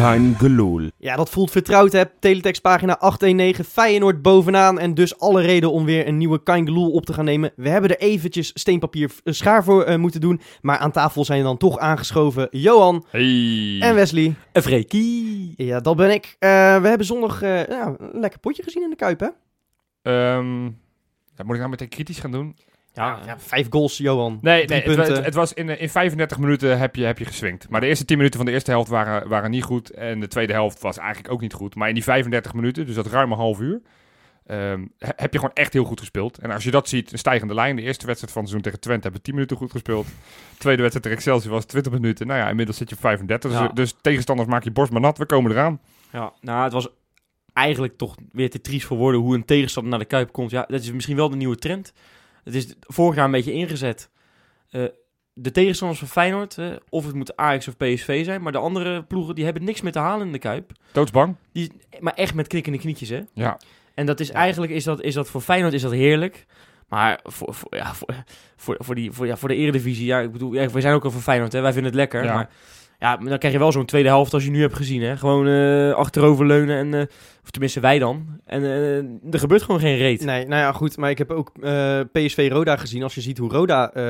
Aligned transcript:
Kein 0.00 0.34
geloel. 0.38 0.90
Ja, 0.96 1.16
dat 1.16 1.30
voelt 1.30 1.50
vertrouwd, 1.50 1.92
hè? 1.92 2.02
Teletext 2.18 2.62
pagina 2.62 2.98
819, 2.98 3.64
Feyenoord 3.64 4.22
bovenaan. 4.22 4.78
En 4.78 4.94
dus 4.94 5.18
alle 5.18 5.42
reden 5.42 5.72
om 5.72 5.84
weer 5.84 6.06
een 6.08 6.16
nieuwe 6.16 6.42
Kaingeloel 6.42 6.90
op 6.90 7.06
te 7.06 7.12
gaan 7.12 7.24
nemen. 7.24 7.52
We 7.56 7.68
hebben 7.68 7.90
er 7.90 7.98
eventjes 7.98 8.50
steenpapier 8.54 9.10
eh, 9.24 9.32
schaar 9.32 9.64
voor 9.64 9.82
eh, 9.82 9.96
moeten 9.96 10.20
doen. 10.20 10.40
Maar 10.60 10.78
aan 10.78 10.90
tafel 10.90 11.24
zijn 11.24 11.42
dan 11.42 11.56
toch 11.56 11.78
aangeschoven 11.78 12.48
Johan 12.50 13.04
Hey. 13.10 13.80
en 13.80 13.94
Wesley. 13.94 14.34
Een 14.52 14.62
freakie. 14.62 15.52
Ja, 15.56 15.80
dat 15.80 15.96
ben 15.96 16.10
ik. 16.10 16.36
Eh, 16.38 16.48
we 16.80 16.88
hebben 16.88 17.06
zondag 17.06 17.42
eh, 17.42 17.66
ja, 17.66 17.94
een 17.98 18.20
lekker 18.20 18.40
potje 18.40 18.62
gezien 18.62 18.82
in 18.82 18.90
de 18.90 18.96
Kuip, 18.96 19.20
hè? 19.20 19.28
Ehm, 20.02 20.64
ja, 21.34 21.44
moet 21.44 21.52
ik 21.54 21.58
nou 21.58 21.68
meteen 21.68 21.88
kritisch 21.88 22.18
gaan 22.18 22.30
doen? 22.32 22.56
Ja, 22.94 23.18
ja, 23.26 23.38
vijf 23.38 23.66
goals, 23.70 23.96
Johan. 23.96 24.38
Nee, 24.40 24.64
nee 24.66 24.76
het, 24.78 24.84
punten. 24.94 25.14
het, 25.14 25.24
het 25.24 25.34
was 25.34 25.52
in, 25.52 25.78
in 25.78 25.88
35 25.90 26.38
minuten 26.38 26.78
heb 26.78 26.96
je, 26.96 27.04
heb 27.04 27.18
je 27.18 27.24
geswingd. 27.24 27.68
Maar 27.68 27.80
de 27.80 27.86
eerste 27.86 28.04
10 28.04 28.16
minuten 28.16 28.36
van 28.38 28.46
de 28.46 28.52
eerste 28.54 28.70
helft 28.70 28.88
waren, 28.90 29.28
waren 29.28 29.50
niet 29.50 29.62
goed. 29.62 29.90
En 29.90 30.20
de 30.20 30.28
tweede 30.28 30.52
helft 30.52 30.80
was 30.80 30.98
eigenlijk 30.98 31.32
ook 31.32 31.40
niet 31.40 31.52
goed. 31.52 31.74
Maar 31.74 31.88
in 31.88 31.94
die 31.94 32.02
35 32.02 32.54
minuten, 32.54 32.86
dus 32.86 32.94
dat 32.94 33.06
ruim 33.06 33.32
een 33.32 33.38
half 33.38 33.60
uur, 33.60 33.80
ehm, 34.46 34.86
he- 34.98 35.12
heb 35.16 35.32
je 35.32 35.38
gewoon 35.38 35.54
echt 35.54 35.72
heel 35.72 35.84
goed 35.84 35.98
gespeeld. 36.00 36.38
En 36.38 36.50
als 36.50 36.64
je 36.64 36.70
dat 36.70 36.88
ziet, 36.88 37.12
een 37.12 37.18
stijgende 37.18 37.54
lijn. 37.54 37.76
De 37.76 37.82
eerste 37.82 38.06
wedstrijd 38.06 38.32
van 38.32 38.42
het 38.42 38.50
seizoen 38.50 38.60
tegen 38.72 38.80
Twente 38.80 39.02
hebben 39.02 39.20
we 39.20 39.26
10 39.26 39.34
minuten 39.34 39.56
goed 39.56 39.70
gespeeld. 39.70 40.06
De 40.06 40.58
tweede 40.58 40.82
wedstrijd 40.82 41.02
tegen 41.06 41.18
Excelsior 41.18 41.52
was 41.54 41.64
20 41.64 41.92
minuten. 41.92 42.26
Nou 42.26 42.38
ja, 42.40 42.48
inmiddels 42.48 42.76
zit 42.76 42.88
je 42.88 42.94
op 42.94 43.00
35. 43.00 43.52
Ja. 43.52 43.60
Dus, 43.60 43.70
dus 43.74 43.94
tegenstanders 44.00 44.48
maak 44.48 44.64
je 44.64 44.70
borst 44.70 44.92
maar 44.92 45.00
nat. 45.00 45.18
We 45.18 45.26
komen 45.26 45.50
eraan. 45.50 45.80
Ja, 46.12 46.32
nou, 46.40 46.64
het 46.64 46.72
was 46.72 46.88
eigenlijk 47.52 47.96
toch 47.96 48.14
weer 48.32 48.50
te 48.50 48.60
triest 48.60 48.86
voor 48.86 48.96
woorden 48.96 49.20
hoe 49.20 49.34
een 49.34 49.44
tegenstander 49.44 49.90
naar 49.90 50.00
de 50.00 50.06
Kuip 50.06 50.32
komt. 50.32 50.50
Ja, 50.50 50.64
dat 50.68 50.80
is 50.80 50.92
misschien 50.92 51.16
wel 51.16 51.30
de 51.30 51.36
nieuwe 51.36 51.56
trend. 51.56 51.92
Het 52.44 52.54
is 52.54 52.74
vorig 52.80 53.14
jaar 53.16 53.24
een 53.24 53.30
beetje 53.30 53.52
ingezet. 53.52 54.10
Eh, 54.70 54.84
de 55.32 55.50
tegenstanders 55.50 55.98
van 55.98 56.08
Feyenoord, 56.08 56.58
of 56.88 57.06
het 57.06 57.14
moet 57.14 57.36
Ajax 57.36 57.68
of 57.68 57.76
PSV 57.76 58.24
zijn, 58.24 58.42
maar 58.42 58.52
de 58.52 58.58
andere 58.58 59.02
ploegen 59.02 59.34
die 59.34 59.44
hebben 59.44 59.64
niks 59.64 59.80
meer 59.80 59.92
te 59.92 59.98
halen 59.98 60.26
in 60.26 60.32
de 60.32 60.38
Kuip. 60.38 60.72
Doodsbang. 60.92 61.36
Die, 61.52 61.72
maar 62.00 62.14
echt 62.14 62.34
met 62.34 62.46
knikkende 62.46 62.78
knietjes, 62.78 63.08
hè. 63.08 63.20
Ja. 63.34 63.58
En 63.94 64.06
dat 64.06 64.20
is 64.20 64.30
eigenlijk, 64.30 64.72
is 64.72 64.84
dat, 64.84 65.02
is 65.02 65.14
dat 65.14 65.28
voor 65.28 65.40
Feyenoord 65.40 65.72
is 65.72 65.82
dat 65.82 65.92
heerlijk. 65.92 66.46
Maar 66.88 67.20
voor, 67.22 67.54
voor, 67.54 67.76
ja, 67.76 67.94
voor, 67.94 68.14
voor, 68.56 68.76
voor, 68.78 68.94
die, 68.94 69.12
voor, 69.12 69.26
ja, 69.26 69.36
voor 69.36 69.48
de 69.48 69.54
eredivisie, 69.54 70.06
ja, 70.06 70.20
ik 70.20 70.32
bedoel, 70.32 70.52
ja, 70.52 70.80
zijn 70.80 70.94
ook 70.94 71.04
al 71.04 71.10
van 71.10 71.20
Feyenoord, 71.20 71.52
hè. 71.52 71.60
Wij 71.60 71.72
vinden 71.72 71.90
het 71.90 72.00
lekker, 72.00 72.24
Ja. 72.24 72.34
maar... 72.34 72.50
Ja, 73.00 73.16
maar 73.16 73.28
dan 73.28 73.38
krijg 73.38 73.54
je 73.54 73.60
wel 73.60 73.72
zo'n 73.72 73.84
tweede 73.84 74.08
helft 74.08 74.34
als 74.34 74.44
je 74.44 74.50
nu 74.50 74.60
hebt 74.60 74.76
gezien, 74.76 75.02
hè. 75.02 75.16
Gewoon 75.16 75.46
eh 75.46 75.92
achteroverleunen 75.92 76.76
en... 76.76 76.94
eh, 77.00 77.06
of 77.42 77.50
tenminste 77.50 77.80
wij 77.80 77.98
dan. 77.98 78.26
En 78.46 78.62
eh, 78.62 78.96
er 79.32 79.38
gebeurt 79.38 79.62
gewoon 79.62 79.80
geen 79.80 79.96
reet. 79.96 80.24
Nee, 80.24 80.46
nou 80.46 80.60
ja, 80.62 80.72
goed. 80.72 80.96
Maar 80.96 81.10
ik 81.10 81.18
heb 81.18 81.30
ook 81.30 81.52
eh, 81.62 82.00
PSV 82.12 82.48
Roda 82.52 82.76
gezien. 82.76 83.02
Als 83.02 83.14
je 83.14 83.20
ziet 83.20 83.38
hoe 83.38 83.50
Roda 83.50 83.92
eh, 83.92 84.02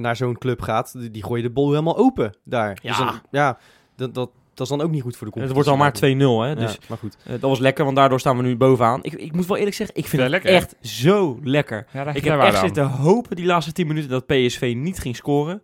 naar 0.00 0.16
zo'n 0.16 0.38
club 0.38 0.60
gaat, 0.62 0.92
die, 1.00 1.10
die 1.10 1.24
gooien 1.24 1.42
de 1.42 1.50
bol 1.50 1.70
helemaal 1.70 1.96
open 1.96 2.34
daar. 2.44 2.78
Ja. 2.82 2.88
Dus 2.88 2.98
dan- 2.98 3.20
ja, 3.30 3.58
dat, 3.96 4.14
dat, 4.14 4.30
dat 4.54 4.66
is 4.70 4.76
dan 4.76 4.80
ook 4.86 4.90
niet 4.90 5.02
goed 5.02 5.16
voor 5.16 5.26
de 5.32 5.40
het 5.40 5.42
competitie. 5.52 5.74
wordt 5.82 6.02
al 6.02 6.16
maar 6.16 6.44
2-0, 6.50 6.56
hè. 6.56 6.62
Ja, 6.62 6.66
Dus 6.68 6.78
maar 6.88 6.98
goed. 6.98 7.16
dat 7.24 7.40
was 7.40 7.58
lekker, 7.58 7.84
want 7.84 7.96
daardoor 7.96 8.20
staan 8.20 8.36
we 8.36 8.42
nu 8.42 8.56
bovenaan. 8.56 8.98
Ik, 9.02 9.12
ik 9.12 9.32
moet 9.32 9.46
wel 9.46 9.56
eerlijk 9.56 9.76
zeggen, 9.76 9.96
ik 9.96 10.06
vind 10.06 10.16
Ja, 10.22 10.28
het 10.28 10.30
lekker, 10.30 10.50
echt 10.52 10.76
zo 10.80 11.38
lekker. 11.42 11.86
Ja, 11.92 12.14
Ik 12.14 12.24
heb 12.24 12.40
echt 12.40 12.54
aan. 12.54 12.64
zitten 12.64 12.86
hopen 12.86 13.36
die 13.36 13.46
laatste 13.46 13.72
10 13.72 13.86
minuten 13.86 14.10
dat 14.10 14.26
PSV 14.26 14.72
niet 14.76 14.98
ging 14.98 15.16
scoren. 15.16 15.62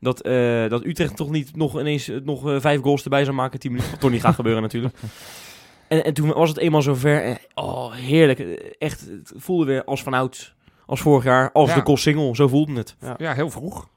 Dat, 0.00 0.20
eh, 0.20 0.68
dat 0.68 0.84
Utrecht 0.84 1.16
toch 1.16 1.30
niet 1.30 1.56
nog 1.56 1.80
ineens 1.80 2.08
eh, 2.08 2.16
nog 2.24 2.48
eh, 2.50 2.60
vijf 2.60 2.80
goals 2.80 3.02
erbij 3.04 3.24
zou 3.24 3.36
maken. 3.36 3.58
10 3.60 3.72
minuten. 3.72 3.98
Toch 3.98 4.10
niet 4.10 4.20
gaat 4.20 4.34
gebeuren 4.34 4.62
natuurlijk. 4.62 4.94
En, 5.88 6.04
en 6.04 6.14
toen 6.14 6.32
was 6.32 6.48
het 6.48 6.58
eenmaal 6.58 6.82
zover. 6.82 7.22
En, 7.22 7.38
oh, 7.54 7.92
heerlijk. 7.92 8.38
Echt, 8.78 9.00
het 9.00 9.32
voelde 9.36 9.64
weer 9.64 9.84
als 9.84 10.02
vanouds. 10.02 10.54
Als 10.86 11.00
vorig 11.00 11.24
jaar. 11.24 11.52
Als 11.52 11.68
Ja. 11.68 11.74
de 11.74 11.82
Kos 11.82 12.02
single. 12.02 12.34
Zo 12.34 12.48
voelde 12.48 12.72
het. 12.72 12.96
Ja, 13.18 13.34
heel 13.34 13.50
vroeg. 13.50 13.88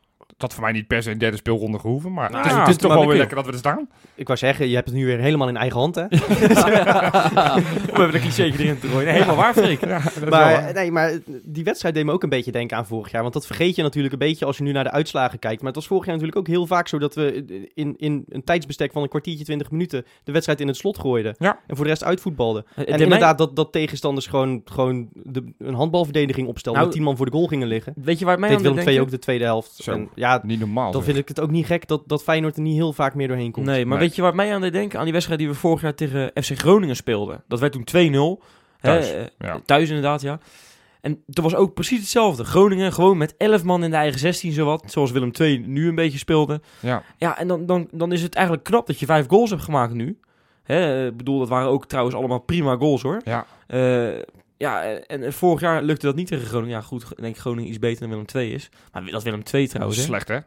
Dat 0.44 0.54
voor 0.54 0.64
mij 0.64 0.72
niet 0.72 0.88
per 0.88 1.04
se 1.04 1.12
een 1.12 1.18
derde 1.18 1.38
speelronde 1.38 1.80
gehoeven. 1.80 2.14
Maar 2.14 2.32
Nou, 2.32 2.42
het 2.44 2.52
is, 2.52 2.58
ja, 2.58 2.60
het 2.60 2.70
is 2.70 2.78
toch 2.78 2.94
wel 2.94 3.08
weer 3.08 3.18
lekker. 3.18 3.36
lekker 3.36 3.36
dat 3.36 3.46
we 3.46 3.52
er 3.52 3.58
staan. 3.58 3.90
Ik 4.16 4.28
wou 4.28 4.40
zeggen, 4.40 4.68
je 4.70 4.76
hebt 4.76 4.88
het 4.88 4.98
nu 4.98 5.06
weer 5.06 5.20
helemaal 5.20 5.48
in 5.48 5.58
eigen 5.58 5.80
hand, 5.80 5.96
hè? 5.96 6.06
We 6.08 8.00
hebben 8.00 8.14
een 8.14 8.22
cliché 8.22 8.44
erin 8.44 8.80
te 8.80 8.88
gooien. 8.88 9.06
Nee, 9.06 9.14
helemaal 9.14 9.36
waar, 9.36 9.54
Freek. 9.54 9.80
Ja, 9.86 10.02
wel 10.20 10.30
Maar, 10.30 10.62
waar. 10.62 10.74
nee, 10.74 10.92
maar 10.92 11.12
die 11.44 11.64
wedstrijd 11.64 11.96
deed 11.96 12.06
me 12.06 12.12
ook 12.12 12.24
een 12.24 12.30
beetje 12.30 12.52
denken 12.52 12.78
aan 12.78 12.86
vorig 12.86 13.12
jaar. 13.12 13.22
Want 13.22 13.34
dat 13.34 13.46
vergeet 13.46 13.76
je 13.76 13.82
natuurlijk 13.82 14.14
een 14.14 14.20
beetje 14.20 14.46
als 14.46 14.58
je 14.58 14.64
nu 14.64 14.72
naar 14.72 14.84
de 14.84 14.92
uitslagen 14.92 15.40
kijkt. 15.40 15.58
Maar 15.58 15.68
het 15.68 15.76
was 15.76 15.88
vorig 15.88 16.06
jaar 16.06 16.14
natuurlijk 16.14 16.40
ook 16.40 16.48
heel 16.48 16.68
vaak 16.68 16.88
zo 16.88 17.00
dat 17.00 17.16
we 17.16 17.46
in, 17.74 17.94
in 17.98 18.26
een 18.30 18.44
tijdsbestek 18.44 18.92
van 18.92 19.02
een 19.02 19.10
kwartiertje, 19.10 19.46
twintig 19.46 19.72
minuten 19.72 20.06
de 20.24 20.32
wedstrijd 20.32 20.60
in 20.62 20.68
het 20.68 20.78
slot 20.78 21.00
gooiden. 21.00 21.36
Ja. 21.40 21.60
En 21.68 21.76
voor 21.76 21.86
de 21.86 21.92
rest 21.92 22.04
uitvoetbalden. 22.04 22.66
En 22.76 23.00
inderdaad, 23.00 23.38
dat, 23.38 23.56
dat 23.56 23.72
tegenstanders 23.72 24.28
gewoon, 24.28 24.62
gewoon 24.66 25.10
de, 25.14 25.54
een 25.58 25.74
handbalverdediging 25.74 26.48
opstelden. 26.48 26.82
Nou, 26.82 26.86
met 26.86 26.96
tien 26.96 27.06
man 27.08 27.18
voor 27.18 27.26
de 27.26 27.32
goal 27.32 27.48
gingen 27.48 27.68
liggen. 27.68 27.94
Weet 27.96 28.20
je 28.20 28.26
waar 28.26 28.34
het 28.34 28.42
mij 28.42 28.50
Deed 28.50 28.58
aan 28.58 28.64
Willem 28.64 28.86
deed 28.86 28.94
II 28.94 29.02
ook 29.02 29.10
de 29.10 29.20
tweede 29.20 29.44
helft. 29.44 29.88
En 29.88 30.10
ja, 30.16 30.33
Niet 30.42 30.60
normaal. 30.60 30.92
dan 30.92 31.02
zeg. 31.04 31.12
vind 31.12 31.18
ik 31.24 31.28
het 31.28 31.40
ook 31.40 31.52
niet 31.52 31.66
gek 31.66 31.88
dat, 31.88 32.02
dat 32.08 32.24
Feyenoord 32.24 32.56
er 32.56 32.62
niet 32.62 32.76
heel 32.76 32.94
vaak 32.94 33.14
meer 33.16 33.28
doorheen 33.28 33.52
komt. 33.52 33.66
Nee, 33.66 33.86
maar 33.86 33.98
Nee. 33.98 34.08
weet 34.08 34.16
je 34.16 34.22
waar 34.22 34.32
het 34.32 34.40
mij 34.42 34.54
aan 34.54 34.62
deed 34.62 34.74
denken? 34.74 34.98
Aan 34.98 35.04
die 35.04 35.14
wedstrijd 35.14 35.40
die 35.40 35.50
we 35.50 35.56
vorig 35.56 35.82
jaar 35.82 35.96
tegen 35.96 36.32
FC 36.44 36.58
Groningen 36.60 36.96
speelden. 36.96 37.44
Dat 37.48 37.60
werd 37.60 37.72
toen 37.72 37.84
2-0. 37.84 38.44
hè, 38.80 38.90
Thuis, 38.90 39.14
eh, 39.14 39.22
ja. 39.40 39.60
Thuis 39.66 39.88
inderdaad, 39.88 40.22
ja. 40.22 40.40
En 41.02 41.24
toen 41.30 41.44
was 41.44 41.56
ook 41.56 41.74
precies 41.74 42.00
hetzelfde. 42.00 42.44
Groningen 42.44 42.94
gewoon 42.94 43.18
met 43.18 43.36
11 43.38 43.64
man 43.64 43.84
in 43.84 43.90
de 43.90 43.96
eigen 43.96 44.20
16 44.20 44.52
zowat. 44.52 44.84
Zoals 44.92 45.12
Willem 45.12 45.32
II 45.40 45.58
nu 45.68 45.88
een 45.88 45.96
beetje 45.96 46.18
speelde. 46.18 46.62
Ja. 46.80 47.04
Ja, 47.18 47.38
en 47.38 47.48
dan, 47.48 47.66
dan, 47.66 47.88
dan 47.92 48.12
is 48.12 48.22
het 48.22 48.36
eigenlijk 48.36 48.66
knap 48.66 48.88
dat 48.88 49.00
je 49.00 49.06
vijf 49.06 49.28
goals 49.28 49.50
hebt 49.50 49.62
gemaakt 49.62 49.94
nu. 49.94 50.18
Hè, 50.64 51.08
ik 51.08 51.18
bedoel, 51.18 51.40
dat 51.40 51.50
waren 51.50 51.70
ook 51.70 51.86
trouwens 51.86 52.16
allemaal 52.16 52.40
prima 52.40 52.76
goals 52.76 53.02
hoor. 53.02 53.22
Ja. 53.24 53.46
Eh, 53.68 54.20
ja, 54.64 54.84
en, 54.84 55.24
en 55.24 55.34
vorig 55.34 55.62
jaar 55.62 55.84
lukte 55.84 56.06
dat 56.06 56.16
niet 56.16 56.28
tegen 56.28 56.46
Groningen. 56.48 56.76
Ja, 56.78 56.82
goed, 56.82 57.04
ik 57.04 57.22
denk 57.22 57.38
Groningen 57.38 57.70
iets 57.70 57.80
beter 57.80 58.00
dan 58.00 58.10
Willem 58.10 58.26
II 58.36 58.54
is. 58.54 58.70
Maar 58.92 59.06
dat 59.06 59.24
Willem 59.24 59.42
II 59.54 59.62
Dat 59.64 59.72
trouwens. 59.72 59.98
is 60.00 60.04
hè. 60.08 60.10
slecht, 60.10 60.28
hè? 60.28 60.40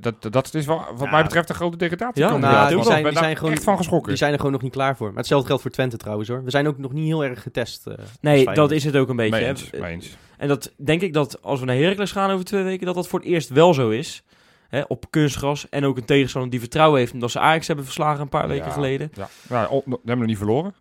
Dat, 0.00 0.22
dat, 0.22 0.32
dat 0.32 0.54
is 0.54 0.66
wel, 0.66 0.76
wat 0.96 1.04
Ja. 1.04 1.10
mij 1.10 1.22
betreft, 1.22 1.48
een 1.48 1.54
grote 1.54 1.76
degradatie. 1.76 2.22
Ja, 2.22 2.36
nou, 2.36 2.74
die 2.74 2.82
zijn- 2.84 2.96
ik 2.98 3.02
ben 3.02 3.02
die 3.02 3.12
daar 3.12 3.22
zijn 3.22 3.36
gewoon- 3.36 3.52
echt 3.52 3.64
van 3.64 3.76
geschrokken. 3.76 4.08
Die 4.08 4.16
zijn 4.18 4.30
er 4.32 4.36
gewoon 4.36 4.52
nog 4.52 4.62
niet 4.62 4.72
klaar 4.72 4.96
voor. 4.96 5.08
Maar 5.08 5.16
hetzelfde 5.16 5.46
geldt 5.46 5.62
voor 5.62 5.70
Twente 5.70 5.96
trouwens 5.96 6.28
hoor. 6.28 6.44
We 6.44 6.50
zijn 6.50 6.66
ook 6.66 6.78
nog 6.78 6.92
niet 6.92 7.06
heel 7.06 7.24
erg 7.24 7.42
getest. 7.42 7.86
eh, 7.86 7.94
Nee, 8.20 8.44
dat 8.44 8.70
is 8.70 8.84
het 8.84 8.96
ook 8.96 9.08
een 9.08 9.16
beetje. 9.16 9.30
Mee 9.34 9.42
hè. 9.42 9.48
eens, 9.48 9.70
mee 9.70 9.90
eens. 9.92 10.16
En 10.38 10.48
dat 10.48 10.72
denk 10.76 11.00
ik 11.02 11.12
dat 11.12 11.42
als 11.42 11.60
we 11.60 11.66
naar 11.66 11.76
Heracles 11.76 12.12
gaan 12.12 12.30
over 12.30 12.44
twee 12.44 12.62
weken, 12.62 12.86
dat 12.86 12.94
dat 12.94 13.08
voor 13.08 13.18
het 13.18 13.28
eerst 13.28 13.48
wel 13.48 13.74
zo 13.74 13.90
is. 13.90 14.22
Hè, 14.68 14.82
op 14.88 15.04
kunstgras. 15.10 15.68
En 15.68 15.84
ook 15.84 15.96
een 15.96 16.04
tegenstander 16.04 16.50
die 16.50 16.60
vertrouwen 16.60 16.98
heeft 16.98 17.12
omdat 17.12 17.30
ze 17.30 17.38
Ajax 17.38 17.66
hebben 17.66 17.84
verslagen 17.84 18.20
een 18.20 18.28
paar 18.28 18.48
weken 18.48 18.66
Ja. 18.66 18.72
geleden. 18.72 19.10
Ja, 19.14 19.28
ja 19.48 19.66
oh, 19.66 19.86
we 19.86 19.90
hebben 19.90 20.18
nog 20.18 20.26
niet 20.26 20.36
verloren. 20.36 20.74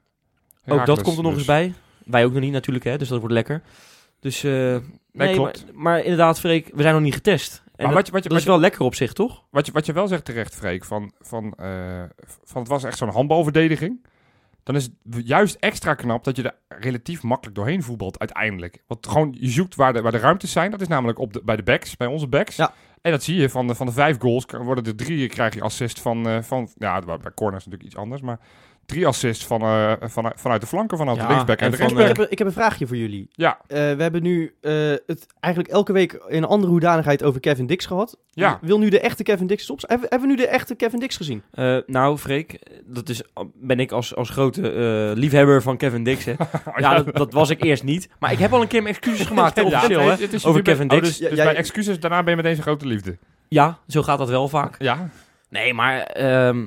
Ook 0.68 0.86
dat 0.86 1.02
komt 1.02 1.18
er 1.18 1.24
nog 1.24 1.32
dus- 1.32 1.40
eens 1.42 1.48
bij. 1.48 1.74
Wij 2.06 2.26
ook 2.26 2.32
nog 2.32 2.42
niet 2.42 2.52
natuurlijk, 2.52 2.86
hè, 2.86 2.98
dus 2.98 3.08
dat 3.08 3.20
wordt 3.20 3.34
lekker. 3.34 3.62
Dus 4.20 4.44
eh, 4.44 4.78
nee, 5.12 5.34
klopt. 5.34 5.66
Maar, 5.66 5.76
maar 5.76 6.00
inderdaad, 6.00 6.40
Freek, 6.40 6.72
we 6.74 6.82
zijn 6.82 6.94
nog 6.94 7.04
niet 7.04 7.14
getest. 7.14 7.64
En 7.76 7.86
Maar 7.86 7.96
dat, 7.96 7.96
wat 7.96 8.06
je, 8.06 8.12
wat, 8.12 8.24
je, 8.24 8.30
dat 8.30 8.38
wat, 8.38 8.48
is 8.48 8.54
wel 8.54 8.60
lekker 8.60 8.82
op 8.82 8.96
zich, 8.96 9.14
toch? 9.14 9.44
wat, 9.50 9.66
je, 9.66 9.72
wat 9.72 9.86
je 9.86 9.94
wel 9.94 10.08
zegt 10.08 10.26
terecht, 10.26 10.56
Freek, 10.56 10.86
van, 10.86 11.12
van, 11.20 11.54
eh, 11.54 12.04
van 12.44 12.62
het 12.62 12.68
was 12.70 12.84
echt 12.84 12.98
zo'n 12.98 13.10
handbalverdediging. 13.10 14.06
Dan 14.64 14.76
is 14.76 14.90
het 15.10 15.28
juist 15.28 15.56
extra 15.56 15.94
knap 15.94 16.24
dat 16.24 16.36
je 16.36 16.44
er 16.44 16.80
relatief 16.80 17.24
makkelijk 17.24 17.56
doorheen 17.56 17.84
voetbalt 17.84 18.20
uiteindelijk. 18.20 18.84
Want 18.88 19.08
gewoon, 19.08 19.36
je 19.40 19.50
zoekt 19.50 19.76
waar 19.76 19.94
de, 19.94 20.02
waar 20.02 20.12
de 20.12 20.18
ruimtes 20.18 20.52
zijn. 20.52 20.72
Dat 20.72 20.82
is 20.82 20.88
namelijk 20.88 21.20
op 21.20 21.34
de, 21.34 21.42
bij 21.44 21.56
de 21.56 21.64
backs, 21.64 21.98
bij 21.98 22.08
onze 22.08 22.28
backs. 22.28 22.56
Ja. 22.56 22.74
En 23.02 23.12
dat 23.12 23.24
zie 23.24 23.36
je, 23.36 23.50
van 23.50 23.68
de, 23.68 23.76
van 23.76 23.86
de 23.86 23.92
vijf 23.92 24.20
goals 24.20 24.46
worden 24.46 24.86
er 24.86 24.96
drie, 24.96 25.28
krijg 25.28 25.54
je 25.54 25.62
assist 25.62 26.00
van, 26.00 26.28
eh, 26.28 26.42
van 26.42 26.70
ja, 26.78 27.00
bij 27.00 27.34
corners 27.36 27.66
natuurlijk 27.66 27.84
iets 27.84 27.96
anders, 27.96 28.22
maar 28.22 28.40
drie 28.92 29.08
assists 29.08 29.46
van, 29.46 29.62
eh, 29.62 29.92
van, 30.02 30.32
vanuit 30.36 30.62
de 30.62 30.68
flanken, 30.68 30.98
vanuit 30.98 31.18
Ja, 31.18 31.24
de 31.24 31.30
linksback 31.30 31.60
en, 31.60 31.66
en 31.66 31.72
de 31.72 31.78
van, 31.78 31.86
Ik 31.90 31.94
rechtsback. 31.98 32.18
heb, 32.18 32.32
ik 32.32 32.38
heb 32.38 32.48
een 32.48 32.54
vraagje 32.54 32.88
voor 32.88 32.98
jullie. 32.98 33.28
ja, 33.32 33.58
Eh, 33.68 33.78
we 33.78 34.02
hebben 34.02 34.24
nu 34.24 34.54
eh, 34.62 34.74
het 35.08 35.26
eigenlijk 35.40 35.74
elke 35.74 35.94
week 35.94 36.14
in 36.28 36.38
een 36.44 36.50
andere 36.50 36.72
hoedanigheid 36.72 37.24
over 37.24 37.40
Kevin 37.40 37.66
Dix 37.66 37.86
gehad. 37.86 38.18
Ja. 38.32 38.60
Wil 38.62 38.80
nu 38.80 38.90
de 38.90 39.00
echte 39.00 39.24
Kevin 39.24 39.48
Dix 39.48 39.70
op? 39.70 39.80
Hebben, 39.82 40.10
hebben 40.10 40.28
we 40.30 40.36
nu 40.36 40.42
de 40.42 40.48
echte 40.48 40.76
Kevin 40.76 41.00
Dix 41.00 41.18
gezien? 41.18 41.44
Eh, 41.52 41.78
nou, 41.86 42.18
Freek, 42.18 42.60
dat 42.86 43.10
is, 43.10 43.22
ben 43.56 43.80
ik 43.80 43.92
als, 43.92 44.16
als 44.16 44.30
grote 44.30 44.72
eh, 44.72 45.18
liefhebber 45.18 45.62
van 45.62 45.78
Kevin 45.78 46.04
Dix. 46.04 46.26
Hè. 46.26 46.34
ja, 46.78 46.96
dat, 47.02 47.16
dat 47.16 47.34
was 47.34 47.50
ik 47.50 47.64
eerst 47.64 47.84
niet. 47.84 48.10
Maar 48.20 48.32
ik 48.32 48.40
heb 48.40 48.54
al 48.54 48.62
een 48.62 48.68
keer 48.68 48.84
mijn 48.84 48.96
excuses 48.96 49.26
gemaakt, 49.28 49.56
hè, 49.56 49.62
officieel, 49.64 50.00
het- 50.00 50.18
hè, 50.20 50.24
het 50.26 50.34
is 50.34 50.46
over 50.46 50.62
Kevin 50.62 50.84
oh, 50.84 50.90
Dix. 50.90 51.08
dus 51.08 51.18
dus 51.18 51.30
Ja, 51.30 51.36
jij- 51.36 51.46
bij 51.46 51.56
excuses, 51.56 52.00
daarna 52.00 52.24
ben 52.24 52.30
je 52.30 52.36
meteen 52.36 52.52
zijn 52.56 52.66
grote 52.68 52.86
liefde. 52.88 53.18
Ja, 53.48 53.78
zo 53.88 54.02
gaat 54.04 54.18
dat 54.18 54.30
wel 54.30 54.48
vaak. 54.48 54.76
Ja, 54.80 55.10
Nee, 55.50 55.74
maar 55.74 56.00
ehm, 56.02 56.66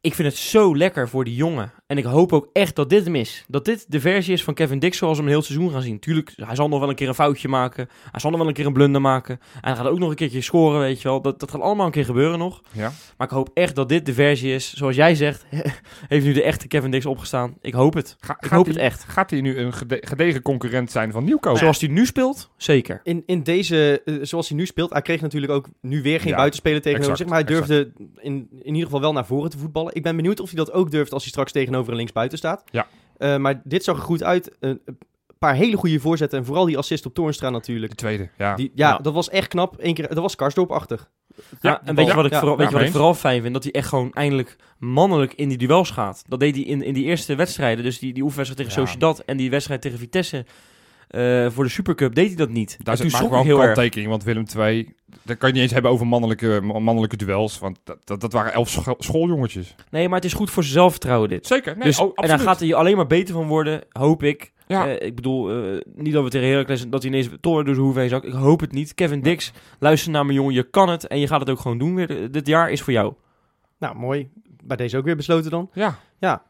ik 0.00 0.14
vind 0.14 0.28
het 0.28 0.36
zo 0.36 0.76
lekker 0.76 1.08
voor 1.08 1.24
die 1.24 1.34
jongen. 1.34 1.72
En 1.90 1.98
ik 1.98 2.04
hoop 2.04 2.32
ook 2.32 2.48
echt 2.52 2.76
dat 2.76 2.90
dit 2.90 3.04
hem 3.04 3.14
is. 3.14 3.44
Dat 3.48 3.64
dit 3.64 3.84
de 3.88 4.00
versie 4.00 4.32
is 4.32 4.44
van 4.44 4.54
Kevin 4.54 4.78
Dix 4.78 4.98
zoals 4.98 5.12
we 5.16 5.22
hem 5.22 5.32
een 5.32 5.36
heel 5.38 5.46
seizoen 5.46 5.70
gaan 5.70 5.82
zien. 5.82 5.98
Tuurlijk, 5.98 6.32
hij 6.36 6.54
zal 6.54 6.68
nog 6.68 6.80
wel 6.80 6.88
een 6.88 6.94
keer 6.94 7.08
een 7.08 7.14
foutje 7.14 7.48
maken. 7.48 7.88
Hij 8.10 8.20
zal 8.20 8.30
nog 8.30 8.38
wel 8.38 8.48
een 8.48 8.54
keer 8.54 8.66
een 8.66 8.72
blunder 8.72 9.00
maken. 9.00 9.38
En 9.54 9.60
hij 9.60 9.74
gaat 9.76 9.86
ook 9.86 9.98
nog 9.98 10.10
een 10.10 10.16
keertje 10.16 10.40
scoren, 10.40 10.80
weet 10.80 11.02
je 11.02 11.08
wel. 11.08 11.20
Dat, 11.20 11.40
dat 11.40 11.50
gaat 11.50 11.60
allemaal 11.60 11.86
een 11.86 11.92
keer 11.92 12.04
gebeuren 12.04 12.38
nog. 12.38 12.60
Ja. 12.72 12.92
Maar 13.16 13.26
ik 13.26 13.32
hoop 13.32 13.50
echt 13.54 13.74
dat 13.74 13.88
dit 13.88 14.06
de 14.06 14.12
versie 14.14 14.54
is. 14.54 14.74
Zoals 14.74 14.96
jij 14.96 15.14
zegt, 15.14 15.46
heeft 16.08 16.24
nu 16.24 16.32
de 16.32 16.42
echte 16.42 16.68
Kevin 16.68 16.90
Dix 16.90 17.06
opgestaan. 17.06 17.54
Ik 17.60 17.72
hoop 17.74 17.94
het. 17.94 18.16
Ga- 18.20 18.36
Ik 18.40 18.46
gaat 18.46 18.56
hoop 18.56 18.64
hij- 18.64 18.74
het 18.74 18.82
echt. 18.82 19.04
Gaat 19.04 19.30
hij 19.30 19.40
nu 19.40 19.58
een 19.58 19.72
gede- 19.72 19.98
gedegen 20.00 20.42
concurrent 20.42 20.90
zijn 20.90 21.12
van 21.12 21.24
Nieuwkoop? 21.24 21.56
Zoals 21.56 21.80
hij 21.80 21.88
nu 21.90 22.06
speelt, 22.06 22.50
zeker. 22.56 23.00
In, 23.02 23.22
in 23.26 23.42
deze, 23.42 24.02
eh, 24.04 24.14
zoals 24.22 24.48
hij 24.48 24.56
nu 24.56 24.66
speelt, 24.66 24.92
hij 24.92 25.02
kreeg 25.02 25.20
natuurlijk 25.20 25.52
ook 25.52 25.68
nu 25.80 26.02
weer 26.02 26.20
geen 26.20 26.30
Ja, 26.30 26.36
buitenspeler 26.36 26.80
tegenover 26.82 27.10
exact, 27.10 27.30
zich. 27.30 27.38
Maar 27.46 27.46
hij 27.46 27.54
durfde 27.76 27.92
in, 28.16 28.48
in 28.62 28.66
ieder 28.66 28.84
geval 28.84 29.00
wel 29.00 29.12
naar 29.12 29.26
voren 29.26 29.50
te 29.50 29.58
voetballen. 29.58 29.94
Ik 29.94 30.02
ben 30.02 30.16
benieuwd 30.16 30.40
of 30.40 30.48
hij 30.48 30.56
dat 30.58 30.72
ook 30.72 30.90
durft 30.90 31.12
als 31.12 31.22
hij 31.22 31.30
straks 31.30 31.52
tegenover 31.52 31.78
een 31.88 31.96
linksbuiten 31.96 32.38
staat. 32.38 32.64
Ja. 32.70 32.86
Eh, 33.16 33.36
maar 33.36 33.60
dit 33.64 33.84
zag 33.84 33.96
er 33.96 34.02
goed 34.02 34.22
uit. 34.22 34.56
Een 34.60 34.80
paar 35.38 35.54
hele 35.54 35.76
goede 35.76 36.00
voorzetten. 36.00 36.38
En 36.38 36.44
vooral 36.44 36.64
die 36.64 36.78
assist 36.78 37.06
op 37.06 37.14
Toornstra 37.14 37.50
natuurlijk. 37.50 37.90
De 37.90 37.96
tweede, 37.96 38.28
ja. 38.38 38.54
Die, 38.54 38.72
ja, 38.74 38.88
Ja. 38.88 38.96
dat 38.98 39.14
was 39.14 39.28
echt 39.28 39.48
knap. 39.48 39.74
Eén 39.78 39.94
keer, 39.94 40.08
dat 40.08 40.18
was 40.18 40.36
Karsdorp-achtig. 40.36 41.10
Ja, 41.60 41.82
en 41.84 41.94
weet 41.94 42.06
je 42.06 42.14
wat 42.14 42.24
ik, 42.24 42.30
Ja, 42.32 42.38
vooral, 42.38 42.56
weet 42.56 42.68
je 42.68 42.74
wat 42.74 42.84
ik 42.84 42.90
vooral 42.90 43.14
fijn 43.14 43.42
vind? 43.42 43.54
Dat 43.54 43.62
hij 43.62 43.72
echt 43.72 43.88
gewoon 43.88 44.12
eindelijk 44.12 44.56
mannelijk 44.78 45.34
in 45.34 45.48
die 45.48 45.58
duels 45.58 45.90
gaat. 45.90 46.24
Dat 46.28 46.40
deed 46.40 46.54
hij 46.54 46.64
in, 46.64 46.82
in 46.82 46.94
die 46.94 47.04
eerste 47.04 47.34
wedstrijden. 47.34 47.84
Dus 47.84 47.98
die, 47.98 48.12
die 48.12 48.22
oefenwedstrijd 48.22 48.66
tegen 48.68 48.80
Ja. 48.82 48.86
Sociedad 48.86 49.18
en 49.18 49.36
die 49.36 49.50
wedstrijd 49.50 49.80
tegen 49.80 49.98
Vitesse 49.98 50.46
eh, 51.10 51.50
voor 51.50 51.64
de 51.64 51.70
Supercup 51.70 52.14
deed 52.14 52.26
hij 52.26 52.36
dat 52.36 52.48
niet. 52.48 52.78
Daar 52.82 52.94
is 52.94 53.00
ik 53.00 53.28
wel 53.28 53.32
een 53.32 53.44
heel 53.44 53.56
erg. 53.56 53.64
kanttekening, 53.64 54.08
want 54.10 54.24
Willem 54.24 54.44
II... 54.56 54.94
Daar 55.22 55.36
kan 55.36 55.48
je 55.48 55.54
niet 55.54 55.62
eens 55.62 55.72
hebben 55.72 55.90
over 55.90 56.06
mannelijke, 56.06 56.60
mannelijke 56.62 57.16
duels, 57.16 57.58
want 57.58 57.78
dat, 57.84 57.98
dat, 58.04 58.20
dat 58.20 58.32
waren 58.32 58.52
elf 58.52 58.68
scho- 58.68 58.94
schooljongetjes. 58.98 59.74
Nee, 59.90 60.08
maar 60.08 60.16
het 60.16 60.24
is 60.24 60.32
goed 60.32 60.50
voor 60.50 60.62
zijn 60.62 60.74
zelfvertrouwen 60.74 61.28
dit. 61.28 61.46
Zeker, 61.46 61.76
nee, 61.76 61.84
dus, 61.84 61.98
oh, 61.98 62.04
en 62.06 62.12
daar 62.14 62.24
absoluut. 62.24 62.48
gaat 62.48 62.60
hij 62.60 62.74
alleen 62.74 62.96
maar 62.96 63.06
beter 63.06 63.34
van 63.34 63.46
worden, 63.46 63.82
hoop 63.88 64.22
ik. 64.22 64.52
Ja. 64.66 64.86
Eh, 64.86 65.06
ik 65.06 65.14
bedoel, 65.14 65.50
eh, 65.50 65.80
niet 65.94 66.12
dat 66.12 66.24
we 66.24 66.30
tegen 66.30 66.48
Heracles, 66.48 66.88
dat 66.88 67.02
hij 67.02 67.10
ineens 67.10 67.28
toren 67.40 67.64
door 67.64 67.74
zijn 67.74 67.84
hoeven 67.84 68.02
heen 68.02 68.10
zakt. 68.10 68.26
Ik 68.26 68.32
hoop 68.32 68.60
het 68.60 68.72
niet. 68.72 68.94
Kevin 68.94 69.20
Dix, 69.20 69.52
luister 69.78 70.10
naar 70.10 70.26
me 70.26 70.32
jongen, 70.32 70.54
je 70.54 70.70
kan 70.70 70.88
het. 70.88 71.06
En 71.06 71.18
je 71.18 71.26
gaat 71.26 71.40
het 71.40 71.50
ook 71.50 71.60
gewoon 71.60 71.78
doen 71.78 71.94
weer. 71.94 72.30
Dit 72.30 72.46
jaar 72.46 72.70
is 72.70 72.82
voor 72.82 72.92
jou. 72.92 73.12
Nou, 73.78 73.96
mooi. 73.96 74.28
Bij 74.64 74.76
deze 74.76 74.96
ook 74.96 75.04
weer 75.04 75.16
besloten 75.16 75.50
dan. 75.50 75.70
Ja, 76.18 76.42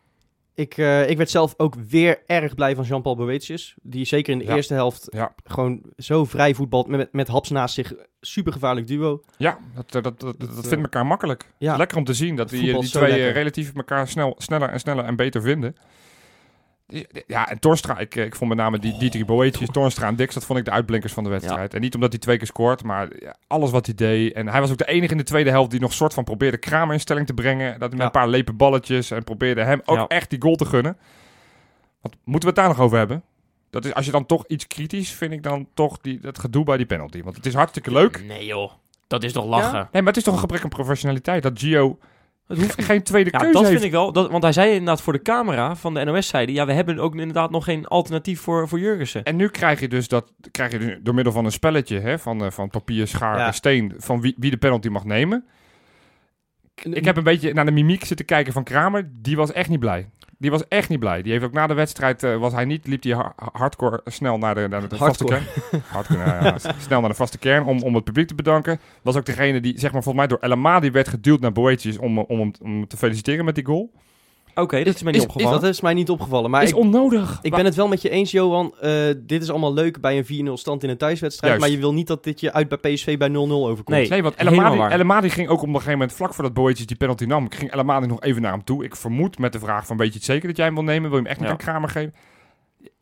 Ik, 0.54 0.76
eh, 0.76 1.10
ik 1.10 1.16
werd 1.16 1.30
zelf 1.30 1.54
ook 1.56 1.74
weer 1.88 2.22
erg 2.26 2.54
blij 2.54 2.74
van 2.74 2.84
Jean-Paul 2.84 3.16
Boetius. 3.16 3.74
Die 3.82 4.04
zeker 4.04 4.32
in 4.32 4.38
de 4.38 4.44
Ja. 4.44 4.54
eerste 4.56 4.74
helft 4.74 5.06
ja, 5.10 5.34
gewoon 5.44 5.82
zo 5.96 6.24
vrij 6.24 6.54
voetbalt. 6.54 6.86
Met, 6.86 7.12
met 7.12 7.28
Haps 7.28 7.50
naast 7.50 7.74
zich. 7.74 7.92
Super 8.20 8.52
gevaarlijk 8.52 8.86
duo. 8.86 9.20
ja 9.36 9.58
dat, 9.74 9.90
dat, 9.92 10.04
dat, 10.04 10.20
dat, 10.20 10.40
dat 10.40 10.48
eh, 10.48 10.54
vindt 10.68 10.82
elkaar 10.82 11.06
makkelijk. 11.06 11.52
ja. 11.58 11.76
Lekker 11.76 11.96
om 11.96 12.04
te 12.04 12.14
zien 12.14 12.36
dat 12.36 12.48
die, 12.48 12.60
die 12.80 12.88
twee 12.90 13.02
eh, 13.04 13.10
lekker. 13.16 13.32
relatief 13.32 13.74
elkaar 13.74 14.08
snel, 14.08 14.34
sneller 14.38 14.68
en 14.68 14.80
sneller 14.80 15.04
en 15.04 15.16
beter 15.16 15.42
vinden. 15.42 15.74
Ja, 17.26 17.48
en 17.48 17.58
Torstra, 17.58 17.98
ik, 17.98 18.16
eh, 18.16 18.24
ik 18.24 18.34
vond 18.36 18.48
met 18.50 18.58
name 18.58 18.78
die, 18.78 18.98
die 18.98 19.10
drie 19.10 19.24
Boetjes, 19.24 19.68
Torstra 19.72 20.06
en 20.06 20.16
Dix, 20.16 20.34
dat 20.34 20.44
vond 20.44 20.58
ik 20.58 20.64
de 20.64 20.70
uitblinkers 20.70 21.12
van 21.12 21.24
de 21.24 21.30
wedstrijd. 21.30 21.74
En 21.74 21.80
niet 21.80 21.94
omdat 21.94 22.10
hij 22.10 22.18
twee 22.20 22.36
keer 22.36 22.46
scoort, 22.46 22.82
maar 22.82 23.08
alles 23.46 23.70
wat 23.70 23.86
hij 23.86 23.94
deed. 23.94 24.32
En 24.32 24.48
hij 24.48 24.60
was 24.60 24.70
ook 24.70 24.78
de 24.78 24.88
enige 24.88 25.12
in 25.12 25.18
de 25.18 25.24
tweede 25.24 25.50
helft 25.50 25.70
die 25.70 25.80
nog 25.80 25.92
soort 25.92 26.14
van 26.14 26.24
probeerde 26.24 26.56
Kramer 26.56 26.94
in 26.94 27.00
stelling 27.00 27.26
te 27.26 27.34
brengen. 27.34 27.78
Dat 27.78 27.88
hij 27.88 27.96
met 27.96 28.06
een 28.06 28.12
paar 28.12 28.28
lepe 28.28 28.52
balletjes 28.52 29.10
en 29.10 29.24
probeerde 29.24 29.62
hem 29.64 29.80
ook 29.84 29.96
Ja. 29.96 30.06
echt 30.06 30.30
die 30.30 30.40
goal 30.42 30.56
te 30.56 30.64
gunnen. 30.64 30.96
Wat 32.00 32.16
moeten 32.24 32.48
we 32.48 32.54
het 32.54 32.64
daar 32.64 32.68
nog 32.76 32.80
over 32.84 32.98
hebben? 32.98 33.22
Dat 33.70 33.84
is, 33.84 33.94
als 33.94 34.04
je 34.06 34.12
dan 34.12 34.26
toch 34.26 34.44
iets 34.46 34.66
kritisch, 34.66 35.10
vind 35.12 35.32
ik 35.32 35.42
dan 35.42 35.68
toch 35.74 35.98
die, 35.98 36.20
dat 36.20 36.38
gedoe 36.38 36.64
bij 36.64 36.76
die 36.76 36.86
penalty. 36.86 37.22
Want 37.22 37.36
het 37.36 37.46
is 37.46 37.54
hartstikke 37.54 37.92
leuk. 37.92 38.24
Nee 38.24 38.46
joh, 38.46 38.72
dat 39.06 39.22
is 39.22 39.32
toch 39.32 39.44
lachen. 39.44 39.72
Nee, 39.92 40.02
maar 40.02 40.12
het 40.12 40.16
is 40.16 40.22
toch 40.22 40.34
een 40.34 40.40
gebrek 40.40 40.62
aan 40.62 40.68
professionaliteit 40.68 41.42
dat 41.42 41.58
Gio 41.58 41.98
Het 42.50 42.58
hoeft 42.58 42.74
ge- 42.74 42.82
geen 42.82 43.02
tweede 43.02 43.30
Ja, 43.32 43.38
keuze 43.38 43.52
dat 43.52 43.62
heeft. 43.62 43.72
vind 43.74 43.84
ik 43.84 43.98
wel. 43.98 44.12
Dat, 44.12 44.30
want 44.30 44.42
hij 44.42 44.52
zei 44.52 44.70
inderdaad 44.70 45.02
voor 45.02 45.12
de 45.12 45.22
camera 45.22 45.76
van 45.76 45.94
de 45.94 46.04
NOS, 46.04 46.26
zei 46.28 46.44
hij, 46.44 46.54
ja, 46.54 46.66
we 46.66 46.72
hebben 46.72 46.98
ook 46.98 47.14
inderdaad 47.16 47.50
nog 47.50 47.64
geen 47.64 47.86
alternatief 47.86 48.40
voor, 48.40 48.68
voor 48.68 48.78
Jurgensen. 48.78 49.24
En 49.24 49.36
nu 49.36 49.48
krijg 49.48 49.80
je 49.80 49.88
dus 49.88 50.08
dat 50.08 50.32
krijg 50.50 50.72
je 50.72 50.78
dus 50.78 50.96
door 51.02 51.14
middel 51.14 51.32
van 51.32 51.44
een 51.44 51.52
spelletje 51.52 51.98
hè, 52.00 52.18
van, 52.18 52.44
eh, 52.44 52.50
van 52.50 52.68
papier, 52.70 53.06
schaar 53.06 53.38
Ja. 53.38 53.46
en 53.46 53.54
steen 53.54 53.94
van 53.96 54.20
wie, 54.20 54.34
wie 54.38 54.50
de 54.50 54.56
penalty 54.56 54.88
mag 54.88 55.04
nemen. 55.04 55.44
Ik 56.82 57.04
heb 57.04 57.16
een 57.16 57.22
beetje 57.24 57.52
naar 57.54 57.64
de 57.64 57.70
mimiek 57.72 58.04
zitten 58.04 58.26
kijken 58.26 58.52
van 58.52 58.64
Kramer. 58.64 59.10
Die 59.12 59.36
was 59.36 59.52
echt 59.52 59.68
niet 59.68 59.80
blij. 59.80 60.08
Die 60.40 60.50
was 60.50 60.68
echt 60.68 60.88
niet 60.88 60.98
blij. 60.98 61.22
Die 61.22 61.32
heeft 61.32 61.44
ook 61.44 61.52
na 61.52 61.66
de 61.66 61.74
wedstrijd 61.74 62.22
eh, 62.22 62.36
was 62.36 62.52
hij 62.52 62.64
niet, 62.64 62.86
liep 62.86 63.02
hij 63.02 63.12
ha- 63.12 63.34
hardcore 63.52 64.00
snel 64.04 64.38
naar 64.38 64.54
de, 64.54 64.66
naar 64.68 64.88
de 64.88 64.96
vaste 64.96 65.24
kern. 65.24 65.82
Hardcore, 65.86 66.18
ja, 66.18 66.44
ja, 66.44 66.58
snel 66.78 67.00
naar 67.00 67.08
de 67.08 67.14
vaste 67.16 67.38
kern 67.38 67.64
om, 67.64 67.82
om 67.82 67.94
het 67.94 68.04
publiek 68.04 68.28
te 68.28 68.34
bedanken. 68.34 68.80
Was 69.02 69.16
ook 69.16 69.26
degene 69.26 69.60
die, 69.60 69.78
zeg 69.78 69.92
maar, 69.92 70.02
volgens 70.02 70.26
mij 70.26 70.26
door 70.26 70.38
El 70.38 70.52
Amadi 70.56 70.90
werd 70.90 71.08
geduwd 71.08 71.40
naar 71.40 71.52
Boetjes 71.52 71.98
om, 71.98 72.18
om, 72.18 72.40
om 72.40 72.52
hem 72.62 72.86
te 72.86 72.96
feliciteren 72.96 73.44
met 73.44 73.54
die 73.54 73.64
goal. 73.64 73.90
Oké, 74.54 74.84
dat 74.84 74.94
is 74.94 75.02
mij 75.02 75.12
niet 75.12 75.20
is- 75.20 75.26
is 75.26 75.32
opgevallen. 75.34 75.60
Dat 75.60 75.70
is 75.70 75.80
mij 75.80 75.94
niet 75.94 76.10
opgevallen. 76.10 76.50
Maar 76.50 76.62
is 76.62 76.70
ik, 76.70 76.76
onnodig. 76.76 77.38
ik 77.42 77.50
ben 77.54 77.64
het 77.64 77.74
wel 77.74 77.88
met 77.88 78.02
je 78.02 78.10
eens, 78.10 78.30
Johan. 78.30 78.74
Eh, 78.80 78.92
dit 79.16 79.42
is 79.42 79.50
allemaal 79.50 79.72
leuk 79.74 80.00
bij 80.00 80.18
een 80.18 80.24
4-0 80.24 80.56
stand 80.56 80.82
in 80.84 80.90
een 80.90 80.96
thuiswedstrijd. 80.96 81.52
Juist. 81.52 81.66
Maar 81.66 81.76
je 81.76 81.82
wil 81.82 81.94
niet 81.94 82.06
dat 82.06 82.24
dit 82.24 82.40
je 82.40 82.52
uit 82.52 82.68
bij 82.68 82.78
PSV 82.78 83.18
bij 83.18 83.28
0-0 83.28 83.32
overkomt. 83.68 83.96
Nee. 83.96 84.08
Nee, 84.08 84.22
want 84.22 84.34
El 84.34 84.44
helemaal 84.46 84.64
Amadi, 84.66 84.80
waar. 84.82 84.90
El 84.92 85.00
Amadi 85.00 85.30
ging 85.30 85.48
ook 85.48 85.58
op 85.60 85.66
een 85.66 85.72
gegeven 85.74 85.92
moment, 85.92 86.12
vlak 86.12 86.34
voordat 86.34 86.54
Boetjes 86.54 86.86
die 86.86 86.96
penalty 86.96 87.24
nam, 87.24 87.50
ging 87.50 87.70
El 87.70 87.78
Amadi 87.78 88.06
nog 88.06 88.20
even 88.22 88.42
naar 88.42 88.52
hem 88.52 88.64
toe. 88.64 88.84
Ik 88.84 88.96
vermoed 88.96 89.38
met 89.38 89.52
de 89.52 89.58
vraag 89.58 89.86
van, 89.86 89.96
weet 89.96 90.08
je 90.08 90.14
het 90.14 90.24
zeker 90.24 90.48
dat 90.48 90.56
jij 90.56 90.66
hem 90.66 90.74
wil 90.74 90.84
nemen? 90.84 91.10
Wil 91.10 91.18
je 91.18 91.24
hem 91.24 91.26
echt 91.32 91.38
niet 91.40 91.48
Ja. 91.48 91.54
aan 91.54 91.60
Kramer 91.60 91.88
geven? 91.88 92.14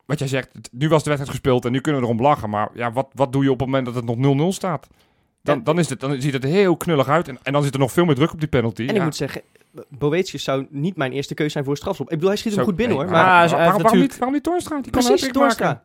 Wat 0.07 0.19
jij 0.19 0.29
zegt, 0.29 0.49
nu 0.73 0.89
was 0.89 1.03
de 1.03 1.11
wedstrijd 1.11 1.29
gespeeld 1.37 1.65
en 1.65 1.73
nu 1.73 1.81
kunnen 1.81 2.01
we 2.01 2.07
erom 2.07 2.21
lachen. 2.23 2.51
Maar 2.51 2.69
ja, 2.75 2.93
wat, 2.93 3.07
wat 3.15 3.33
doe 3.33 3.43
je 3.45 3.51
op 3.51 3.59
het 3.59 3.67
moment 3.69 3.87
dat 3.87 3.95
het 3.95 4.05
nog 4.05 4.17
0-0 4.17 4.53
staat? 4.53 4.87
Dan, 5.43 5.57
Ja. 5.57 5.63
dan, 5.65 5.79
is 5.79 5.89
het, 5.89 6.01
dan 6.01 6.21
ziet 6.21 6.33
het 6.33 6.45
er 6.45 6.51
heel 6.51 6.77
knullig 6.77 7.09
uit 7.09 7.29
en, 7.29 7.39
en 7.43 7.53
dan 7.53 7.63
zit 7.63 7.75
er 7.75 7.81
nog 7.81 7.93
veel 7.93 8.05
meer 8.05 8.15
druk 8.15 8.33
op 8.33 8.39
die 8.39 8.49
penalty. 8.49 8.87
En 8.87 8.97
ik 8.97 9.03
moet 9.03 9.17
zeggen, 9.17 9.43
Boetius 9.89 10.43
zou 10.45 10.67
niet 10.71 10.97
mijn 10.97 11.13
eerste 11.13 11.35
keuze 11.35 11.53
zijn 11.53 11.65
voor 11.65 11.73
een 11.73 11.79
strafschop. 11.79 12.07
Ik 12.07 12.13
bedoel, 12.15 12.29
hij 12.29 12.39
schiet 12.39 12.53
hem 12.53 12.61
Zo- 12.61 12.67
goed 12.69 12.77
binnen 12.77 12.97
nee, 12.97 13.05
hoor. 13.07 13.15
maar- 13.15 13.25
Maar 13.25 13.33
waar- 13.33 13.41
heeft 13.41 13.53
waarom, 13.53 13.67
waarom 13.67 13.83
natuurlijk- 13.83 14.11
niet, 14.11 14.19
waarom 14.19 14.35
niet 14.37 14.45
Toornstra? 14.45 14.81
Die 14.81 14.91
precies. 14.91 15.31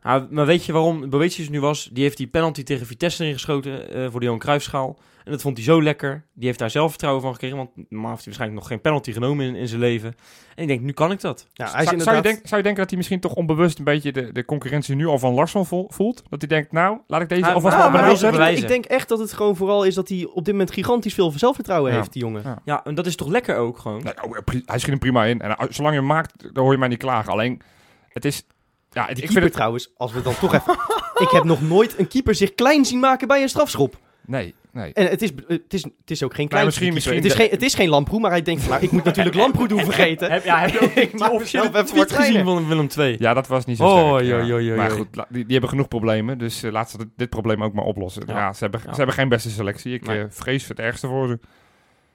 Ja, 0.02 0.26
maar 0.30 0.46
weet 0.46 0.64
je 0.64 0.72
waarom 0.72 1.10
Boetius 1.10 1.48
nu 1.48 1.60
was? 1.60 1.88
Die 1.92 2.02
heeft 2.02 2.16
die 2.16 2.26
penalty 2.26 2.62
tegen 2.62 2.86
Vitesse 2.86 3.22
erin 3.22 3.34
geschoten 3.34 3.90
eh, 3.94 4.10
voor 4.10 4.20
de 4.20 4.26
Johan 4.26 4.40
Cruijffschaal. 4.40 4.98
En 5.24 5.30
dat 5.32 5.40
vond 5.42 5.56
hij 5.56 5.66
zo 5.66 5.82
lekker. 5.82 6.24
Die 6.34 6.46
heeft 6.46 6.58
daar 6.58 6.70
zelfvertrouwen 6.70 7.22
van 7.22 7.32
gekregen. 7.32 7.56
Want 7.56 7.70
normaal 7.74 7.90
heeft 8.10 8.24
hij 8.24 8.24
waarschijnlijk 8.24 8.60
nog 8.60 8.68
geen 8.68 8.80
penalty 8.80 9.12
genomen 9.12 9.46
in, 9.46 9.54
in 9.54 9.68
zijn 9.68 9.80
leven. 9.80 10.14
En 10.54 10.62
ik 10.62 10.68
denk, 10.68 10.80
nu 10.80 10.92
kan 10.92 11.10
ik 11.10 11.20
dat. 11.20 11.46
Ja, 11.52 11.70
hij 11.70 11.82
is 11.82 11.88
Zou, 11.88 12.00
zou, 12.00 12.16
je 12.16 12.22
denk- 12.22 12.40
zou 12.42 12.56
je 12.56 12.62
denken 12.62 12.80
dat 12.80 12.88
hij 12.88 12.96
misschien 12.96 13.20
toch 13.20 13.34
onbewust 13.34 13.78
een 13.78 13.84
beetje 13.84 14.12
de, 14.12 14.32
de 14.32 14.44
concurrentie 14.44 14.94
nu 14.94 15.06
al 15.06 15.18
van 15.18 15.34
Larsson 15.34 15.66
vo- 15.66 15.86
voelt? 15.88 16.22
Dat 16.28 16.40
hij 16.40 16.48
denkt, 16.48 16.72
nou, 16.72 16.98
laat 17.06 17.20
ik 17.22 17.28
deze 17.28 17.44
Hij- 17.44 17.54
alvast 17.54 17.74
Ah, 17.74 17.80
wel 17.82 17.90
maar 17.90 18.00
maar 18.02 18.14
wil 18.18 18.24
ik, 18.26 18.30
bewijzen. 18.30 18.68
denk 18.68 18.84
echt 18.84 19.08
dat 19.08 19.18
het 19.18 19.32
gewoon 19.32 19.56
vooral 19.56 19.84
is 19.84 19.94
dat 19.94 20.08
hij 20.08 20.28
op 20.32 20.44
dit 20.44 20.54
moment 20.54 20.72
gigantisch 20.72 21.14
veel 21.14 21.30
zelfvertrouwen 21.36 21.90
Ja. 21.90 21.96
heeft, 21.96 22.12
die 22.12 22.22
jongen. 22.22 22.42
Ja. 22.44 22.58
Ja, 22.64 22.84
en 22.84 22.94
dat 22.94 23.06
is 23.06 23.16
toch 23.16 23.28
lekker 23.28 23.56
ook 23.56 23.78
gewoon. 23.84 24.12
Oh, 24.24 24.38
pri- 24.44 24.62
hij 24.66 24.78
schiet 24.78 24.90
hem 24.90 24.98
prima 24.98 25.24
in. 25.24 25.40
En 25.40 25.50
uh, 25.50 25.56
zolang 25.68 25.94
je 25.94 26.00
hem 26.00 26.08
maakt, 26.08 26.54
dan 26.54 26.62
hoor 26.62 26.72
je 26.72 26.78
mij 26.78 26.88
niet 26.88 26.98
klagen. 26.98 27.32
Alleen, 27.32 27.60
het 28.08 28.24
is... 28.24 28.42
Ja, 28.90 29.00
het- 29.00 29.10
ik 29.10 29.14
keeper 29.16 29.32
vind 29.32 29.44
het... 29.44 29.52
trouwens, 29.52 29.92
als 29.96 30.12
we 30.12 30.22
dan 30.22 30.34
toch 30.38 30.54
even... 30.54 30.72
ik 31.26 31.28
heb 31.30 31.44
nog 31.44 31.62
nooit 31.62 31.98
een 31.98 32.08
keeper 32.08 32.34
zich 32.34 32.54
klein 32.54 32.84
zien 32.84 33.00
maken 33.00 33.28
bij 33.28 33.42
een 33.42 33.48
strafschop. 33.48 33.98
Nee, 34.26 34.54
nee. 34.72 34.92
En 34.92 35.06
het 35.08 35.22
is, 35.22 35.30
het 35.48 35.74
is, 35.74 35.82
het 35.82 36.10
is 36.10 36.22
ook 36.22 36.34
geen 36.34 36.48
klein 36.48 36.64
misschien- 36.64 36.94
misschien 36.94 37.16
het, 37.16 37.24
is 37.24 37.30
de- 37.32 37.38
geen, 37.38 37.50
het 37.50 37.62
is 37.62 37.74
geen 37.74 37.88
Lamproe, 37.88 38.20
maar 38.20 38.30
hij 38.30 38.42
denkt 38.42 38.60
van... 38.62 38.70
Nou, 38.70 38.82
ik 38.82 38.90
moet 38.90 39.04
natuurlijk 39.04 39.36
Lamproe 39.44 39.68
doen 39.68 39.84
vergeten. 39.84 40.30
Heb, 40.30 40.44
ja, 40.44 40.58
heb 40.58 40.70
je 40.70 40.80
ook 40.80 40.90
tweet 40.92 41.92
wat 41.96 42.12
gezien 42.12 42.44
van 42.44 42.68
Willem 42.68 42.88
II? 42.98 43.16
Ja, 43.18 43.34
dat 43.34 43.46
was 43.46 43.64
niet 43.64 43.76
zo 43.76 43.84
Oh, 43.84 44.08
sterk. 44.14 44.24
ja. 44.26 44.42
joi, 44.44 44.64
joi, 44.64 44.76
maar 44.78 44.90
goed, 44.90 45.08
die, 45.12 45.24
die 45.42 45.52
hebben 45.52 45.68
genoeg 45.68 45.88
problemen. 45.88 46.38
Dus 46.38 46.64
uh, 46.64 46.72
laat 46.72 46.90
ze 46.90 46.98
dit, 46.98 47.08
dit 47.16 47.30
probleem 47.30 47.62
ook 47.64 47.72
maar 47.72 47.84
oplossen. 47.84 48.22
Ja, 48.26 48.36
Ja. 48.38 48.52
ze, 48.52 48.62
hebben, 48.62 48.80
Ja. 48.84 48.90
ze 48.90 48.96
hebben 48.96 49.14
geen 49.14 49.28
beste 49.28 49.50
selectie. 49.50 49.94
Ik 49.94 50.06
Nee. 50.06 50.18
eh, 50.20 50.24
vrees 50.28 50.68
het 50.68 50.78
ergste 50.78 51.06
voor 51.06 51.28
ze. 51.28 51.38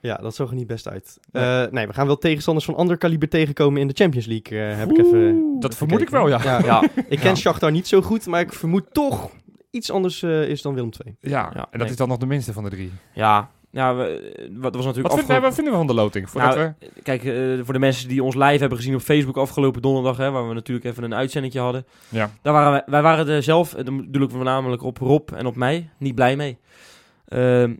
Ja, 0.00 0.16
dat 0.16 0.34
zag 0.34 0.48
er 0.48 0.54
niet 0.54 0.66
best 0.66 0.88
uit. 0.88 1.18
Nee. 1.32 1.44
Nee, 1.44 1.66
nee 1.70 1.86
we 1.86 1.92
gaan 1.92 2.06
wel 2.06 2.18
tegenstanders 2.18 2.66
van 2.66 2.74
ander 2.74 2.96
kaliber 2.96 3.28
tegenkomen 3.28 3.80
in 3.80 3.86
de 3.88 3.94
Champions 3.94 4.26
League. 4.26 4.70
eh, 4.70 4.78
heb 4.78 4.90
ik 4.90 4.98
even... 4.98 5.56
Dat 5.60 5.76
vermoed 5.76 6.00
ik 6.00 6.10
wel, 6.10 6.28
ja. 6.28 6.40
Ja, 6.42 6.58
Ja, 6.64 6.82
ik 7.08 7.18
ken 7.18 7.28
Ja. 7.28 7.34
Shakhtar 7.34 7.70
niet 7.70 7.88
zo 7.88 8.02
goed, 8.02 8.26
maar 8.26 8.40
ik 8.40 8.52
vermoed 8.52 8.84
toch 8.92 9.30
iets 9.70 9.90
anders 9.90 10.22
eh, 10.22 10.48
is 10.48 10.62
dan 10.62 10.74
Willem 10.74 10.90
II. 11.04 11.16
Ja, 11.20 11.30
Ja, 11.30 11.52
en 11.54 11.66
dat 11.70 11.80
nee. 11.80 11.88
is 11.90 11.96
dan 11.96 12.08
nog 12.08 12.18
de 12.18 12.26
minste 12.26 12.52
van 12.52 12.64
de 12.64 12.70
drie. 12.70 12.92
ja. 13.12 13.50
ja 13.70 13.94
we, 13.94 14.48
wat 14.52 14.74
was 14.74 14.84
natuurlijk 14.84 15.14
Wat, 15.14 15.24
vind, 15.24 15.40
wat 15.42 15.54
vinden 15.54 15.72
we 15.72 15.78
van 15.78 15.86
de 15.86 15.94
loting? 15.94 16.30
Voordat 16.30 16.56
Nou, 16.56 16.72
we... 16.78 17.02
Kijk, 17.02 17.24
eh, 17.24 17.64
voor 17.64 17.72
de 17.72 17.78
mensen 17.78 18.08
die 18.08 18.22
ons 18.22 18.34
live 18.34 18.58
hebben 18.58 18.78
gezien 18.78 18.94
op 18.94 19.00
Facebook 19.00 19.36
afgelopen 19.36 19.82
donderdag, 19.82 20.16
hè, 20.16 20.30
waar 20.30 20.48
we 20.48 20.54
natuurlijk 20.54 20.86
even 20.86 21.02
een 21.02 21.14
uitzendingje 21.14 21.60
hadden. 21.60 21.86
Ja. 22.08 22.30
Daar 22.42 22.52
waren 22.52 22.72
wij, 22.72 22.82
wij 22.86 23.02
waren 23.02 23.28
er 23.28 23.42
zelf, 23.42 23.74
eh, 23.74 23.84
dan 23.84 23.96
bedoel 23.96 24.22
ik 24.22 24.30
voornamelijk 24.30 24.82
op 24.82 24.98
Rob 24.98 25.28
en 25.34 25.46
op 25.46 25.56
mij, 25.56 25.90
niet 25.98 26.14
blij 26.14 26.36
mee. 26.36 26.58
Ehm, 27.28 27.74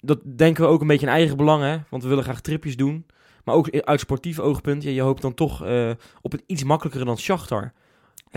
dat 0.00 0.18
denken 0.36 0.64
we 0.64 0.70
ook 0.70 0.80
een 0.80 0.86
beetje 0.86 1.06
in 1.06 1.12
eigen 1.12 1.36
belang, 1.36 1.62
hè, 1.62 1.76
want 1.90 2.02
we 2.02 2.08
willen 2.08 2.24
graag 2.24 2.40
tripjes 2.40 2.76
doen. 2.76 3.06
Maar 3.44 3.54
ook 3.54 3.70
uit 3.70 4.00
sportief 4.00 4.38
oogpunt, 4.38 4.82
ja, 4.82 4.90
je 4.90 5.00
hoopt 5.00 5.22
dan 5.22 5.34
toch 5.34 5.64
eh, 5.64 5.90
op 6.22 6.32
het 6.32 6.42
iets 6.46 6.64
makkelijker 6.64 7.04
dan 7.04 7.18
Shakhtar. 7.18 7.72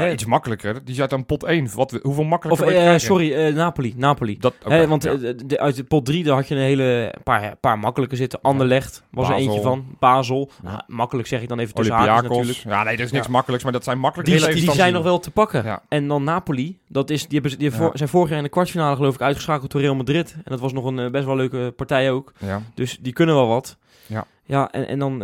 Iets 0.08 0.26
makkelijker. 0.26 0.86
Die 0.86 0.96
zat 0.96 1.14
aan 1.14 1.26
pot 1.26 1.44
1. 1.44 1.68
Wat, 1.76 1.92
hoeveel 1.92 2.24
Of, 2.24 2.30
makkelijker 2.30 2.72
je 2.72 2.78
eh, 2.80 2.98
sorry, 2.98 3.34
eh, 3.34 3.54
Napoli. 3.54 3.94
Napoli. 3.98 4.38
Dat, 4.40 4.54
want 4.88 5.04
ja. 5.04 5.12
eh, 5.12 5.34
de, 5.46 5.60
uit 5.60 5.76
de 5.76 5.84
pot 5.84 6.06
3 6.06 6.24
daar 6.24 6.36
had 6.36 6.48
je 6.48 6.56
een 6.56 6.62
hele 6.62 7.14
paar, 7.24 7.56
paar 7.56 7.80
makkelijke 7.80 8.16
zitten. 8.16 8.40
Anderlecht 8.42 9.04
was 9.12 9.30
er 9.30 9.36
eentje 9.36 9.62
van. 9.62 9.86
Basel. 10.00 10.52
Nou, 10.64 10.82
makkelijk 10.88 11.28
zeg 11.28 11.42
ik 11.42 11.48
dan 11.48 11.60
even 11.60 11.74
tussen 11.74 11.96
haakjes 11.96 12.30
natuurlijk. 12.30 12.58
Ja, 12.58 12.84
nee, 12.84 12.96
er 12.98 13.04
is 13.04 13.12
niks 13.12 13.26
Ja. 13.26 13.32
makkelijks, 13.32 13.64
maar 13.64 13.74
dat 13.74 13.84
zijn 13.84 14.00
makkelijke 14.00 14.32
Die, 14.52 14.62
die 14.66 14.72
zijn 14.72 14.94
nog 14.94 15.04
wel 15.04 15.20
te 15.20 15.32
pakken. 15.32 15.64
Ja. 15.64 15.82
En 15.90 16.08
dan 16.08 16.24
Napoli, 16.24 16.80
dat 16.88 17.10
is, 17.10 17.22
die, 17.22 17.34
hebben, 17.34 17.52
ze- 17.52 17.58
die 17.58 17.72
voor- 17.72 17.92
zijn 17.94 18.10
vorig 18.10 18.30
jaar 18.30 18.38
in 18.38 18.44
de 18.44 18.50
kwartfinale 18.50 18.96
geloof 18.96 19.14
ik 19.14 19.22
uitgeschakeld 19.22 19.72
door 19.72 19.82
Real 19.82 19.96
Madrid. 19.96 20.34
En 20.36 20.42
dat 20.46 20.60
was 20.60 20.74
nog 20.74 20.86
een 20.86 21.12
best 21.12 21.26
wel 21.26 21.36
leuke 21.36 21.74
partij 21.76 22.12
ook. 22.12 22.34
Dus 22.76 22.98
die 23.02 23.14
kunnen 23.14 23.36
wel 23.36 23.48
wat. 23.48 23.78
Ja. 24.06 24.26
Ja, 24.44 24.72
en, 24.72 24.88
en 24.88 25.00
dan 25.00 25.24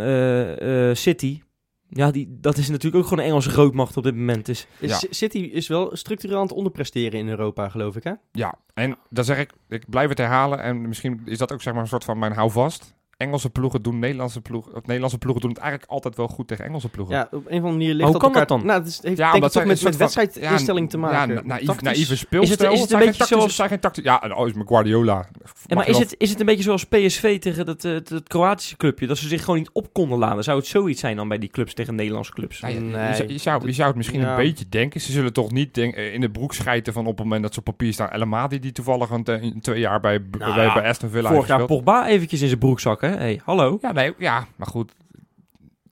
City. 0.96 1.40
Ja, 1.88 2.10
die, 2.10 2.36
dat 2.40 2.56
is 2.56 2.68
natuurlijk 2.68 2.96
ook 3.02 3.08
gewoon 3.08 3.24
een 3.24 3.30
Engelse 3.30 3.50
grootmacht 3.50 3.96
op 3.96 4.02
dit 4.02 4.14
moment. 4.14 4.46
Dus 4.46 4.66
Ja. 4.80 5.00
City 5.10 5.38
is 5.38 5.68
wel 5.68 5.96
structureel 5.96 6.36
aan 6.36 6.42
het 6.42 6.52
onderpresteren 6.52 7.18
in 7.20 7.28
Europa, 7.28 7.68
geloof 7.68 7.96
ik, 7.96 8.04
hè? 8.04 8.12
Ja, 8.32 8.54
en 8.74 8.96
dan 9.10 9.24
zeg 9.24 9.38
ik, 9.38 9.52
ik 9.68 9.90
blijf 9.90 10.08
het 10.08 10.18
herhalen 10.18 10.62
en 10.62 10.88
misschien 10.88 11.22
is 11.24 11.38
dat 11.38 11.52
ook 11.52 11.62
zeg 11.62 11.72
maar 11.72 11.82
een 11.82 11.88
soort 11.88 12.04
van 12.04 12.18
mijn 12.18 12.32
houvast. 12.32 12.94
Engelse 13.16 13.50
ploegen 13.50 13.82
doen 13.82 13.98
Nederlandse 13.98 14.40
ploegen, 14.40 14.74
of 14.74 14.80
Nederlandse 14.82 15.18
ploegen 15.18 15.42
doen 15.42 15.50
het 15.50 15.60
eigenlijk 15.60 15.90
altijd 15.90 16.16
wel 16.16 16.28
goed 16.28 16.48
tegen 16.48 16.64
Engelse 16.64 16.88
ploegen. 16.88 17.14
Ja, 17.14 17.22
op 17.22 17.32
een 17.32 17.38
of 17.38 17.46
andere 17.52 17.72
manier 17.72 17.94
ligt 17.94 18.02
hoe 18.02 18.12
dat 18.12 18.20
kan 18.20 18.28
elkaar... 18.30 18.46
dat 18.46 18.58
dan? 18.58 18.66
Nou, 18.66 18.78
het 18.78 18.88
is, 18.88 18.98
heeft 19.02 19.18
Ja, 19.18 19.32
denk 19.32 19.44
ik 19.44 19.50
toch 19.50 19.64
met, 19.64 19.78
een 19.78 19.84
met 19.84 19.96
wedstrijdinstelling 19.96 20.90
te 20.90 20.98
maken. 20.98 21.34
Ja, 21.34 21.42
naïef, 21.44 21.80
naïeve 21.82 22.16
speelstijl. 22.16 22.72
is 22.72 22.80
het 22.80 22.92
een 22.92 22.98
zijn 22.98 23.00
beetje 23.00 23.04
geen 23.04 23.12
tactisch- 23.12 23.28
zoals- 23.28 23.54
zijn 23.56 23.68
geen 23.68 24.04
ja, 24.04 24.34
oh, 24.36 24.46
is 24.48 24.52
mijn 24.52 24.68
Guardiola. 24.68 25.28
Ja, 25.66 25.76
maar 25.76 25.86
is 25.88 25.92
wel- 25.92 26.00
het, 26.00 26.14
is 26.18 26.30
het 26.30 26.40
een 26.40 26.46
beetje 26.46 26.62
zoals 26.62 26.84
PSV 26.86 27.38
tegen 27.38 27.66
dat, 27.66 27.82
het, 27.82 28.08
het 28.08 28.28
Kroatische 28.28 28.76
clubje? 28.76 29.06
Dat 29.06 29.18
ze 29.18 29.28
zich 29.28 29.40
gewoon 29.44 29.58
niet 29.58 29.70
op 29.72 29.92
konden 29.92 30.18
laden. 30.18 30.44
Zou 30.44 30.58
het 30.58 30.66
zoiets 30.66 31.00
zijn 31.00 31.16
dan 31.16 31.28
bij 31.28 31.38
die 31.38 31.48
clubs 31.48 31.74
tegen 31.74 31.94
Nederlandse 31.94 32.32
clubs? 32.32 32.60
Nee. 32.60 32.74
je, 32.84 33.14
zou, 33.14 33.28
je, 33.28 33.38
zou, 33.38 33.66
je 33.66 33.72
zou 33.72 33.88
het 33.88 33.96
misschien 33.96 34.20
Ja. 34.20 34.30
een 34.30 34.36
beetje 34.36 34.68
denken. 34.68 35.00
Ze 35.00 35.12
zullen 35.12 35.32
toch 35.32 35.52
niet 35.52 35.74
denk, 35.74 35.94
in 35.94 36.20
de 36.20 36.30
broek 36.30 36.54
schijten 36.54 36.92
van 36.92 37.06
op 37.06 37.14
het 37.16 37.24
moment 37.24 37.42
dat 37.42 37.52
ze 37.52 37.58
op 37.58 37.64
papier 37.64 37.92
staan. 37.92 38.10
El 38.10 38.20
Amadi 38.20 38.58
die 38.60 38.72
toevallig 38.72 39.10
een, 39.10 39.22
een 39.24 39.60
twee 39.60 39.80
jaar 39.80 40.00
bij, 40.00 40.18
Nou 40.38 40.54
bij, 40.54 40.64
ja, 40.64 40.74
bij 40.74 40.88
Aston 40.88 41.10
Villa 41.10 41.28
Vorig 41.28 41.46
heeft 41.46 41.58
jaar. 41.58 41.66
Pogba 41.68 42.06
eventjes 42.06 42.40
in 42.40 42.46
zijn 42.48 42.58
broekzak, 42.58 43.00
hè? 43.08 43.16
Hey, 43.16 43.40
hallo. 43.44 43.78
Ja, 43.80 43.92
nee, 43.92 44.14
ja, 44.18 44.46
maar 44.56 44.66
goed. 44.66 44.92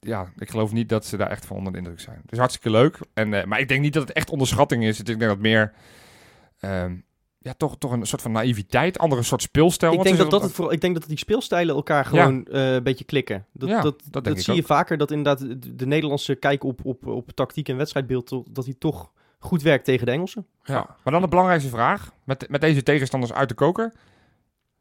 Ja, 0.00 0.32
ik 0.38 0.50
geloof 0.50 0.72
niet 0.72 0.88
dat 0.88 1.06
ze 1.06 1.16
daar 1.16 1.30
echt 1.30 1.46
van 1.46 1.56
onder 1.56 1.72
de 1.72 1.78
indruk 1.78 2.00
zijn. 2.00 2.18
Het 2.22 2.32
is 2.32 2.38
hartstikke 2.38 2.70
leuk. 2.70 2.98
En, 3.14 3.34
eh, 3.34 3.44
maar 3.44 3.60
ik 3.60 3.68
denk 3.68 3.80
niet 3.80 3.92
dat 3.92 4.08
het 4.08 4.16
echt 4.16 4.30
onderschatting 4.30 4.84
is. 4.84 4.98
Ik 4.98 5.06
denk 5.06 5.20
dat 5.20 5.38
meer... 5.38 5.72
ehm, 6.60 6.94
ja, 7.38 7.54
toch, 7.56 7.78
toch 7.78 7.92
een 7.92 8.06
soort 8.06 8.22
van 8.22 8.32
naïviteit. 8.32 8.98
Andere 8.98 9.22
soort 9.22 9.42
speelstijl. 9.42 9.92
Ik 9.92 10.02
denk 10.02 10.16
dat, 10.16 10.30
dat 10.30 10.42
het 10.42 10.52
vooral, 10.52 10.72
ik 10.72 10.80
denk 10.80 10.94
dat 10.94 11.08
die 11.08 11.18
speelstijlen 11.18 11.74
elkaar 11.74 12.04
gewoon 12.04 12.46
eh, 12.46 12.72
een 12.72 12.82
beetje 12.82 13.04
klikken. 13.04 13.46
Dat, 13.52 13.68
Ja, 13.68 13.80
dat, 13.82 14.02
dat 14.10 14.40
zie 14.40 14.52
ook. 14.52 14.58
je 14.58 14.66
vaker, 14.66 14.96
dat 14.98 15.10
inderdaad 15.10 15.38
de, 15.38 15.74
de 15.74 15.86
Nederlandse 15.86 16.34
kijk 16.34 16.64
op, 16.64 16.84
op, 16.84 17.06
op 17.06 17.30
tactiek 17.30 17.68
en 17.68 17.76
wedstrijdbeeld, 17.76 18.42
dat 18.50 18.64
die 18.64 18.78
toch 18.78 19.12
goed 19.38 19.62
werkt 19.62 19.84
tegen 19.84 20.06
de 20.06 20.12
Engelsen. 20.12 20.46
Ja. 20.62 20.96
Maar 21.02 21.12
dan 21.12 21.22
de 21.22 21.28
belangrijkste 21.28 21.70
vraag. 21.70 22.12
Met, 22.24 22.48
met 22.48 22.60
deze 22.60 22.82
tegenstanders 22.82 23.32
uit 23.32 23.48
de 23.48 23.54
koker. 23.54 23.92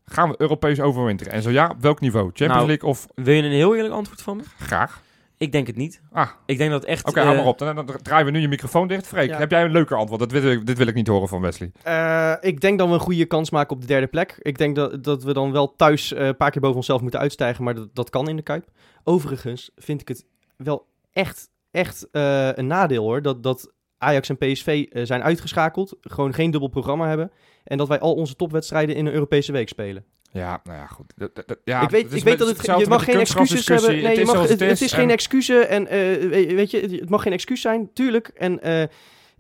Gaan 0.06 0.30
we 0.30 0.36
Europees 0.38 0.80
overwinteren? 0.80 1.34
En 1.34 1.42
zo 1.42 1.50
ja, 1.50 1.70
op 1.70 1.82
welk 1.82 2.00
niveau? 2.00 2.26
Champions 2.26 2.54
Nou, 2.56 2.68
League 2.68 2.90
of 2.90 3.08
Wil 3.16 3.34
je 3.34 3.42
een 3.44 3.52
heel 3.52 3.76
eerlijk 3.76 3.94
antwoord 3.94 4.22
van 4.22 4.38
me? 4.38 4.44
graag? 4.60 5.02
Ik 5.38 5.52
denk 5.52 5.68
het 5.68 5.76
niet. 5.76 6.02
Ah, 6.12 6.30
Ik 6.46 6.58
denk 6.58 6.72
dat 6.72 6.82
het 6.82 6.90
echt... 6.90 7.06
oké, 7.08 7.20
eh, 7.20 7.26
hou 7.26 7.38
maar 7.38 7.46
op. 7.46 7.58
Dan, 7.60 7.76
dan 7.76 7.86
draaien 8.02 8.26
we 8.26 8.32
nu 8.32 8.40
je 8.40 8.48
microfoon 8.48 8.88
dicht. 8.88 9.08
Freek, 9.08 9.30
Ja. 9.30 9.38
heb 9.38 9.52
jij 9.52 9.64
een 9.64 9.72
leuker 9.72 9.98
antwoord? 9.98 10.20
Dat 10.20 10.32
wil 10.32 10.52
ik, 10.52 10.66
dit 10.66 10.78
wil 10.78 10.88
ik 10.88 10.94
niet 10.96 11.08
horen 11.08 11.28
van 11.28 11.42
Wesley. 11.42 11.72
Eh, 11.84 12.34
ik 12.42 12.60
denk 12.62 12.78
dat 12.80 12.88
we 12.88 12.94
een 12.94 13.00
goede 13.00 13.26
kans 13.26 13.50
maken 13.50 13.76
op 13.76 13.82
de 13.82 13.88
derde 13.88 14.08
plek. 14.08 14.36
Ik 14.40 14.58
denk 14.58 14.76
dat, 14.76 15.04
dat 15.04 15.24
we 15.24 15.34
dan 15.34 15.52
wel 15.52 15.76
thuis 15.76 16.14
eh, 16.14 16.26
een 16.26 16.38
paar 16.38 16.52
keer 16.52 16.62
boven 16.62 16.76
onszelf 16.78 17.02
moeten 17.02 17.20
uitstijgen, 17.20 17.64
maar 17.64 17.76
dat, 17.76 17.90
dat 17.96 18.10
kan 18.10 18.30
in 18.30 18.36
de 18.36 18.42
Kuip. 18.42 18.68
Overigens 19.04 19.72
vind 19.76 20.02
ik 20.02 20.08
het 20.08 20.26
wel 20.58 20.86
echt, 21.12 21.50
echt 21.72 22.08
eh, 22.12 22.50
een 22.54 22.68
nadeel 22.68 23.04
hoor, 23.04 23.22
dat, 23.22 23.44
dat 23.44 23.72
Ajax 23.98 24.30
en 24.30 24.38
PSV 24.38 24.86
eh, 24.90 25.06
zijn 25.06 25.24
uitgeschakeld, 25.24 25.98
gewoon 26.02 26.34
geen 26.34 26.52
dubbel 26.52 26.70
programma 26.70 27.08
hebben 27.08 27.32
en 27.64 27.78
dat 27.78 27.88
wij 27.88 28.00
al 28.00 28.14
onze 28.14 28.36
topwedstrijden 28.36 28.96
in 28.96 29.06
een 29.06 29.14
Europese 29.14 29.52
week 29.52 29.68
spelen. 29.70 30.04
Ja, 30.32 30.62
nou 30.64 30.78
ja, 30.78 30.88
goed. 30.88 31.14
Dat- 31.16 31.36
dat- 31.36 31.48
dat- 31.48 31.58
ja, 31.64 31.82
ik 31.82 31.90
weet, 31.90 32.14
ik 32.14 32.24
weet 32.24 32.38
dat 32.38 32.48
het, 32.48 32.66
je 32.80 32.86
mag 32.88 33.04
geen 33.04 33.20
excuses 33.20 33.68
hebben. 33.68 33.90
Nee, 33.90 34.02
je 34.02 34.08
het 34.08 34.18
is 34.18 34.26
mag, 34.26 34.48
het, 34.50 34.60
het 34.60 34.82
is 34.82 34.92
geen 34.94 35.04
en- 35.04 35.10
excuus 35.12 35.50
en 35.50 35.88
eh, 35.88 36.00
we- 36.00 36.54
weet 36.56 36.72
je, 36.72 36.80
het 36.80 37.10
mag 37.10 37.22
geen 37.22 37.34
excuus 37.34 37.62
zijn, 37.62 37.90
tuurlijk. 37.94 38.28
En 38.28 38.62
eh, 38.62 38.84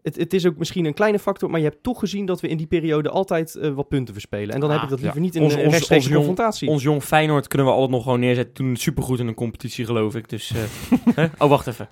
het, 0.03 0.15
het 0.15 0.33
is 0.33 0.45
ook 0.45 0.57
misschien 0.57 0.85
een 0.85 0.93
kleine 0.93 1.19
factor, 1.19 1.49
maar 1.49 1.59
je 1.59 1.65
hebt 1.65 1.83
toch 1.83 1.99
gezien 1.99 2.25
dat 2.25 2.41
we 2.41 2.47
in 2.47 2.57
die 2.57 2.67
periode 2.67 3.09
altijd 3.09 3.55
eh, 3.55 3.71
wat 3.71 3.87
punten 3.87 4.13
verspelen. 4.13 4.53
En 4.55 4.59
dan 4.59 4.69
Ah, 4.69 4.75
heb 4.75 4.83
ik 4.83 4.89
dat 4.89 4.97
ja. 4.99 5.03
liever 5.03 5.21
niet 5.21 5.35
in 5.35 5.41
Ons- 5.41 5.53
een 5.89 6.13
confrontatie. 6.13 6.67
Ons 6.69 6.83
jong 6.83 7.03
Feyenoord 7.03 7.47
kunnen 7.47 7.67
we 7.67 7.73
altijd 7.73 7.91
nog 7.91 8.03
gewoon 8.03 8.19
neerzetten. 8.19 8.53
Toen 8.53 8.69
het 8.69 8.79
supergoed 8.81 9.19
in 9.19 9.27
een 9.27 9.33
competitie, 9.33 9.85
geloof 9.85 10.15
ik. 10.15 10.29
Dus, 10.29 10.51
eh, 10.51 10.61
hè? 11.15 11.25
Oh, 11.37 11.49
wacht 11.49 11.67
even. 11.67 11.89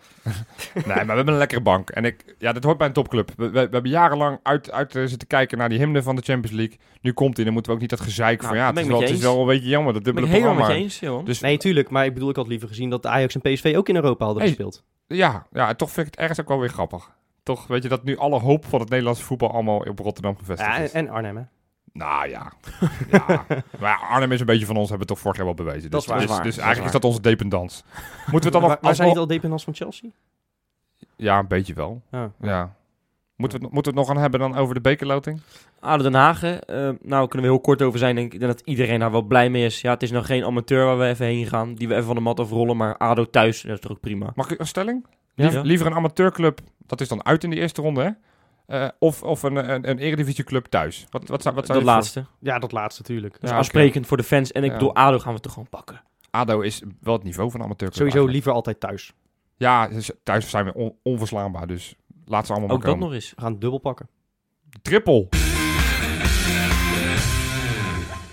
Nee, 0.74 0.84
maar 0.86 1.06
we 1.06 1.12
hebben 1.14 1.28
een 1.34 1.38
lekkere 1.40 1.62
bank. 1.62 1.90
En 1.90 2.06
ik, 2.06 2.36
ja, 2.40 2.52
dit 2.54 2.64
hoort 2.64 2.78
bij 2.78 2.88
een 2.88 2.94
topclub. 2.94 3.32
We, 3.38 3.44
we, 3.46 3.52
we 3.52 3.60
hebben 3.60 3.90
jarenlang 3.92 4.40
uit, 4.44 4.72
uit 4.72 4.96
eh, 4.96 5.04
zitten 5.06 5.28
kijken 5.28 5.58
naar 5.58 5.70
die 5.70 5.78
hymne 5.78 6.04
van 6.04 6.16
de 6.16 6.22
Champions 6.22 6.58
League. 6.58 6.78
Nu 7.02 7.12
komt 7.14 7.36
hij, 7.36 7.44
dan 7.46 7.54
moeten 7.54 7.72
we 7.72 7.78
ook 7.78 7.82
niet 7.84 7.98
dat 7.98 8.08
gezeik 8.08 8.38
Nou, 8.42 8.48
van 8.54 8.58
ja, 8.58 8.72
dat 8.72 8.76
het 8.76 8.86
is, 8.86 8.92
wel, 8.92 9.02
het 9.02 9.10
is 9.10 9.20
wel 9.22 9.40
een 9.42 9.48
beetje 9.48 9.70
jammer, 9.70 9.94
dat 9.94 10.04
Ben 10.04 10.12
ik 10.14 10.18
dubbele 10.20 10.38
helemaal 10.38 10.68
met 10.68 10.76
programma. 10.76 11.10
je 11.10 11.18
eens. 11.24 11.26
Dus 11.26 11.40
Nee, 11.40 11.58
tuurlijk. 11.58 11.90
Maar 11.90 12.06
ik 12.06 12.14
bedoel, 12.14 12.30
ik 12.30 12.36
had 12.36 12.48
liever 12.48 12.68
gezien 12.68 12.90
dat 12.90 13.06
Ajax 13.06 13.36
en 13.36 13.42
PSV 13.42 13.74
ook 13.78 13.90
in 13.90 13.96
Europa 13.96 14.26
hadden 14.26 14.44
Hey. 14.44 14.52
gespeeld. 14.52 14.84
ja, 15.08 15.48
ja, 15.52 15.70
en 15.70 15.78
toch 15.78 15.92
vind 15.92 16.08
ik 16.08 16.12
het 16.14 16.22
ergens 16.22 16.42
ook 16.42 16.48
wel 16.48 16.60
weer 16.60 16.70
grappig. 16.70 17.12
Toch, 17.44 17.68
weet 17.68 17.84
je, 17.84 17.90
dat 17.90 18.04
nu 18.04 18.18
alle 18.18 18.40
hoop 18.40 18.66
van 18.66 18.80
het 18.80 18.90
Nederlandse 18.90 19.24
voetbal 19.24 19.52
allemaal 19.54 19.78
op 19.78 20.00
Rotterdam 20.00 20.38
gevestigd 20.38 20.70
Ja, 20.76 20.78
is. 20.78 20.92
en, 20.92 21.08
en 21.08 21.14
Arnhem, 21.14 21.38
hè? 21.38 21.44
Nou 21.94 22.30
ja. 22.30 22.52
ja. 23.12 23.46
Maar 23.80 23.90
ja, 24.00 24.08
Arnhem 24.10 24.32
is 24.32 24.40
een 24.40 24.46
beetje 24.46 24.66
van 24.66 24.76
ons, 24.78 24.90
hebben 24.90 25.08
we 25.08 25.14
toch 25.14 25.24
vorig 25.24 25.38
jaar 25.38 25.46
wel 25.46 25.56
bewezen. 25.56 25.82
Dat 25.82 25.92
Dus, 25.92 26.02
is 26.02 26.08
waar. 26.08 26.18
dus, 26.20 26.28
dus 26.28 26.38
Dat 26.38 26.46
is 26.46 26.58
eigenlijk 26.58 26.86
is 26.88 26.92
dat 27.02 27.04
onze 27.06 27.22
dependance. 27.22 27.84
Moeten 28.32 28.32
we 28.32 28.36
het 28.44 28.52
dan 28.52 28.62
nog... 28.62 28.78
Waar 28.82 28.96
zijn 28.96 29.08
niet 29.08 29.18
al 29.18 29.28
dependants 29.28 29.64
van 29.64 29.74
Chelsea? 29.76 30.10
Ja, 31.16 31.40
een 31.40 31.48
beetje 31.48 31.74
wel. 31.74 32.02
Ja. 32.12 32.32
Ja. 32.42 32.76
Moeten 33.36 33.60
we, 33.60 33.66
het- 33.66 33.74
moeten 33.74 33.94
we 33.94 34.00
het 34.00 34.08
nog 34.08 34.16
gaan 34.16 34.24
hebben 34.32 34.40
dan 34.40 34.56
over 34.62 34.74
de 34.74 34.82
bekerloting? 34.82 35.42
ADO 35.80 36.04
Den 36.04 36.14
Haag. 36.14 36.44
Eh, 36.44 36.58
nou 37.02 37.28
kunnen 37.28 37.48
we 37.50 37.54
heel 37.56 37.60
kort 37.60 37.82
over 37.82 38.00
zijn. 38.00 38.16
Denk 38.16 38.34
ik 38.34 38.40
denk 38.40 38.52
dat 38.52 38.62
iedereen 38.68 39.00
daar 39.00 39.12
wel 39.12 39.22
blij 39.22 39.50
mee 39.50 39.66
is. 39.66 39.82
Ja, 39.82 39.92
het 39.92 40.04
is 40.04 40.12
nog 40.12 40.26
geen 40.26 40.44
amateur 40.46 40.86
waar 40.86 40.98
we 40.98 41.06
even 41.06 41.26
heen 41.26 41.46
gaan. 41.48 41.76
Die 41.76 41.88
we 41.88 41.94
even 41.94 42.06
van 42.06 42.16
de 42.16 42.22
mat 42.22 42.40
afrollen. 42.40 42.78
Maar 42.78 42.98
ADO 42.98 43.30
thuis, 43.30 43.62
dat 43.62 43.72
is 43.72 43.80
toch 43.80 43.92
ook 43.92 44.00
prima. 44.00 44.32
Mag 44.36 44.52
ik 44.52 44.60
een 44.60 44.68
stelling? 44.68 45.06
Ja. 45.36 45.62
Liever 45.62 45.88
een 45.88 45.94
amateurclub, 45.94 46.60
dat 46.78 47.02
is 47.02 47.08
dan 47.08 47.26
uit 47.26 47.44
in 47.44 47.50
de 47.50 47.56
eerste 47.56 47.82
ronde, 47.82 48.02
hè? 48.04 48.10
Eh, 48.84 48.90
of 49.00 49.24
of 49.24 49.44
een, 49.44 49.56
een, 49.74 49.90
een 49.90 49.98
eredivisieclub 49.98 50.66
thuis. 50.66 51.06
Wat, 51.10 51.28
wat 51.28 51.42
zou, 51.42 51.56
wat 51.56 51.66
zou 51.66 51.78
dat 51.78 51.88
laatste. 51.88 52.26
Ja, 52.40 52.60
dat 52.60 52.72
laatste 52.72 53.02
natuurlijk. 53.02 53.34
Dat 53.34 53.44
is 53.44 53.50
Ja, 53.50 53.56
aansprekend 53.56 54.08
voor 54.08 54.18
de 54.18 54.24
fans. 54.24 54.52
En 54.52 54.64
ik 54.64 54.70
Ja. 54.72 54.78
bedoel, 54.78 54.96
ADO 54.96 55.20
gaan 55.20 55.34
we 55.34 55.40
toch 55.40 55.54
gewoon 55.54 55.70
pakken. 55.70 56.02
ADO 56.30 56.60
is 56.62 56.82
wel 57.02 57.14
het 57.14 57.24
niveau 57.24 57.52
van 57.52 57.60
amateurclub. 57.62 57.94
Sowieso 58.08 58.18
eigenlijk. 58.18 58.34
liever 58.34 58.52
altijd 58.52 58.80
thuis. 58.80 59.14
Ja, 59.58 59.88
dus 59.88 60.12
thuis 60.24 60.50
zijn 60.50 60.66
we 60.66 60.74
on- 60.74 60.96
onverslaanbaar, 61.04 61.68
dus 61.68 61.96
laat 62.26 62.46
ze 62.46 62.52
allemaal 62.52 62.70
Ook 62.72 62.78
maar 62.78 62.86
dat 62.86 62.96
komen. 62.96 63.08
nog 63.08 63.16
eens. 63.24 63.34
We 63.36 63.42
gaan 63.42 63.60
dubbel 63.60 63.80
pakken. 63.80 64.08
Triple. 64.82 65.28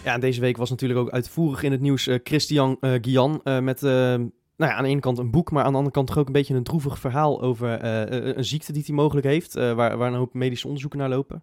Ja, 0.05 0.15
en 0.15 0.21
deze 0.21 0.41
week 0.41 0.57
was 0.57 0.71
natuurlijk 0.71 1.01
ook 1.01 1.11
uitvoerig 1.11 1.63
in 1.63 1.73
het 1.73 1.81
nieuws 1.81 2.07
eh, 2.07 2.19
Christian 2.23 2.77
eh 2.81 2.93
Guian 3.01 3.41
eh, 3.45 3.59
met 3.59 3.83
eh, 3.83 4.15
nou 4.59 4.71
ja, 4.71 4.77
aan 4.77 4.83
de 4.85 4.89
ene 4.91 5.01
kant 5.01 5.19
een 5.19 5.31
boek, 5.31 5.51
maar 5.51 5.65
aan 5.65 5.71
de 5.71 5.77
andere 5.77 5.95
kant 5.95 6.07
toch 6.07 6.19
ook 6.19 6.27
een 6.27 6.33
beetje 6.33 6.55
een 6.55 6.63
droevig 6.63 6.99
verhaal 6.99 7.43
over 7.43 7.79
eh, 7.81 8.19
een- 8.19 8.39
een 8.39 8.45
ziekte 8.45 8.73
die 8.73 8.83
hij 8.87 8.95
mogelijk 8.95 9.27
heeft, 9.27 9.57
eh, 9.57 9.73
waar, 9.73 9.97
waar 9.97 10.09
een 10.09 10.19
hoop 10.19 10.35
medische 10.35 10.67
onderzoeken 10.67 10.99
naar 10.99 11.09
lopen. 11.09 11.37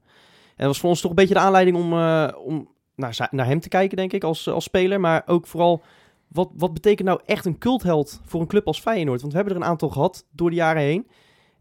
En 0.47 0.53
dat 0.55 0.67
was 0.67 0.79
voor 0.79 0.89
ons 0.89 1.01
toch 1.01 1.09
een 1.09 1.15
beetje 1.15 1.33
de 1.33 1.39
aanleiding 1.39 1.77
om, 1.77 1.93
eh, 1.93 2.27
om 2.45 2.69
naar, 2.95 3.27
naar 3.31 3.45
hem 3.45 3.59
te 3.59 3.69
kijken, 3.69 3.97
denk 3.97 4.13
ik, 4.13 4.23
als, 4.23 4.49
als 4.49 4.63
speler, 4.63 4.99
maar 4.99 5.23
ook 5.25 5.47
vooral 5.47 5.83
wat, 6.27 6.49
wat 6.57 6.73
betekent 6.73 7.07
nou 7.07 7.19
echt 7.25 7.45
een 7.45 7.57
cultheld 7.57 8.21
voor 8.25 8.41
een 8.41 8.47
club 8.47 8.67
als 8.67 8.79
Feyenoord? 8.79 9.19
Want 9.21 9.31
we 9.33 9.37
hebben 9.39 9.55
er 9.57 9.61
een 9.63 9.67
aantal 9.69 9.89
gehad 9.89 10.25
door 10.31 10.49
de 10.49 10.55
jaren 10.55 10.81
heen. 10.81 11.07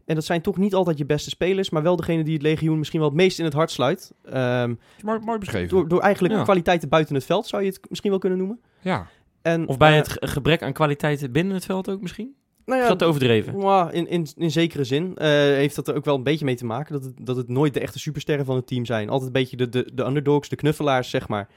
En 0.05 0.15
dat 0.15 0.23
zijn 0.25 0.41
toch 0.41 0.57
niet 0.57 0.73
altijd 0.73 0.97
je 0.97 1.05
beste 1.05 1.29
spelers, 1.29 1.69
maar 1.69 1.83
wel 1.83 1.95
degene 1.95 2.23
die 2.23 2.33
het 2.33 2.41
legioen 2.41 2.77
misschien 2.77 2.99
wel 2.99 3.09
het 3.09 3.17
meest 3.17 3.39
in 3.39 3.45
het 3.45 3.53
hart 3.53 3.71
sluit. 3.71 4.13
Ehm, 4.23 4.73
Mooi, 5.03 5.19
mooi 5.19 5.39
beschreven. 5.39 5.69
door, 5.69 5.87
door 5.87 5.99
eigenlijk 6.01 6.33
Ja. 6.33 6.43
kwaliteiten 6.43 6.89
buiten 6.89 7.15
het 7.15 7.25
veld, 7.25 7.47
zou 7.47 7.63
je 7.63 7.69
het 7.69 7.79
misschien 7.89 8.09
wel 8.11 8.19
kunnen 8.19 8.37
noemen. 8.37 8.59
Ja. 8.81 9.07
En, 9.45 9.67
Of 9.67 9.77
bij 9.77 9.89
eh, 9.91 9.95
het 9.97 10.09
ge- 10.09 10.27
gebrek 10.27 10.63
aan 10.63 10.73
kwaliteiten 10.73 11.31
binnen 11.31 11.53
het 11.53 11.65
veld 11.65 11.89
ook 11.89 12.01
misschien? 12.01 12.35
nou 12.65 12.81
Is 12.81 12.87
dat 12.87 12.99
te 12.99 13.05
overdreven? 13.05 13.53
in, 13.93 14.07
in, 14.09 14.27
in 14.37 14.51
zekere 14.51 14.83
zin 14.83 15.15
eh, 15.17 15.27
heeft 15.29 15.75
dat 15.75 15.87
er 15.87 15.95
ook 15.95 16.05
wel 16.05 16.15
een 16.15 16.23
beetje 16.23 16.45
mee 16.45 16.55
te 16.55 16.65
maken. 16.65 16.93
Dat 16.93 17.03
het, 17.03 17.13
dat 17.21 17.35
het 17.35 17.47
nooit 17.49 17.73
de 17.73 17.79
echte 17.79 17.99
supersterren 17.99 18.45
van 18.45 18.55
het 18.55 18.67
team 18.67 18.85
zijn. 18.85 19.09
Altijd 19.09 19.27
een 19.27 19.41
beetje 19.41 19.57
de, 19.57 19.69
de, 19.69 19.89
de 19.93 20.05
underdogs, 20.05 20.49
de 20.49 20.55
knuffelaars, 20.55 21.09
zeg 21.09 21.27
maar. 21.27 21.47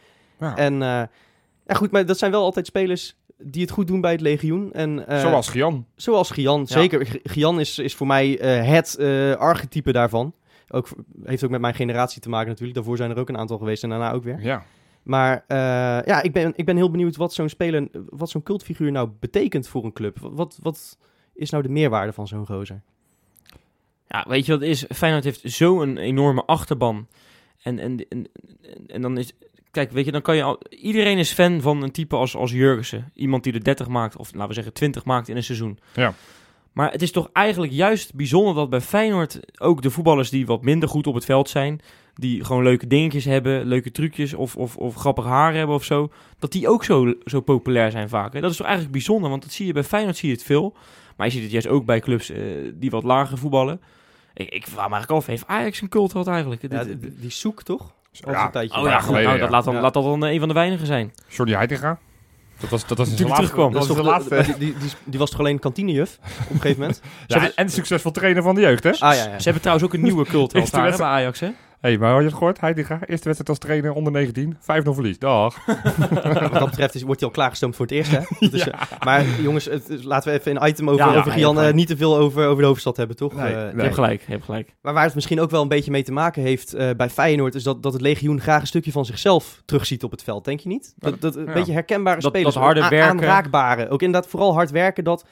ja. 0.41 0.57
En 0.57 0.73
eh, 0.73 1.03
ja, 1.67 1.75
goed, 1.75 1.91
maar 1.91 2.07
dat 2.07 2.19
zijn 2.19 2.31
wel 2.31 2.43
altijd 2.43 2.67
spelers 2.67 3.17
die 3.43 3.63
het 3.63 3.71
goed 3.71 3.87
doen 3.87 4.01
bij 4.01 4.13
het 4.13 4.21
legioen. 4.21 4.73
En, 4.73 5.07
eh, 5.07 5.21
Zoals 5.21 5.49
Gian. 5.49 5.87
Zoals 5.97 6.31
Gian, 6.31 6.61
Ja. 6.61 6.67
zeker. 6.67 7.21
Gian 7.23 7.61
is, 7.61 7.79
is 7.79 7.95
voor 7.95 8.07
mij 8.07 8.39
eh, 8.39 8.69
het 8.69 8.97
eh, 8.97 9.33
archetype 9.35 9.93
daarvan. 9.93 10.33
Ook, 10.69 10.89
heeft 11.25 11.45
ook 11.45 11.51
met 11.51 11.61
mijn 11.61 11.75
generatie 11.75 12.21
te 12.21 12.29
maken 12.29 12.49
natuurlijk. 12.49 12.75
Daarvoor 12.77 12.97
zijn 12.97 13.11
er 13.11 13.19
ook 13.19 13.29
een 13.29 13.39
aantal 13.39 13.59
geweest 13.59 13.83
en 13.83 13.89
daarna 13.89 14.13
ook 14.13 14.25
weer. 14.25 14.41
Ja. 14.43 14.63
Maar 15.09 15.45
eh, 15.47 15.59
ja, 16.05 16.23
ik 16.23 16.33
ben, 16.33 16.53
ik 16.57 16.65
ben 16.65 16.77
heel 16.77 16.91
benieuwd 16.91 17.17
wat 17.17 17.33
zo'n 17.33 17.49
speler, 17.49 17.89
wat 18.09 18.31
zo'n 18.31 18.43
cultfiguur 18.43 18.93
nou 18.93 19.11
betekent 19.21 19.69
voor 19.69 19.85
een 19.85 19.93
club. 19.93 20.19
Wat, 20.21 20.59
wat, 20.63 20.99
is 21.35 21.51
nou 21.51 21.63
de 21.63 21.69
meerwaarde 21.69 22.13
van 22.13 22.27
zo'n 22.27 22.47
gozer? 22.47 22.83
Ja, 24.09 24.25
weet 24.29 24.47
je 24.47 24.53
wat 24.53 24.61
het 24.61 24.71
is? 24.71 24.85
Feyenoord 24.89 25.25
heeft 25.25 25.41
zo'n 25.45 25.97
enorme 25.97 26.45
achterban. 26.45 27.09
En, 27.63 27.79
en, 27.79 28.07
en, 28.09 28.27
en, 28.61 28.87
en 28.87 29.03
dan 29.03 29.19
is... 29.19 29.33
Kijk, 29.71 29.91
weet 29.91 30.05
je, 30.05 30.13
dan 30.13 30.23
kan 30.23 30.37
je 30.37 30.43
al... 30.43 30.61
Iedereen 30.69 31.19
is 31.19 31.33
fan 31.33 31.61
van 31.61 31.83
een 31.83 31.93
type 31.93 32.17
als, 32.17 32.37
als 32.37 32.53
Jurgensen. 32.53 33.11
Iemand 33.15 33.45
die 33.45 33.53
er 33.53 33.65
30 33.65 33.89
maakt, 33.89 34.17
of 34.17 34.33
laten 34.33 34.49
we 34.49 34.55
zeggen 34.55 34.73
20 34.73 35.05
maakt 35.05 35.29
in 35.29 35.37
een 35.37 35.45
seizoen. 35.45 35.79
Ja. 35.95 36.15
Maar 36.79 36.91
het 36.93 37.03
is 37.03 37.13
toch 37.13 37.29
eigenlijk 37.33 37.73
juist 37.73 38.15
bijzonder 38.15 38.55
dat 38.55 38.71
bij 38.71 38.81
Feyenoord 38.81 39.41
ook 39.61 39.83
de 39.83 39.91
voetballers 39.91 40.31
die 40.31 40.47
wat 40.47 40.63
minder 40.63 40.89
goed 40.89 41.07
op 41.07 41.15
het 41.15 41.25
veld 41.25 41.49
zijn, 41.49 41.81
die 42.15 42.45
gewoon 42.45 42.63
leuke 42.63 42.87
dingetjes 42.87 43.25
hebben, 43.25 43.67
leuke 43.67 43.91
trucjes 43.91 44.35
of, 44.35 44.57
of, 44.57 44.77
of 44.77 44.95
grappig 44.95 45.25
haar 45.25 45.55
hebben 45.55 45.75
of 45.75 45.85
zo, 45.85 46.11
dat 46.39 46.53
die 46.53 46.69
ook 46.69 46.85
zo, 46.85 47.15
zo 47.25 47.41
populair 47.41 47.91
zijn 47.91 48.09
vaak. 48.09 48.41
Dat 48.41 48.51
is 48.51 48.57
toch 48.57 48.67
eigenlijk 48.67 48.97
bijzonder, 48.97 49.31
want 49.31 49.43
dat 49.43 49.53
zie 49.53 49.67
je 49.67 49.73
bij 49.73 49.85
Feyenoord 49.85 50.17
zie 50.17 50.29
je 50.29 50.35
het 50.35 50.45
veel. 50.45 50.75
Maar 51.17 51.27
je 51.27 51.33
ziet 51.33 51.43
het 51.43 51.51
juist 51.51 51.69
ook 51.69 51.85
bij 51.85 52.01
clubs 52.01 52.31
eh, 52.31 52.41
die 52.75 52.91
wat 52.91 53.03
lager 53.03 53.39
voetballen. 53.39 53.81
Ik, 54.35 54.49
ik 54.49 54.67
vraag 54.67 54.89
me 54.89 54.93
eigenlijk 54.95 55.11
af, 55.23 55.27
heeft 55.27 55.47
Ajax 55.47 55.81
een 55.81 55.89
cult 55.89 56.11
gehad 56.11 56.27
eigenlijk? 56.27 56.63
Ja, 56.71 56.85
die, 56.85 56.99
die 57.21 57.31
zoek 57.31 57.63
toch? 57.63 57.93
Al 58.21 58.33
Ja. 58.33 58.45
een 58.45 58.51
tijdje. 58.51 58.79
oh 58.81 58.87
ja, 58.87 59.01
goed, 59.01 59.15
nou, 59.23 59.39
dat 59.39 59.51
laat, 59.51 59.65
dan, 59.65 59.75
Ja. 59.75 59.81
laat 59.81 59.95
dat 59.95 60.05
dan 60.05 60.25
eh, 60.25 60.33
een 60.33 60.39
van 60.39 60.49
de 60.49 60.55
weinigen 60.55 60.87
zijn. 60.87 61.13
Jordi 61.29 61.55
Heitinga. 61.55 61.99
Dat 62.61 62.71
was, 62.71 62.87
dat 62.87 62.99
was 62.99 63.09
Toen 63.09 63.17
laatste- 63.19 63.35
terugkwam. 63.35 63.73
Dat 63.73 63.87
was 63.87 63.97
de 63.97 64.03
laatste. 64.03 64.43
die, 64.45 64.57
die, 64.59 64.79
die, 64.79 64.91
die 65.05 65.19
was 65.19 65.31
toch 65.31 65.41
alleen 65.41 65.59
kantinejuf 65.59 66.19
op 66.23 66.51
een 66.55 66.61
gegeven 66.61 66.81
moment? 66.81 67.01
Ja, 67.27 67.51
en 67.55 67.69
succesvol 67.71 68.11
trainer 68.11 68.43
van 68.43 68.55
de 68.55 68.61
jeugd, 68.61 68.85
hè? 68.85 68.91
Ah 68.91 68.99
ja, 68.99 69.13
ja. 69.15 69.23
Ze 69.39 69.43
hebben 69.43 69.61
trouwens 69.61 69.87
ook 69.89 69.95
een 69.95 70.03
nieuwe 70.03 70.25
cult 70.25 70.53
daar 70.71 70.97
bij. 70.97 71.07
Ajax, 71.07 71.41
hè? 71.41 71.49
Hey, 71.81 71.99
maar 71.99 72.11
had 72.11 72.19
je 72.21 72.25
het 72.27 72.35
gehoord? 72.37 72.61
Heitinga, 72.61 72.95
eerste 72.95 73.09
wedstrijd 73.25 73.49
als 73.49 73.59
trainer 73.59 73.93
onder 73.93 74.13
19. 74.13 74.57
5-0 74.57 74.57
verlies. 74.83 75.19
Dag. 75.19 75.57
Wat 76.41 76.53
dat 76.53 76.65
betreft 76.71 76.95
is, 76.95 77.03
wordt 77.03 77.21
hij 77.21 77.29
al 77.29 77.35
klaargestoomd 77.35 77.77
voor 77.77 77.87
het 77.87 77.95
eerst, 77.95 78.11
hè? 78.11 78.21
Dat 78.41 78.53
is, 78.53 78.69
eh, 78.69 78.81
maar 79.05 79.25
jongens, 79.43 79.65
het, 79.65 80.05
laten 80.05 80.33
we 80.33 80.39
even 80.39 80.57
een 80.63 80.69
item 80.69 80.91
over, 80.91 81.07
Ja, 81.07 81.17
over 81.17 81.33
Gian 81.33 81.61
eh, 81.61 81.73
niet 81.73 81.87
te 81.87 81.97
veel 81.97 82.17
over, 82.17 82.47
over 82.47 82.63
de 82.63 82.69
hoofdstad 82.69 82.97
hebben, 82.97 83.17
toch? 83.17 83.35
Nee, 83.35 83.53
Eh, 83.55 83.63
nee. 83.63 83.75
Je 83.77 83.83
hebt 83.83 83.95
gelijk, 83.95 84.21
je 84.27 84.33
hebt 84.33 84.45
gelijk. 84.45 84.75
Maar 84.83 84.95
waar 84.95 85.05
het 85.05 85.15
misschien 85.15 85.41
ook 85.41 85.51
wel 85.51 85.63
een 85.63 85.69
beetje 85.69 85.91
mee 85.91 86.03
te 86.03 86.13
maken 86.13 86.43
heeft 86.43 86.77
bij 86.97 87.11
Feyenoord... 87.11 87.55
is 87.55 87.63
dat, 87.63 87.83
dat 87.83 87.93
het 87.93 88.03
legioen 88.03 88.41
graag 88.41 88.61
een 88.61 88.67
stukje 88.67 88.93
van 88.93 89.05
zichzelf 89.05 89.63
terugziet 89.65 90.05
op 90.05 90.11
het 90.11 90.23
veld, 90.23 90.45
denk 90.45 90.61
je 90.61 90.69
niet? 90.69 90.93
Dat, 90.97 91.21
dat 91.21 91.37
een 91.37 91.45
Ja. 91.47 91.53
beetje 91.53 91.73
herkenbare 91.73 92.21
Dat- 92.21 92.31
spelers. 92.31 92.55
dat 92.55 92.63
harde 92.63 92.81
werken. 92.81 93.03
Aanraakbare. 93.09 93.89
Ook 93.89 94.03
inderdaad 94.03 94.31
vooral 94.31 94.53
hard 94.55 94.71
werken, 94.71 95.05
dat... 95.05 95.25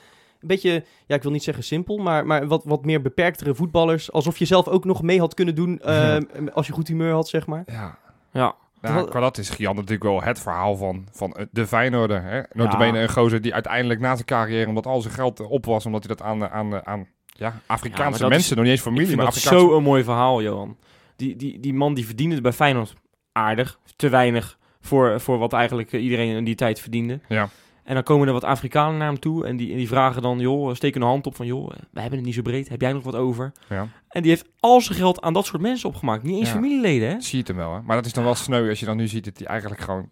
Een 0.51 0.55
beetje, 0.55 0.85
ja, 1.07 1.15
ik 1.15 1.23
wil 1.23 1.33
niet 1.33 1.43
zeggen 1.43 1.65
simpel, 1.65 1.97
maar, 1.99 2.27
maar 2.27 2.47
wat, 2.47 2.65
wat 2.65 2.85
meer 2.85 3.03
beperktere 3.03 3.55
voetballers. 3.55 4.13
Alsof 4.13 4.39
je 4.39 4.45
zelf 4.45 4.69
ook 4.69 4.85
nog 4.85 5.03
mee 5.03 5.19
had 5.21 5.35
kunnen 5.35 5.55
doen 5.55 5.81
eh, 5.81 6.17
als 6.53 6.67
je 6.67 6.73
goed 6.73 6.89
humeur 6.89 7.13
had, 7.13 7.29
zeg 7.29 7.47
maar. 7.47 7.63
Ja. 7.67 7.99
Ja. 8.33 8.55
Ja, 8.83 9.03
qua 9.03 9.21
dat 9.21 9.39
is 9.39 9.51
Gian 9.51 9.75
natuurlijk 9.75 10.03
wel 10.03 10.23
het 10.23 10.41
verhaal 10.41 10.77
van, 10.77 11.07
van 11.13 11.33
eh, 11.33 11.45
de 11.51 11.67
Feyenoorder. 11.67 12.23
Hè? 12.23 12.41
Notabene 12.53 12.99
een 12.99 13.09
gozer 13.09 13.41
die 13.41 13.55
uiteindelijk 13.55 14.01
na 14.01 14.15
zijn 14.15 14.27
carrière, 14.27 14.69
omdat 14.69 14.87
al 14.87 15.01
zijn 15.01 15.15
geld 15.15 15.41
op 15.41 15.65
was, 15.65 15.87
omdat 15.87 16.05
hij 16.07 16.17
dat 16.17 16.27
aan, 16.27 16.49
aan, 16.49 16.87
aan 16.87 16.99
ja, 17.27 17.47
Ja, 17.47 17.61
Afrikaanse 17.67 18.29
mensen, 18.29 18.39
is- 18.39 18.49
nog 18.51 18.59
niet 18.59 18.69
eens 18.69 18.79
Ik 18.79 18.85
familie, 18.87 19.07
vind 19.07 19.17
maar 19.19 19.27
dat 19.27 19.37
Afrikaanse... 19.37 19.67
zo 19.69 19.77
een 19.77 19.83
mooi 19.83 20.05
verhaal, 20.05 20.43
Johan. 20.43 20.77
Die, 21.17 21.37
die, 21.37 21.61
die 21.61 21.75
man 21.75 21.95
die 21.95 22.07
verdiende 22.07 22.35
het 22.35 22.43
bij 22.43 22.53
Feyenoord 22.53 22.95
aardig. 23.33 23.79
Te 23.97 24.09
weinig 24.09 24.59
voor, 24.81 25.21
voor 25.21 25.39
wat 25.39 25.53
eigenlijk 25.53 25.93
iedereen 25.93 26.37
in 26.37 26.45
die 26.45 26.55
tijd 26.55 26.81
verdiende. 26.81 27.21
Ja. 27.29 27.49
En 27.87 27.95
dan 27.95 28.03
komen 28.03 28.27
er 28.27 28.33
wat 28.33 28.45
Afrikanen 28.45 28.99
naar 28.99 29.07
hem 29.09 29.19
toe. 29.19 29.47
En 29.47 29.57
die, 29.57 29.71
en 29.71 29.77
die 29.77 29.89
vragen 29.89 30.23
dan, 30.23 30.39
joh, 30.39 30.75
steken 30.75 31.01
een 31.01 31.07
hand 31.07 31.27
op 31.27 31.37
van... 31.37 31.47
joh, 31.47 31.69
wij 31.69 32.03
hebben 32.03 32.19
het 32.19 32.25
niet 32.25 32.35
zo 32.35 32.43
breed. 32.43 32.69
Heb 32.69 32.81
jij 32.81 32.93
nog 32.93 33.03
wat 33.03 33.15
over? 33.15 33.53
Ja. 33.69 33.87
En 34.09 34.23
die 34.23 34.31
heeft 34.31 34.49
al 34.61 34.81
zijn 34.81 34.99
geld 34.99 35.21
aan 35.21 35.33
dat 35.33 35.47
soort 35.47 35.63
mensen 35.63 35.89
opgemaakt. 35.89 36.23
Niet 36.23 36.39
eens 36.39 36.49
Ja. 36.49 36.55
familieleden, 36.55 37.09
hè? 37.09 37.21
Zie 37.21 37.31
je 37.33 37.39
het 37.39 37.49
hem 37.49 37.57
wel, 37.57 37.75
hè? 37.75 37.81
Maar 37.83 37.97
dat 37.97 38.07
is 38.07 38.13
dan 38.13 38.25
wel 38.25 38.35
sneu 38.35 38.69
als 38.69 38.81
je 38.81 38.87
dan 38.87 38.97
nu 38.97 39.07
ziet 39.09 39.25
dat 39.25 39.39
hij 39.39 39.47
eigenlijk 39.47 39.81
gewoon 39.81 40.09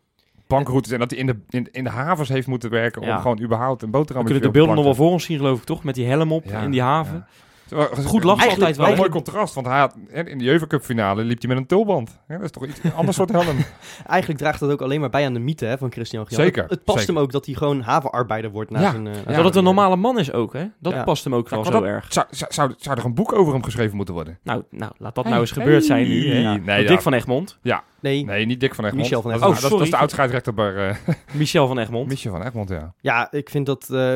bankroet 0.47 0.87
is 0.87 0.93
en 0.93 0.99
dat 0.99 1.11
hij 1.11 1.19
in 1.21 1.27
de, 1.27 1.37
in, 1.49 1.69
in 1.73 1.85
de 1.85 1.91
havens 1.91 2.29
heeft 2.29 2.47
moeten 2.47 2.71
werken 2.71 3.03
Ja. 3.03 3.15
om 3.17 3.21
gewoon 3.23 3.41
überhaupt 3.43 3.83
een 3.83 3.91
boterham 3.91 4.25
kunnen 4.25 4.43
de 4.43 4.51
beelden 4.51 4.75
nog 4.75 4.85
wel 4.85 4.95
voor 4.95 5.11
ons 5.11 5.25
zien, 5.25 5.37
geloof 5.37 5.59
ik, 5.59 5.65
toch? 5.65 5.85
Met 5.85 5.95
die 5.95 6.07
helm 6.07 6.33
op 6.33 6.45
Ja, 6.45 6.61
in 6.61 6.71
die 6.71 6.83
haven. 6.83 7.27
Goed 8.05 8.25
lachen 8.25 8.51
altijd 8.51 8.77
wel. 8.77 8.89
Een 8.91 8.97
mooi 8.97 9.09
contrast, 9.11 9.55
want 9.55 9.67
hij 9.67 9.79
had, 9.79 9.97
in 10.13 10.39
de 10.39 10.45
Juve 10.45 10.67
Cup 10.67 10.83
finale 10.83 11.23
liep 11.25 11.39
hij 11.41 11.49
met 11.49 11.59
een 11.59 11.67
tulband. 11.67 12.19
Ja, 12.29 12.35
dat 12.35 12.45
is 12.45 12.51
toch 12.51 12.67
iets 12.67 12.81
een 12.83 12.95
ander 12.95 13.15
soort 13.15 13.31
helm. 13.33 13.57
Eigenlijk 14.07 14.41
draagt 14.41 14.61
dat 14.61 14.71
ook 14.71 14.81
alleen 14.83 15.01
maar 15.01 15.11
bij 15.11 15.25
aan 15.27 15.33
de 15.35 15.41
mythe 15.41 15.67
hè, 15.67 15.79
van 15.79 15.93
Christian 15.93 16.27
Gian. 16.27 16.37
Zeker, 16.41 16.63
Het, 16.63 16.71
het 16.71 16.85
past 16.85 16.99
zeker. 16.99 17.15
hem 17.15 17.23
ook 17.23 17.33
dat 17.33 17.47
hij 17.47 17.55
gewoon 17.55 17.81
havenarbeider 17.81 18.51
wordt 18.51 18.71
na 18.71 18.81
Ja. 18.81 18.91
zijn... 18.91 19.07
eh, 19.07 19.37
dat 19.37 19.45
het 19.45 19.55
een 19.57 19.65
normale 19.65 19.97
man 19.97 20.19
is 20.19 20.33
ook, 20.33 20.53
hè? 20.53 20.65
Dat 20.81 20.93
Ja. 20.93 21.05
past 21.05 21.25
hem 21.25 21.35
ook 21.35 21.49
Ja, 21.49 21.55
wel 21.57 21.65
zo 21.65 21.71
dat- 21.71 21.83
erg. 21.83 22.07
Zou, 22.13 22.27
zou, 22.31 22.73
zou, 22.79 22.99
er 22.99 23.05
een 23.05 23.15
boek 23.15 23.33
over 23.33 23.53
hem 23.53 23.63
geschreven 23.65 23.97
moeten 23.97 24.15
worden? 24.15 24.39
Nou, 24.43 24.63
nou, 24.71 24.93
laat 24.99 25.15
dat 25.15 25.25
Hey, 25.25 25.33
nou 25.33 25.45
eens 25.45 25.53
gebeurd 25.55 25.85
zijn 25.85 26.09
nu. 26.09 26.29
Hè? 26.33 26.39
Ja. 26.41 26.57
Nee, 26.57 26.81
Dick 26.87 26.97
ja. 26.97 27.01
van 27.01 27.13
Egmond. 27.13 27.59
Nee, 28.05 28.25
Nee, 28.25 28.47
niet 28.47 28.61
Dick 28.61 28.75
van 28.75 28.85
Egmond. 28.85 29.03
Michel 29.03 29.23
van 29.23 29.31
Dat 29.31 29.41
is- 29.41 29.47
Egmond. 29.47 29.63
Dat, 29.63 29.73
Oh, 29.73 29.79
dat 29.79 29.87
is 29.87 29.91
de 29.93 29.97
sorry. 29.97 30.01
oud-scheidsrechter 30.01 30.55
bij 30.55 30.89
eh, 31.07 31.15
Michel 31.41 31.67
van 31.67 31.79
Egmond. 31.79 32.09
Michel 32.09 32.33
van 32.33 32.43
Egmond, 32.43 32.69
ja. 32.69 32.95
Ja, 33.01 33.33
ik 33.33 33.51
vind 33.51 33.67
dat... 33.67 33.91
eh, 33.91 34.15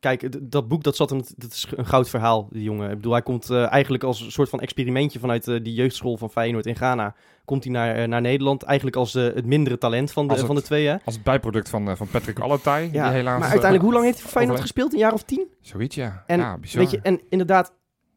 kijk, 0.00 0.50
dat 0.50 0.68
boek, 0.68 0.82
dat, 0.82 0.96
zat 0.96 1.10
een, 1.10 1.24
dat 1.36 1.52
is 1.52 1.66
een 1.76 1.86
goud 1.86 2.08
verhaal, 2.08 2.48
die 2.50 2.62
jongen. 2.62 2.90
Ik 2.90 2.96
bedoel, 2.96 3.12
hij 3.12 3.22
komt 3.22 3.50
eh, 3.50 3.72
eigenlijk 3.72 4.04
als 4.04 4.20
een 4.20 4.30
soort 4.32 4.48
van 4.48 4.60
experimentje 4.60 5.18
vanuit 5.18 5.48
eh, 5.48 5.62
die 5.62 5.74
jeugdschool 5.74 6.16
van 6.16 6.30
Feyenoord 6.30 6.66
in 6.66 6.76
Ghana. 6.76 7.14
Komt 7.44 7.64
hij 7.64 7.72
naar, 7.72 7.94
eh, 7.94 8.08
naar 8.08 8.20
Nederland, 8.20 8.62
eigenlijk 8.62 8.96
als 8.96 9.12
het 9.12 9.46
mindere 9.46 9.78
talent 9.78 10.12
van 10.12 10.26
de, 10.28 10.34
het- 10.34 10.44
van 10.46 10.54
de 10.54 10.62
twee, 10.62 10.86
hè? 10.86 10.96
Als 11.04 11.14
het 11.14 11.24
bijproduct 11.24 11.68
van, 11.68 11.88
eh, 11.90 11.96
van 11.96 12.08
Patrick 12.08 12.38
Allertij, 12.38 12.88
Ja, 12.92 13.04
die 13.04 13.16
helaas... 13.16 13.38
maar 13.38 13.48
uiteindelijk, 13.48 13.82
hoe 13.82 13.92
lang 13.92 14.04
heeft 14.04 14.16
hij 14.16 14.26
voor 14.26 14.36
Feyenoord 14.36 14.60
gespeeld? 14.60 14.92
Een 14.92 14.98
jaar 14.98 15.12
of 15.12 15.22
tien? 15.22 15.46
Zoiets, 15.60 15.94
ja. 15.94 16.24
En, 16.26 16.38
ja. 16.38 16.58
Weet 16.72 16.90
je, 16.90 17.00
en 17.02 17.20
inderdaad, 17.28 17.72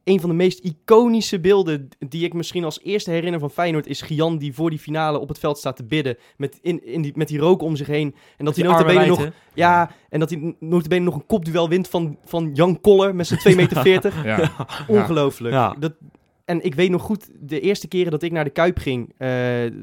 een 0.10 0.20
van 0.20 0.30
de 0.30 0.36
meest 0.36 0.60
iconische 0.60 1.40
beelden 1.40 1.90
die 2.00 2.26
ik 2.26 2.34
misschien 2.34 2.64
als 2.64 2.80
eerste 2.84 3.12
herinner 3.12 3.40
van 3.40 3.52
Feyenoord 3.52 3.88
is 3.88 4.02
Gian 4.02 4.38
die 4.38 4.54
voor 4.54 4.70
die 4.70 4.80
finale 4.80 5.18
op 5.20 5.28
het 5.30 5.40
veld 5.40 5.58
staat 5.58 5.76
te 5.76 5.84
bidden 5.84 6.18
met, 6.38 6.60
in, 6.62 6.86
in 6.86 7.02
die, 7.02 7.12
met 7.16 7.28
die 7.28 7.40
rook 7.40 7.62
om 7.62 7.76
zich 7.76 7.88
heen. 7.88 8.16
En 8.38 8.46
dat 8.46 8.56
hij 8.56 8.66
notabene 8.66 9.06
nog, 9.06 9.30
ja, 9.54 9.92
en 10.10 10.20
dat 10.20 10.30
hij 10.30 10.56
notabene 10.60 11.06
nog 11.06 11.16
een 11.16 11.26
kopduel 11.26 11.70
wint 11.70 11.88
van, 11.88 12.18
van 12.26 12.50
Jan 12.54 12.82
Koller 12.82 13.16
met 13.16 13.28
zijn 13.28 13.40
2,40 13.70 13.82
meter. 13.84 14.14
Ja. 14.26 14.52
Ongelooflijk. 14.88 15.54
Ja. 15.54 15.76
Dat, 15.80 15.94
en 16.46 16.64
ik 16.64 16.76
weet 16.76 16.90
nog 16.90 17.02
goed, 17.02 17.30
de 17.40 17.60
eerste 17.60 17.88
keren 17.88 18.12
dat 18.12 18.24
ik 18.24 18.32
naar 18.32 18.44
de 18.44 18.50
Kuip 18.50 18.78
ging, 18.78 19.14
eh, 19.18 19.30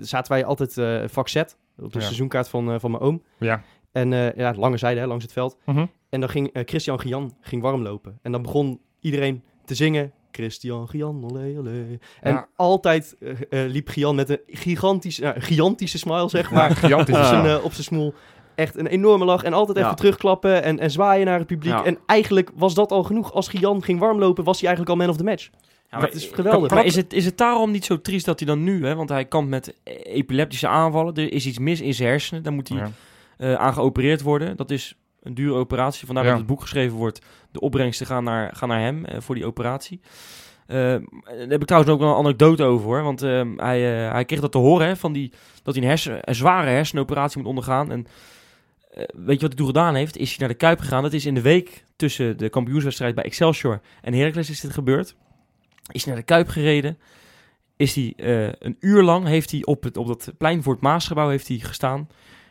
zaten 0.01 0.33
wij 0.33 0.45
altijd 0.45 0.79
eh 0.79 1.03
vak 1.07 1.29
Z, 1.29 1.37
op 1.37 1.93
de 1.93 1.99
Ja. 1.99 2.05
seizoenkaart 2.05 2.49
van, 2.49 2.73
eh, 2.73 2.79
van 2.79 2.91
mijn 2.91 3.03
oom. 3.03 3.23
Ja. 3.39 3.63
En 3.93 4.13
eh, 4.13 4.37
ja, 4.37 4.55
lange 4.57 4.77
zijde, 4.77 5.01
hè, 5.01 5.07
langs 5.07 5.25
het 5.25 5.33
veld. 5.33 5.57
Mhm. 5.65 5.87
En 6.09 6.21
dan 6.21 6.29
ging 6.29 6.51
Christian 6.53 7.01
Gian 7.01 7.33
ging 7.41 7.63
warm 7.63 7.83
lopen. 7.83 8.19
En 8.23 8.33
dan 8.33 8.43
begon 8.43 8.81
iedereen 9.01 9.43
te 9.65 9.75
zingen. 9.75 10.13
Christian 10.37 10.89
Gian, 10.89 11.25
olé, 11.31 11.55
olé. 11.59 11.99
En 12.21 12.33
Ja. 12.33 12.49
altijd 12.57 13.17
eh, 13.21 13.65
eh, 13.65 13.71
liep 13.71 13.89
Gian 13.89 14.15
met 14.15 14.29
een 14.29 14.41
gigantische, 14.47 15.35
gigantische 15.39 15.99
smile, 15.99 16.29
zeg 16.29 16.51
maar, 16.51 16.69
Maar 16.69 16.77
gigantisch. 16.77 17.15
op, 17.15 17.21
Ja. 17.23 17.29
zijn, 17.29 17.47
eh, 17.47 17.65
op 17.65 17.73
zijn 17.73 17.85
smoel. 17.85 18.15
Echt 18.55 18.77
een 18.79 18.87
enorme 18.87 19.25
lach. 19.25 19.43
En 19.43 19.53
altijd 19.53 19.79
Ja. 19.79 19.85
even 19.85 19.97
terugklappen 19.97 20.63
en, 20.63 20.79
en 20.79 20.91
zwaaien 20.91 21.27
naar 21.27 21.39
het 21.39 21.47
publiek. 21.47 21.73
Ja. 21.73 21.85
En 21.85 21.99
eigenlijk 22.07 22.51
was 22.55 22.75
dat 22.75 22.93
al 22.93 23.03
genoeg. 23.03 23.33
Als 23.33 23.49
Gian 23.49 23.83
ging 23.83 23.99
warmlopen, 23.99 24.45
was 24.45 24.61
hij 24.61 24.69
eigenlijk 24.69 24.99
al 24.99 25.05
man 25.07 25.15
of 25.15 25.21
the 25.21 25.25
match. 25.31 25.51
Ja, 25.91 25.99
dat 26.01 26.15
is 26.15 26.27
geweldig. 26.33 26.71
Maar 26.71 26.85
is 26.85 26.97
het, 26.97 27.13
is 27.13 27.25
het 27.25 27.39
daarom 27.39 27.71
niet 27.71 27.85
zo 27.85 28.01
triest 28.01 28.25
dat 28.27 28.39
hij 28.39 28.49
dan 28.49 28.65
nu, 28.65 28.87
hè, 28.87 28.95
want 28.95 29.09
hij 29.09 29.25
kampt 29.25 29.51
met 29.51 29.75
epileptische 30.03 30.69
aanvallen, 30.69 31.15
er 31.15 31.33
is 31.33 31.47
iets 31.47 31.59
mis 31.59 31.81
in 31.81 31.95
zijn 31.95 32.09
hersenen, 32.09 32.43
daar 32.43 32.53
moet 32.53 32.69
hij 32.69 32.79
Ja. 32.79 32.91
eh, 33.37 33.55
aan 33.55 33.73
geopereerd 33.73 34.23
worden. 34.23 34.57
Dat 34.57 34.71
is 34.71 34.97
een 35.27 35.35
dure 35.35 35.55
operatie, 35.55 36.07
vandaar 36.07 36.25
Ja. 36.25 36.31
dat 36.31 36.39
het 36.39 36.49
boek 36.49 36.61
geschreven 36.61 36.97
wordt. 36.97 37.21
De 37.53 37.61
opbrengsten 37.61 38.07
gaan 38.07 38.25
naar, 38.25 38.57
gaan 38.57 38.69
naar 38.69 38.81
hem 38.81 39.05
eh, 39.05 39.21
voor 39.21 39.35
die 39.35 39.47
operatie. 39.47 40.01
Eh, 40.67 40.77
daar 40.77 41.49
heb 41.49 41.61
ik 41.61 41.67
trouwens 41.67 41.93
ook 41.93 42.01
wel 42.01 42.11
een 42.11 42.17
anekdote 42.25 42.65
over 42.65 42.87
hoor. 42.87 43.03
Want 43.03 43.23
eh, 43.23 43.43
hij, 43.57 44.07
eh, 44.07 44.13
hij 44.13 44.25
kreeg 44.25 44.41
dat 44.41 44.53
te 44.53 44.59
horen 44.59 44.87
hè, 44.87 44.97
van 44.97 45.13
die, 45.13 45.33
dat 45.63 45.75
hij 45.75 45.83
een, 45.83 45.89
hersen, 45.89 46.19
een 46.21 46.35
zware 46.35 46.71
hersenoperatie 46.71 47.39
moet 47.39 47.49
ondergaan. 47.49 47.91
En 47.91 48.07
weet 49.13 49.41
je 49.41 49.41
wat 49.41 49.41
hij 49.41 49.57
toen 49.57 49.67
gedaan 49.67 49.95
heeft? 49.95 50.17
Is 50.17 50.29
hij 50.29 50.39
naar 50.39 50.49
de 50.49 50.55
Kuip 50.55 50.81
gegaan. 50.81 51.03
Dat 51.03 51.13
is 51.13 51.27
in 51.27 51.35
de 51.35 51.41
week 51.41 51.85
tussen 51.97 52.39
de 52.39 52.49
kampioenswedstrijd 52.49 53.15
bij 53.15 53.25
Excelsior 53.25 53.81
en 54.03 54.15
Heracles 54.15 54.51
is 54.51 54.61
dit 54.61 54.73
gebeurd. 54.73 55.17
Is 55.93 56.05
hij 56.05 56.13
naar 56.13 56.23
de 56.23 56.33
Kuip 56.33 56.49
gereden. 56.49 56.99
Is 57.77 57.95
hij 57.95 58.13
een 58.59 58.77
uur 58.81 59.03
lang 59.03 59.27
heeft 59.27 59.51
hij 59.51 59.65
op, 59.65 59.83
het, 59.83 59.97
op 59.97 60.07
dat 60.07 60.33
plein 60.39 60.63
voor 60.63 60.73
het 60.73 60.83
Maasgebouw 60.83 61.29
heeft 61.29 61.49
hij 61.49 61.59
gestaan. 61.59 62.09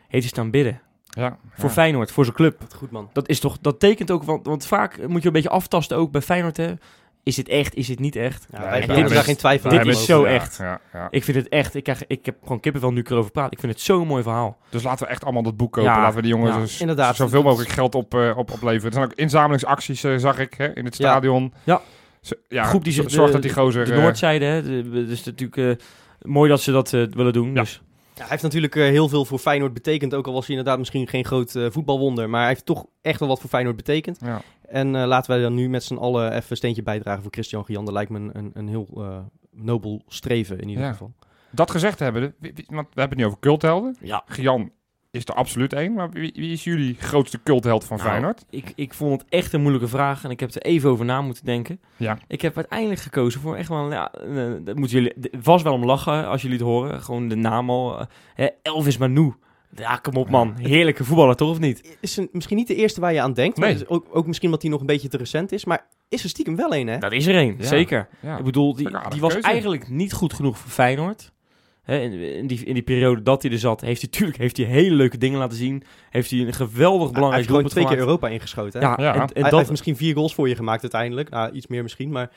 Heeft 0.08 0.22
hij 0.22 0.32
staan 0.32 0.50
bidden. 0.50 0.80
Ja. 1.16 1.36
Voor 1.54 1.64
ja. 1.68 1.74
Feyenoord, 1.74 2.10
voor 2.12 2.24
zijn 2.24 2.36
club. 2.36 2.60
Wat 2.60 2.74
goed, 2.74 2.90
man. 2.90 3.08
Dat 3.12 3.28
is 3.28 3.40
toch, 3.40 3.58
dat 3.60 3.80
tekent 3.80 4.10
ook, 4.10 4.22
want, 4.22 4.46
want 4.46 4.66
vaak 4.66 5.08
moet 5.08 5.20
je 5.20 5.26
een 5.26 5.32
beetje 5.32 5.48
aftasten 5.48 5.96
ook 5.96 6.10
bij 6.10 6.20
Feyenoord. 6.22 6.56
Hè. 6.56 6.72
Is 7.22 7.34
dit 7.34 7.48
echt, 7.48 7.74
is 7.74 7.86
dit 7.86 7.98
niet 7.98 8.16
echt? 8.16 8.46
Ja, 8.50 8.60
wij 8.60 8.80
dit 8.86 9.04
is- 9.04 9.12
daar 9.12 9.24
geen 9.24 9.36
twijfel 9.36 9.70
dit 9.70 9.86
is 9.86 9.94
over. 9.94 10.00
zo 10.06 10.26
Ja, 10.26 10.32
echt. 10.32 10.56
Ja, 10.56 10.80
ja. 10.92 11.06
Ik 11.10 11.24
vind 11.24 11.36
het 11.36 11.48
echt, 11.48 11.74
ik, 11.74 11.82
krijg, 11.82 12.06
ik 12.06 12.26
heb 12.26 12.36
gewoon 12.42 12.60
kippenvel 12.60 12.92
nu 12.92 13.00
ik 13.00 13.10
erover 13.10 13.30
praat. 13.30 13.52
Ik 13.52 13.58
vind 13.60 13.72
het 13.72 13.80
zo'n 13.80 14.06
mooi 14.06 14.22
verhaal. 14.22 14.56
Dus 14.68 14.82
laten 14.82 15.04
we 15.06 15.10
echt 15.12 15.24
allemaal 15.24 15.42
dat 15.42 15.56
boek 15.56 15.72
kopen. 15.72 15.90
Ja, 15.90 15.98
Laten 15.98 16.16
we 16.16 16.22
die 16.22 16.30
jongens 16.30 16.54
ja. 16.54 16.60
dus 16.60 16.80
Inderdaad. 16.80 17.16
zoveel 17.16 17.42
mogelijk 17.42 17.70
geld 17.70 17.94
op, 17.94 18.14
eh, 18.14 18.36
op, 18.36 18.52
opleveren. 18.52 18.86
Er 18.86 18.92
zijn 18.92 19.04
ook 19.04 19.12
inzamelingsacties, 19.14 20.04
eh, 20.04 20.16
zag 20.16 20.38
ik, 20.38 20.54
hè, 20.56 20.74
in 20.76 20.84
het 20.84 20.94
stadion. 20.94 21.52
Ja. 21.64 21.80
Zo- 22.20 22.34
ja 22.48 22.64
groep 22.64 22.84
die 22.84 22.92
zich 22.92 23.10
zorgt 23.10 23.26
de- 23.26 23.32
dat 23.32 23.42
die 23.42 23.52
gozer... 23.52 23.84
De 23.84 23.92
eh, 23.92 24.02
Noordzijde, 24.02 24.44
hè. 24.44 24.62
De, 24.62 24.90
de- 24.90 25.06
dus 25.06 25.24
natuurlijk 25.24 25.80
eh, 25.80 25.86
mooi 26.30 26.50
dat 26.50 26.60
ze 26.60 26.72
dat 26.72 26.90
willen 26.90 27.32
doen. 27.32 27.54
Ja. 27.54 27.60
Dus. 27.60 27.82
Ja, 28.16 28.22
hij 28.22 28.30
heeft 28.30 28.42
natuurlijk 28.42 28.76
eh, 28.76 28.82
heel 28.82 29.08
veel 29.08 29.24
voor 29.24 29.38
Feyenoord 29.38 29.74
betekend. 29.74 30.14
Ook 30.14 30.26
al 30.26 30.32
was 30.32 30.46
hij 30.46 30.56
inderdaad 30.56 30.78
misschien 30.78 31.08
geen 31.08 31.24
groot 31.24 31.54
eh, 31.54 31.66
voetbalwonder. 31.70 32.30
Maar 32.30 32.40
hij 32.40 32.48
heeft 32.48 32.66
toch 32.66 32.86
echt 33.02 33.18
wel 33.20 33.28
wat 33.28 33.40
voor 33.40 33.48
Feyenoord 33.48 33.76
betekend. 33.76 34.18
ja. 34.24 34.40
En 34.68 34.96
eh, 34.96 35.06
laten 35.06 35.30
wij 35.30 35.40
dan 35.40 35.54
nu 35.54 35.68
met 35.68 35.84
z'n 35.84 35.94
allen 35.96 36.32
even 36.32 36.50
een 36.50 36.56
steentje 36.56 36.82
bijdragen 36.82 37.22
voor 37.22 37.32
Christian 37.32 37.64
Gian. 37.64 37.84
Dat 37.84 37.94
lijkt 37.94 38.10
me 38.10 38.18
een, 38.18 38.30
een, 38.32 38.50
een 38.54 38.68
heel 38.68 38.88
nobel 39.50 40.02
streven 40.06 40.58
in 40.60 40.68
ieder 40.68 40.84
Ja. 40.84 40.90
geval. 40.90 41.12
Dat 41.50 41.70
gezegd 41.70 41.98
hebben, 41.98 42.34
want 42.66 42.86
we 42.94 43.00
hebben 43.00 43.08
het 43.08 43.16
nu 43.18 43.24
over 43.26 43.38
culthelden. 43.38 43.96
Ja. 44.00 44.22
Gian 44.26 44.70
is 45.16 45.24
er 45.24 45.34
absoluut 45.34 45.72
één. 45.72 45.92
Maar 45.94 46.10
wie, 46.10 46.32
wie 46.34 46.52
is 46.52 46.64
jullie 46.64 46.96
grootste 46.98 47.42
cultheld 47.42 47.84
van 47.84 47.96
Nou, 47.96 48.08
Feyenoord? 48.08 48.44
Ik, 48.50 48.72
ik 48.76 48.94
vond 48.94 49.20
het 49.20 49.30
echt 49.30 49.52
een 49.52 49.60
moeilijke 49.60 49.88
vraag 49.88 50.24
en 50.24 50.30
ik 50.30 50.40
heb 50.40 50.54
er 50.54 50.62
even 50.62 50.90
over 50.90 51.04
na 51.04 51.20
moeten 51.22 51.44
denken. 51.44 51.80
Ja. 51.96 52.18
Ik 52.28 52.40
heb 52.42 52.56
uiteindelijk 52.56 53.00
gekozen 53.00 53.40
voor 53.40 53.56
echt 53.56 53.68
wel, 53.68 53.78
een- 53.78 53.90
ja, 53.90 54.12
eh, 54.12 54.52
dat 54.64 54.76
moeten 54.76 54.96
jullie 55.02 55.12
vast 55.40 55.64
wel 55.64 55.72
om 55.72 55.84
lachen 55.84 56.26
als 56.28 56.42
jullie 56.42 56.56
het 56.56 56.66
horen. 56.66 57.02
Gewoon 57.02 57.28
de 57.28 57.36
naam 57.36 57.70
al. 57.70 57.98
eh, 57.98 58.06
hè, 58.34 58.46
Elvis 58.62 58.96
Manu. 58.96 59.34
Ja, 59.76 59.96
kom 59.96 60.14
op 60.16 60.30
man. 60.30 60.54
Heerlijke 60.60 61.04
voetballer, 61.04 61.36
toch 61.36 61.50
of 61.50 61.58
niet? 61.58 61.96
Is 62.00 62.16
een, 62.16 62.28
misschien 62.32 62.56
niet 62.56 62.66
de 62.66 62.74
eerste 62.74 63.00
waar 63.00 63.12
je 63.12 63.20
aan 63.20 63.32
denkt. 63.32 63.56
Nee. 63.58 63.72
maar 63.72 63.80
is 63.82 63.88
ook, 63.88 64.06
ook 64.12 64.26
misschien 64.26 64.46
omdat 64.48 64.62
hij 64.62 64.70
nog 64.70 64.80
een 64.80 64.86
beetje 64.86 65.08
te 65.08 65.16
recent 65.16 65.52
is. 65.52 65.64
Maar 65.64 65.86
is 66.08 66.22
er 66.22 66.28
stiekem 66.28 66.56
wel 66.56 66.74
een, 66.74 66.86
hè? 66.86 66.98
Dat 66.98 67.12
is 67.12 67.26
er 67.26 67.34
één, 67.34 67.54
Ja. 67.58 67.64
zeker. 67.66 68.08
Ja. 68.20 68.38
Ik 68.38 68.44
bedoel, 68.44 68.74
die, 68.74 68.88
die 69.08 69.20
was 69.20 69.32
keuze. 69.32 69.48
eigenlijk 69.48 69.88
niet 69.88 70.12
goed 70.12 70.32
genoeg 70.32 70.58
voor 70.58 70.70
Feyenoord. 70.70 71.32
Hè, 71.86 71.98
in, 71.98 72.12
in, 72.12 72.46
die, 72.46 72.64
in 72.64 72.74
die 72.74 72.82
periode 72.82 73.22
dat 73.22 73.42
hij 73.42 73.52
er 73.52 73.58
zat, 73.58 73.80
heeft 73.80 74.00
hij 74.00 74.10
natuurlijk 74.12 74.38
heeft 74.38 74.56
hij 74.56 74.66
hele 74.66 74.94
leuke 74.94 75.18
dingen 75.18 75.38
laten 75.38 75.56
zien. 75.56 75.82
Heeft 76.10 76.30
hij 76.30 76.40
een 76.40 76.52
geweldig 76.52 77.02
hij 77.02 77.12
belangrijk 77.12 77.34
heeft 77.34 77.46
gewoon 77.46 77.62
doelpunt 77.62 77.70
twee 77.70 77.84
keer 77.84 77.92
gemaakt. 77.92 78.08
Europa 78.08 78.28
ingeschoten. 78.28 78.80
Hè? 78.80 78.86
Ja, 78.86 78.96
Ja. 78.98 79.14
en, 79.14 79.20
en 79.20 79.26
hij, 79.26 79.42
hij 79.42 79.50
dat, 79.50 79.58
heeft 79.58 79.70
misschien 79.70 79.96
vier 79.96 80.14
goals 80.14 80.34
voor 80.34 80.48
je 80.48 80.56
gemaakt 80.56 80.82
uiteindelijk. 80.82 81.30
Nou, 81.30 81.52
iets 81.52 81.66
meer 81.66 81.82
misschien. 81.82 82.10
Maar 82.10 82.30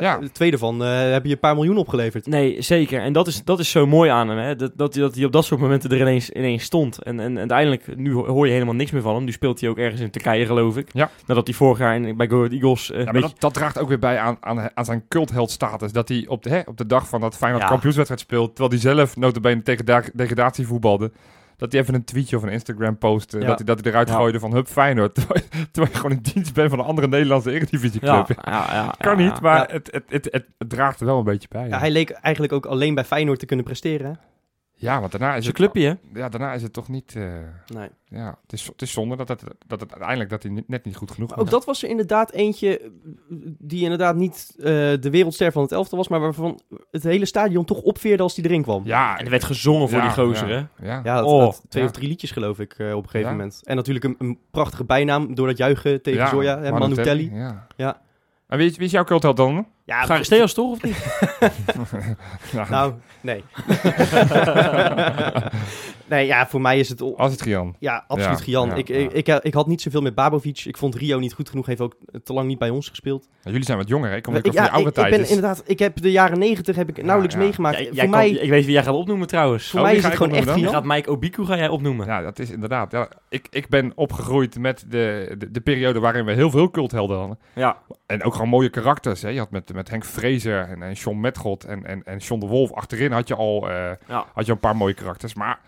Ja. 0.00 0.18
De 0.18 0.30
tweede 0.32 0.58
van 0.58 0.84
eh, 0.84 1.10
heb 1.10 1.24
je 1.24 1.30
een 1.32 1.38
paar 1.38 1.54
miljoen 1.54 1.76
opgeleverd. 1.76 2.26
Nee, 2.26 2.62
zeker. 2.62 3.00
En 3.00 3.12
dat 3.12 3.26
is, 3.26 3.44
dat 3.44 3.58
is 3.58 3.70
zo 3.70 3.86
mooi 3.86 4.10
aan 4.10 4.28
hem. 4.28 4.38
Hè? 4.38 4.56
Dat, 4.56 4.72
dat, 4.76 4.94
hij- 4.94 5.02
dat 5.02 5.14
hij 5.14 5.24
op 5.24 5.32
dat 5.32 5.44
soort 5.44 5.60
momenten 5.60 5.90
er 5.90 6.00
ineens, 6.00 6.30
ineens 6.30 6.62
stond. 6.64 7.02
En, 7.02 7.20
en 7.20 7.38
uiteindelijk, 7.38 7.96
nu 7.96 8.12
ho- 8.12 8.26
hoor 8.26 8.46
je 8.46 8.52
helemaal 8.52 8.74
niks 8.74 8.90
meer 8.90 9.02
van 9.02 9.14
hem. 9.14 9.24
Nu 9.24 9.32
speelt 9.32 9.60
hij 9.60 9.70
ook 9.70 9.78
ergens 9.78 10.00
in 10.00 10.10
Turkije, 10.10 10.46
geloof 10.46 10.76
ik. 10.76 10.88
Ja. 10.92 11.10
Nadat 11.26 11.46
hij 11.46 11.56
vorig 11.56 11.78
jaar 11.78 11.94
in, 11.96 12.16
bij 12.16 12.28
Go 12.28 12.36
Ahead 12.36 12.52
Eagles... 12.52 12.90
eh, 12.90 12.94
Ja, 12.94 12.98
een 12.98 13.04
maar 13.04 13.12
beetje- 13.12 13.28
dat, 13.28 13.40
dat 13.40 13.54
draagt 13.54 13.78
ook 13.78 13.88
weer 13.88 13.98
bij 13.98 14.18
aan, 14.18 14.36
aan, 14.40 14.70
aan 14.74 14.84
zijn 14.84 15.04
cultheldstatus. 15.08 15.92
Dat 15.92 16.08
hij 16.08 16.24
op 16.28 16.42
de, 16.42 16.50
hè, 16.50 16.60
op 16.66 16.76
de 16.76 16.86
dag 16.86 17.08
van 17.08 17.20
dat 17.20 17.36
Feyenoord 17.36 17.62
Ja. 17.62 17.68
kampioenswedstrijd 17.68 18.22
speelt... 18.22 18.54
terwijl 18.56 18.70
hij 18.70 18.94
zelf 18.94 19.16
notabene 19.16 19.62
tegen 19.62 19.84
da- 19.84 20.02
degradatie 20.12 20.66
voetbalde... 20.66 21.10
dat 21.56 21.72
hij 21.72 21.80
even 21.80 21.94
een 21.94 22.04
tweetje 22.04 22.36
of 22.36 22.42
een 22.42 22.48
Instagram 22.48 22.98
post... 22.98 23.32
Ja. 23.32 23.38
dat, 23.38 23.56
hij, 23.56 23.64
dat 23.66 23.80
hij 23.80 23.90
eruit 23.92 24.08
Ja. 24.08 24.14
gooide 24.14 24.38
van 24.40 24.52
Hup 24.54 24.66
Feyenoord... 24.66 25.14
terwijl, 25.14 25.40
je- 25.50 25.70
terwijl 25.70 25.92
je 25.94 26.00
gewoon 26.00 26.16
in 26.16 26.22
dienst 26.32 26.54
bent 26.54 26.70
van 26.70 26.78
een 26.78 26.84
andere 26.84 27.08
Nederlandse 27.08 27.50
eredivisieclub. 27.52 28.28
ja, 28.28 28.34
ja, 28.44 28.66
ja, 28.72 28.94
Kan 28.98 29.18
ja, 29.18 29.30
niet, 29.30 29.40
maar 29.40 29.56
Ja. 29.68 29.74
Het, 29.74 29.88
het, 29.92 30.04
het, 30.08 30.28
het, 30.30 30.46
het 30.58 30.68
draagt 30.68 31.00
er 31.00 31.06
wel 31.06 31.18
een 31.18 31.24
beetje 31.24 31.48
bij. 31.50 31.68
Hij 31.68 31.90
leek 31.90 32.10
eigenlijk 32.10 32.52
ook 32.52 32.66
alleen 32.66 32.94
bij 32.94 33.04
Feyenoord 33.04 33.38
te 33.38 33.46
kunnen 33.46 33.64
presteren. 33.64 34.18
Ja, 34.78 35.00
want 35.00 35.12
daarna 35.12 35.34
is 35.34 35.46
het... 35.46 35.54
clubje, 35.54 35.86
hè? 35.86 36.20
Ja, 36.20 36.28
daarna 36.28 36.52
is 36.52 36.62
het 36.62 36.72
toch 36.72 36.88
niet... 36.88 37.14
eh, 37.16 37.22
Nee. 37.74 37.88
ja, 38.04 38.38
het 38.42 38.52
is, 38.52 38.66
het 38.66 38.82
is 38.82 38.92
zonde 38.92 39.16
dat 39.16 39.28
het, 39.28 39.42
dat 39.66 39.80
het 39.80 39.90
uiteindelijk 39.90 40.30
dat 40.30 40.42
hij 40.42 40.52
niet- 40.52 40.68
net 40.68 40.84
niet 40.84 40.96
goed 40.96 41.10
genoeg 41.10 41.30
was. 41.30 41.38
ook 41.38 41.50
dat 41.50 41.64
was 41.64 41.82
er 41.82 41.88
inderdaad 41.88 42.32
eentje 42.32 42.78
eh, 42.78 42.86
die 43.58 43.82
inderdaad 43.82 44.16
niet 44.16 44.54
eh, 44.58 44.64
de 44.64 45.08
wereldster 45.10 45.52
van 45.52 45.62
het 45.62 45.72
elftal 45.72 45.98
was, 45.98 46.08
maar 46.08 46.20
waarvan 46.20 46.60
het 46.90 47.02
hele 47.02 47.26
stadion 47.26 47.64
toch 47.64 47.80
opveerde 47.82 48.22
als 48.22 48.34
die 48.34 48.44
erin 48.44 48.62
kwam. 48.62 48.82
Ja, 48.84 49.18
En 49.18 49.24
er 49.24 49.30
werd 49.30 49.44
gezongen 49.44 49.88
voor 49.88 49.98
ja, 49.98 50.04
die 50.14 50.24
gozer, 50.24 50.48
ja, 50.48 50.68
hè? 50.74 50.86
Ja, 50.88 51.00
Ja, 51.04 51.16
dat, 51.16 51.24
Oh, 51.24 51.40
dat- 51.40 51.62
twee 51.68 51.82
ja. 51.82 51.88
of 51.88 51.94
drie 51.94 52.08
liedjes 52.08 52.30
geloof 52.30 52.58
ik 52.60 52.72
op 52.72 52.78
een 52.80 52.92
gegeven 53.04 53.20
Ja. 53.20 53.30
moment. 53.30 53.60
En 53.64 53.76
natuurlijk 53.76 54.04
een, 54.04 54.14
een 54.18 54.38
prachtige 54.50 54.84
bijnaam 54.84 55.34
door 55.34 55.46
dat 55.46 55.56
juichen 55.56 56.02
tegen 56.02 56.20
Ja, 56.20 56.28
Zoya, 56.28 56.58
hè, 56.60 56.70
Manu 56.72 56.94
Telly. 56.94 57.30
Ja. 57.34 57.66
Ja. 57.76 58.00
En 58.46 58.58
wie, 58.58 58.66
is- 58.70 58.76
wie 58.76 58.86
is 58.86 58.92
jouw 58.92 59.04
cultheld 59.04 59.36
dan? 59.36 59.66
Ja, 59.86 60.04
Charisteos 60.04 60.54
toch, 60.54 60.70
of 60.70 60.82
niet? 60.82 60.96
Nou, 62.70 62.92
nee. 63.20 63.44
nee, 66.08 66.26
ja, 66.26 66.46
voor 66.46 66.60
mij 66.60 66.78
is 66.78 66.88
het... 66.88 67.02
het 67.16 67.42
Gian. 67.42 67.76
Ja, 67.78 68.04
absoluut 68.08 68.38
Ja, 68.38 68.44
Gian. 68.44 68.68
ja, 68.68 68.74
ik, 68.74 68.88
ja. 68.88 68.94
Ik, 68.94 69.12
ik, 69.12 69.28
ik 69.44 69.54
had 69.54 69.66
niet 69.66 69.82
zoveel 69.82 70.00
met 70.00 70.14
Babovic. 70.14 70.64
Ik 70.64 70.76
vond 70.76 70.94
Rio 70.94 71.18
niet 71.18 71.32
goed 71.32 71.48
genoeg. 71.48 71.66
Heeft 71.66 71.80
ook 71.80 71.96
te 72.24 72.32
lang 72.32 72.48
niet 72.48 72.58
bij 72.58 72.70
ons 72.70 72.88
gespeeld. 72.88 73.28
Ja, 73.42 73.50
jullie 73.50 73.64
zijn 73.66 73.78
wat 73.78 73.88
jonger, 73.88 74.10
hè? 74.10 74.16
Ik 74.16 74.22
kom 74.22 74.34
ik, 74.36 74.52
ja, 74.52 74.62
oude 74.66 74.80
ik, 74.80 74.86
ik 74.86 74.94
tijd. 74.94 75.10
ben 75.10 75.18
dus- 75.18 75.28
inderdaad... 75.28 75.62
Ik 75.66 75.78
heb 75.78 76.00
de 76.02 76.10
jaren 76.10 76.38
negentig 76.38 76.76
heb 76.76 76.88
ik 76.88 77.02
nauwelijks 77.02 77.34
ja. 77.34 77.40
meegemaakt. 77.40 77.76
Voor 77.86 77.96
kan- 77.96 78.10
mij, 78.10 78.30
ik 78.30 78.50
weet 78.50 78.64
wie 78.64 78.72
jij 78.74 78.82
gaat 78.82 78.94
opnoemen, 78.94 79.26
trouwens. 79.26 79.70
voor 79.70 79.78
Oh, 79.80 79.84
mij 79.84 79.94
wie 79.94 80.00
is 80.04 80.08
het 80.10 80.20
ik 80.20 80.22
gewoon 80.22 80.38
echt 80.38 80.50
Gian. 80.60 80.72
gaat 80.72 80.84
Mike 80.84 81.10
Obiku 81.10 81.44
ga 81.44 81.56
jij 81.56 81.68
opnoemen. 81.68 82.06
Ja, 82.06 82.20
dat 82.22 82.38
is 82.38 82.50
inderdaad. 82.50 82.92
Ja, 82.92 83.08
ik, 83.28 83.46
ik 83.50 83.68
ben 83.68 83.92
opgegroeid 83.94 84.58
met 84.58 84.84
de, 84.88 85.34
de, 85.38 85.50
de 85.50 85.60
periode 85.60 86.00
waarin 86.00 86.24
we 86.24 86.32
heel 86.32 86.50
veel 86.50 86.70
culthelden 86.70 87.18
hadden. 87.18 87.38
Ja. 87.54 87.76
En 88.06 88.22
ook 88.22 88.32
gewoon 88.32 88.48
mooie 88.48 88.68
karakters. 88.70 89.22
Hè? 89.22 89.28
Je 89.28 89.38
had 89.38 89.50
met, 89.50 89.72
met 89.76 89.90
Henk 89.90 90.04
Vrezer 90.04 90.68
en, 90.68 90.82
en 90.82 90.92
John 90.92 91.20
Metgod 91.20 91.64
en, 91.64 91.86
en, 91.86 92.02
en 92.04 92.18
John 92.18 92.40
de 92.40 92.46
Wolf. 92.46 92.72
Achterin 92.72 93.12
had 93.12 93.28
je 93.28 93.34
al 93.34 93.70
eh, 93.70 93.90
Ja. 94.08 94.26
had 94.34 94.46
je 94.46 94.52
een 94.52 94.58
paar 94.58 94.76
mooie 94.76 94.94
karakters. 94.94 95.34
Maar 95.34 95.58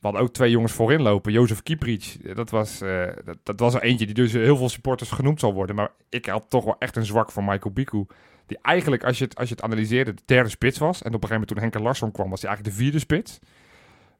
we 0.00 0.06
hadden 0.06 0.20
ook 0.20 0.32
twee 0.32 0.50
jongens 0.50 0.72
voorin 0.72 1.02
lopen. 1.02 1.32
Jozef 1.32 1.62
Kieprich. 1.62 2.16
Dat 2.16 2.50
was, 2.50 2.80
eh, 2.80 3.06
dat, 3.24 3.38
dat 3.42 3.60
was 3.60 3.74
er 3.74 3.82
eentje 3.82 4.06
die 4.06 4.14
dus 4.14 4.32
heel 4.32 4.56
veel 4.56 4.68
supporters 4.68 5.10
genoemd 5.10 5.40
zal 5.40 5.52
worden. 5.54 5.76
Maar 5.76 5.90
ik 6.08 6.26
had 6.26 6.44
toch 6.48 6.64
wel 6.64 6.76
echt 6.78 6.96
een 6.96 7.04
zwak 7.04 7.30
voor 7.32 7.44
Michael 7.44 7.74
Biku. 7.74 8.06
Die 8.46 8.58
eigenlijk, 8.62 9.04
als 9.04 9.18
je, 9.18 9.24
het, 9.24 9.36
als 9.36 9.48
je 9.48 9.54
het 9.54 9.64
analyseerde, 9.64 10.14
de 10.14 10.22
derde 10.24 10.48
spits 10.48 10.78
was. 10.78 11.02
En 11.02 11.14
op 11.14 11.22
een 11.22 11.28
gegeven 11.28 11.30
moment 11.34 11.48
toen 11.48 11.58
Henke 11.58 11.80
Larsson 11.82 12.12
kwam, 12.12 12.30
was 12.30 12.40
hij 12.42 12.50
eigenlijk 12.50 12.76
de 12.78 12.82
vierde 12.82 12.98
spits. 12.98 13.38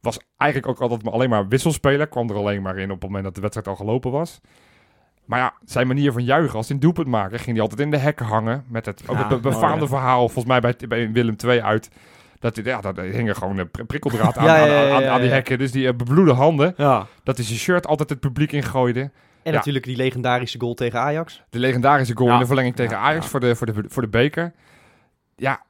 Was 0.00 0.18
eigenlijk 0.36 0.70
ook 0.70 0.80
altijd 0.80 1.02
maar 1.02 1.12
alleen 1.12 1.30
maar 1.30 1.48
wisselspeler. 1.48 2.06
Kwam 2.06 2.30
er 2.30 2.36
alleen 2.36 2.62
maar 2.62 2.78
in 2.78 2.90
op 2.90 2.96
het 3.00 3.04
moment 3.06 3.24
dat 3.24 3.34
de 3.34 3.40
wedstrijd 3.40 3.68
al 3.68 3.76
gelopen 3.76 4.10
was. 4.10 4.40
Maar 5.26 5.38
ja, 5.38 5.54
zijn 5.64 5.86
manier 5.86 6.12
van 6.12 6.24
juichen 6.24 6.56
als 6.56 6.66
hij 6.66 6.74
een 6.76 6.82
doelpunt 6.82 7.06
maakte, 7.06 7.36
ging 7.38 7.50
hij 7.52 7.60
altijd 7.60 7.80
in 7.80 7.90
de 7.90 7.96
hekken 7.96 8.26
hangen. 8.26 8.64
Met 8.68 8.86
het, 8.86 9.02
ook 9.06 9.16
Ja, 9.16 9.28
het 9.28 9.28
be- 9.28 9.48
befaamde 9.48 9.86
verhaal, 9.86 10.28
volgens 10.28 10.44
mij 10.44 10.60
bij, 10.60 10.74
bij 10.88 11.12
Willem 11.12 11.36
II 11.44 11.60
uit. 11.60 11.88
Dat 12.38 12.56
hij, 12.56 12.64
ja, 12.64 12.80
dat 12.80 12.96
hing 12.96 13.28
er 13.28 13.34
gewoon 13.34 13.58
een 13.58 13.70
pri- 13.70 13.84
prikkeldraad 13.84 14.36
aan, 14.38 14.44
Ja, 14.44 14.56
ja, 14.64 14.94
aan, 14.96 15.04
aan, 15.04 15.20
die 15.20 15.30
hekken. 15.30 15.58
Dus 15.58 15.72
die 15.72 15.88
eh, 15.88 15.94
bebloede 15.96 16.32
handen. 16.32 16.74
Ja. 16.76 17.06
Dat 17.22 17.36
hij 17.36 17.46
zijn 17.46 17.58
shirt 17.58 17.86
altijd 17.86 18.10
het 18.10 18.20
publiek 18.20 18.52
ingooide. 18.52 19.10
En 19.42 19.52
natuurlijk 19.52 19.84
die 19.84 19.96
legendarische 19.96 20.60
goal 20.60 20.74
tegen 20.74 21.00
Ajax. 21.00 21.42
De 21.50 21.58
legendarische 21.58 22.16
goal 22.16 22.32
in 22.32 22.38
de 22.38 22.46
verlenging 22.46 22.76
tegen 22.76 22.96
Ja, 22.96 23.02
Ajax 23.02 23.24
ja. 23.24 23.30
Voor, 23.30 23.40
de, 23.40 23.56
voor, 23.56 23.66
de, 23.66 23.84
voor 23.88 24.02
de 24.02 24.08
beker. 24.08 24.52
Ja, 25.36 25.62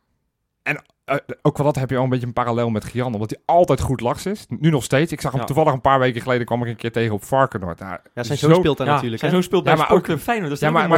en 0.62 0.82
eh, 1.06 1.16
ook 1.42 1.56
wel 1.56 1.66
dat 1.66 1.76
heb 1.76 1.90
je 1.90 1.96
al 1.96 2.02
een 2.04 2.08
beetje 2.08 2.26
een 2.26 2.32
parallel 2.32 2.70
met 2.70 2.84
Gian. 2.84 3.14
Omdat 3.14 3.30
hij 3.30 3.38
altijd 3.44 3.80
goed 3.80 4.00
lachs 4.00 4.26
is. 4.26 4.46
Nu 4.48 4.70
nog 4.70 4.84
steeds. 4.84 5.12
Ik 5.12 5.20
zag 5.20 5.30
hem 5.32 5.40
Ja. 5.40 5.46
toevallig 5.46 5.72
een 5.72 5.80
paar 5.80 5.98
weken 5.98 6.20
geleden 6.22 6.46
kwam 6.46 6.62
ik 6.62 6.68
een 6.68 6.76
keer 6.76 6.92
tegen 6.92 7.14
op 7.14 7.24
Varkenoord. 7.24 7.78
Nou, 7.78 7.98
Ja, 8.14 8.22
zijn 8.22 8.38
zo- 8.38 8.52
speelt 8.54 8.76
daar 8.78 8.86
Ja, 8.86 8.92
natuurlijk. 8.92 9.20
zijn 9.20 9.32
zoon 9.32 9.42
speelt 9.42 9.64
bij 9.64 9.72
Ja, 9.72 9.78
maar 9.78 9.90
ook- 9.90 10.04
Feyenoord. 10.18 10.48
Dat 10.48 10.58
is 10.58 10.60
Ja, 10.60 10.70
maar, 10.70 10.88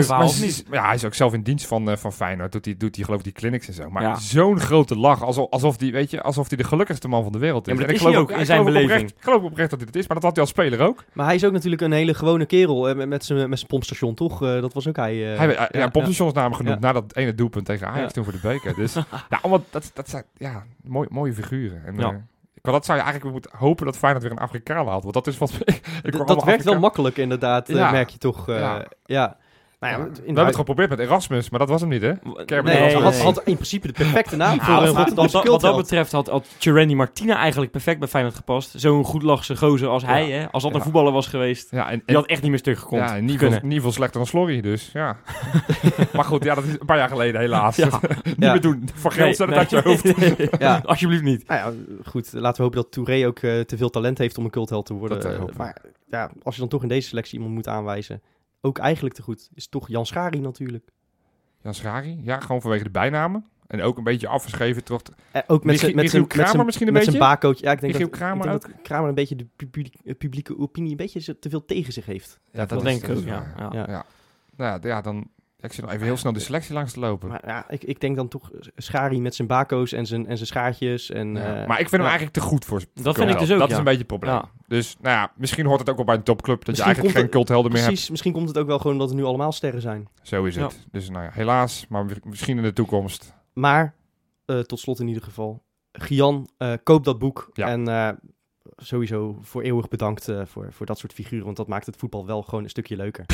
niet? 0.40 0.64
ja, 0.70 0.84
hij 0.84 0.94
is 0.94 1.04
ook 1.04 1.14
zelf 1.14 1.32
in 1.32 1.42
dienst 1.42 1.66
van, 1.66 1.90
eh, 1.90 1.96
van 1.96 2.12
Feyenoord. 2.12 2.52
Doet 2.52 2.64
hij, 2.64 2.74
doet 2.76 2.94
hij 2.96 3.04
geloof 3.04 3.18
ik 3.18 3.24
die 3.24 3.32
clinics 3.34 3.68
en 3.68 3.74
zo. 3.74 3.90
Maar 3.90 4.02
Ja. 4.02 4.14
zo'n 4.18 4.60
grote 4.60 4.98
lach. 4.98 5.22
Alsof, 5.22 5.50
alsof 5.50 5.76
die, 5.76 5.92
weet 5.92 6.10
je, 6.10 6.22
alsof 6.22 6.48
hij 6.48 6.56
de 6.56 6.64
gelukkigste 6.64 7.08
man 7.08 7.22
van 7.22 7.32
de 7.32 7.38
wereld 7.38 7.66
is. 7.68 7.72
Ja, 7.72 7.78
maar 7.78 7.82
En 7.88 7.88
dat 7.88 7.96
ik 8.02 8.06
is 8.06 8.12
geloof 8.12 8.26
hij 8.28 8.34
ook, 8.36 8.40
in 8.40 8.46
zijn 8.46 8.64
beleving. 8.64 8.90
Oprecht, 8.92 9.10
ik 9.16 9.22
geloof 9.22 9.42
oprecht 9.42 9.70
dat 9.70 9.78
hij 9.78 9.86
dat 9.86 9.96
is. 10.00 10.06
Maar 10.06 10.14
dat 10.16 10.24
had 10.24 10.32
hij 10.32 10.40
als 10.42 10.50
speler 10.50 10.80
ook. 10.80 11.04
Maar 11.12 11.26
hij 11.26 11.34
is 11.34 11.44
ook 11.44 11.52
natuurlijk 11.52 11.82
een 11.82 11.92
hele 11.92 12.14
gewone 12.14 12.46
kerel. 12.46 12.88
eh, 12.88 12.96
met- 12.96 13.08
met 13.08 13.24
zijn 13.24 13.48
met 13.48 13.58
zijn 13.58 13.70
pompstation, 13.70 14.14
toch? 14.14 14.38
Dat 14.38 14.72
was 14.72 14.88
ook 14.88 14.96
hij. 14.96 15.16
hij, 15.16 15.68
ja, 15.70 15.88
Pompstation 15.88 16.28
is 16.28 16.34
naam 16.34 16.54
genoemd 16.54 16.80
na 16.80 16.92
dat 16.92 17.16
ene 17.16 17.34
doelpunt 17.34 17.64
tegen 17.64 17.86
Ajax 17.86 18.00
Ja. 18.02 18.08
toen 18.08 18.24
voor 18.24 18.32
de 18.32 18.38
beker. 18.42 18.74
Dus 18.74 18.94
ja, 19.30 19.38
allemaal, 19.42 19.64
dat, 19.70 19.90
dat 19.98 20.08
zijn 20.08 20.24
ja, 20.36 20.64
mooi, 20.82 21.08
mooie 21.10 21.32
figuren. 21.32 21.84
En, 21.84 21.96
Ja. 21.96 22.10
ik, 22.54 22.62
dat 22.62 22.84
zou 22.84 22.98
je 22.98 23.04
eigenlijk 23.04 23.34
moeten 23.34 23.58
hopen 23.58 23.84
dat 23.86 23.96
Feyenoord 23.98 24.22
weer 24.22 24.32
een 24.32 24.38
Afrikaan 24.38 24.86
haalt. 24.86 25.02
Want 25.02 25.14
dat 25.14 25.26
is 25.26 25.38
wat... 25.38 25.52
ik 26.02 26.26
dat 26.26 26.44
werkt 26.44 26.64
wel 26.64 26.78
makkelijk 26.78 27.16
inderdaad, 27.16 27.68
eh, 27.68 27.76
Ja. 27.76 27.90
merk 27.90 28.08
je 28.08 28.18
toch. 28.18 28.48
eh, 28.48 28.58
ja. 28.58 28.84
Ja. 29.04 29.36
Nou 29.80 29.92
ja, 29.92 30.08
we 30.10 30.22
hebben 30.24 30.46
het 30.46 30.56
geprobeerd 30.56 30.90
met 30.90 30.98
Erasmus, 30.98 31.50
maar 31.50 31.58
dat 31.58 31.68
was 31.68 31.80
hem 31.80 31.90
niet, 31.90 32.02
hè? 32.02 32.12
Kerben 32.44 32.72
Nee, 32.72 32.94
had, 32.96 33.38
in 33.44 33.54
principe 33.54 33.86
de 33.86 33.92
perfecte 33.92 34.36
naam 34.46 34.60
voor 34.60 34.74
een 34.74 34.80
wat, 34.80 34.96
Rotterdamse 34.96 35.14
dat, 35.14 35.22
wat 35.32 35.32
dat 35.32 35.60
cultheld. 35.60 35.76
betreft 35.76 36.12
had, 36.12 36.28
had 36.28 36.46
Martina 36.94 37.36
eigenlijk 37.36 37.70
perfect 37.72 37.98
bij 37.98 38.08
Feyenoord 38.08 38.34
gepast. 38.36 38.72
Zo'n 38.76 39.04
goedlachse 39.04 39.56
gozer 39.56 39.88
als 39.88 40.04
hij, 40.06 40.30
hè? 40.30 40.50
Als 40.50 40.62
dat 40.62 40.72
een 40.72 40.78
Ja. 40.78 40.84
voetballer 40.84 41.12
was 41.12 41.26
geweest, 41.26 41.70
Ja, 41.70 41.90
en, 41.90 42.02
die 42.06 42.16
had 42.16 42.26
echt 42.26 42.40
niet 42.42 42.50
meer 42.50 42.58
stuk 42.58 42.78
gekomen. 42.78 43.06
ja, 43.06 43.14
in 43.14 43.20
ieder 43.20 43.30
geval, 43.34 43.38
kunnen. 43.48 43.58
in 43.58 43.64
ieder 43.76 43.76
geval 43.78 43.92
slechter 43.92 44.18
dan 44.18 44.26
Slorry, 44.28 44.60
dus 44.60 44.90
ja. 44.92 45.16
maar 46.12 46.24
goed, 46.24 46.44
ja, 46.44 46.54
dat 46.54 46.64
is 46.64 46.70
een 46.72 46.86
paar 46.86 46.96
jaar 46.98 47.08
geleden 47.08 47.40
helaas. 47.40 47.76
Ja. 47.76 47.84
niet 48.24 48.34
Ja. 48.38 48.52
meer 48.52 48.60
doen. 48.60 48.88
Voor 48.94 49.12
geld, 49.12 49.36
zet 49.36 49.48
het 49.48 49.56
uit 49.58 49.70
je 49.70 49.80
hoofd. 49.82 50.58
Ja. 50.60 50.82
Alsjeblieft 50.84 51.22
niet. 51.22 51.48
Nou 51.48 51.60
ja, 51.60 51.94
goed. 52.04 52.32
Laten 52.32 52.56
we 52.56 52.62
hopen 52.62 52.82
dat 52.82 52.92
Touré 52.92 53.26
ook 53.26 53.38
eh, 53.38 53.60
te 53.60 53.76
veel 53.76 53.90
talent 53.90 54.18
heeft 54.18 54.38
om 54.38 54.44
een 54.44 54.50
cultheld 54.50 54.86
te 54.86 54.94
worden. 54.94 55.20
Dat, 55.20 55.32
eh, 55.32 55.56
maar 55.56 55.76
ja, 56.10 56.30
als 56.42 56.54
je 56.54 56.60
dan 56.60 56.70
toch 56.70 56.82
in 56.82 56.88
deze 56.88 57.08
selectie 57.08 57.34
iemand 57.34 57.54
moet 57.54 57.68
aanwijzen, 57.68 58.22
ook 58.68 58.78
eigenlijk 58.78 59.14
te 59.14 59.22
goed, 59.22 59.48
is 59.54 59.68
toch 59.68 59.88
Jan 59.88 60.06
Schari 60.06 60.40
natuurlijk. 60.40 60.88
Jan 61.62 61.74
Schrari, 61.74 62.20
ja, 62.22 62.40
gewoon 62.40 62.60
vanwege 62.60 62.84
de 62.84 62.90
bijnamen. 62.90 63.46
En 63.66 63.82
ook 63.82 63.98
een 63.98 64.04
beetje 64.04 64.28
afgeschreven 64.28 64.84
toch. 64.84 65.02
Eh, 65.30 65.42
ook 65.46 65.64
met 65.64 65.78
zijn 65.78 65.94
met 65.94 66.10
zijn 66.10 66.22
met 66.22 66.30
Kramer 66.30 66.50
zijn 66.50 66.64
misschien 66.64 66.86
een 66.86 66.92
met 66.92 67.02
zijn 67.02 67.14
beetje? 67.14 67.30
baakcoach. 67.30 67.60
Ja, 67.60 67.72
ik 67.72 67.80
denk 67.80 67.92
Michiel 67.92 68.10
dat, 68.10 68.18
Kramer 68.18 68.44
ik 68.44 68.50
denk 68.50 68.62
dat 68.62 68.82
Kramer 68.82 69.08
een 69.08 69.14
beetje 69.14 69.36
de 69.36 69.46
publiek, 69.56 69.94
eh, 70.04 70.14
publieke 70.18 70.58
opinie 70.58 70.90
een 70.90 70.96
beetje 70.96 71.38
te 71.38 71.50
veel 71.50 71.64
tegen 71.64 71.92
zich 71.92 72.06
heeft. 72.06 72.40
Ja, 72.52 72.66
dat 72.66 72.82
denk 72.82 73.02
ik 73.02 73.16
ook, 73.16 73.24
ja. 73.24 73.54
Ja. 73.58 73.70
Ja. 73.72 74.04
Nou 74.56 74.80
ja, 74.80 74.88
ja, 74.88 75.00
dan... 75.00 75.30
Ik 75.60 75.72
zit 75.72 75.84
nog 75.84 75.92
even 75.92 76.06
heel 76.06 76.16
snel 76.16 76.32
de 76.32 76.38
selectie 76.38 76.74
langs 76.74 76.92
te 76.92 77.00
lopen. 77.00 77.28
Maar 77.28 77.42
ja, 77.46 77.70
ik, 77.70 77.84
ik 77.84 78.00
denk 78.00 78.16
dan 78.16 78.28
toch 78.28 78.50
Schari 78.76 79.20
met 79.20 79.34
zijn 79.34 79.48
bako's 79.48 79.92
en 79.92 80.06
zijn, 80.06 80.26
en 80.26 80.36
zijn 80.36 80.48
schaartjes. 80.48 81.10
En, 81.10 81.34
Ja. 81.34 81.60
eh, 81.60 81.66
maar 81.68 81.80
ik 81.80 81.88
vind 81.88 81.90
hem 81.90 82.10
eigenlijk 82.10 82.32
te 82.32 82.40
goed 82.40 82.64
voor 82.64 82.82
Dat 82.94 83.16
vind 83.16 83.30
ik 83.30 83.38
dus 83.38 83.52
ook, 83.52 83.58
Dat 83.58 83.68
ja. 83.68 83.72
is 83.72 83.78
een 83.78 83.84
beetje 83.84 83.98
het 83.98 84.06
probleem. 84.06 84.34
Ja. 84.34 84.50
Dus 84.66 84.96
nou 85.00 85.16
ja, 85.16 85.32
misschien 85.36 85.66
hoort 85.66 85.80
het 85.80 85.90
ook 85.90 85.96
wel 85.96 86.04
bij 86.04 86.14
een 86.14 86.22
topclub... 86.22 86.64
dat 86.64 86.76
je 86.76 86.82
eigenlijk 86.82 87.16
geen 87.16 87.28
culthelden 87.28 87.70
meer 87.72 87.80
hebt. 87.80 87.92
Precies, 87.92 88.10
misschien 88.10 88.32
komt 88.32 88.48
het 88.48 88.58
ook 88.58 88.66
wel 88.66 88.78
gewoon 88.78 88.92
omdat 88.92 89.10
er 89.10 89.16
nu 89.16 89.24
allemaal 89.24 89.52
sterren 89.52 89.80
zijn. 89.80 90.08
Zo 90.22 90.44
is 90.44 90.56
het. 90.56 90.86
Dus 90.90 91.10
nou 91.10 91.24
ja, 91.24 91.30
helaas. 91.32 91.86
Maar 91.88 92.06
misschien 92.24 92.56
in 92.56 92.62
de 92.62 92.72
toekomst. 92.72 93.34
Maar, 93.52 93.94
eh, 94.44 94.58
tot 94.58 94.80
slot 94.80 95.00
in 95.00 95.08
ieder 95.08 95.22
geval, 95.22 95.62
Gian, 95.92 96.48
eh, 96.58 96.72
koop 96.82 97.04
dat 97.04 97.18
boek. 97.18 97.50
Ja. 97.52 97.66
En 97.68 97.88
eh, 97.88 98.08
sowieso 98.76 99.38
voor 99.42 99.62
eeuwig 99.62 99.88
bedankt 99.88 100.28
eh, 100.28 100.40
voor, 100.44 100.68
voor 100.70 100.86
dat 100.86 100.98
soort 100.98 101.12
figuren, 101.12 101.44
want 101.44 101.56
dat 101.56 101.68
maakt 101.68 101.86
het 101.86 101.96
voetbal 101.96 102.26
wel 102.26 102.42
gewoon 102.42 102.64
een 102.64 102.70
stukje 102.70 102.96
leuker. 102.96 103.26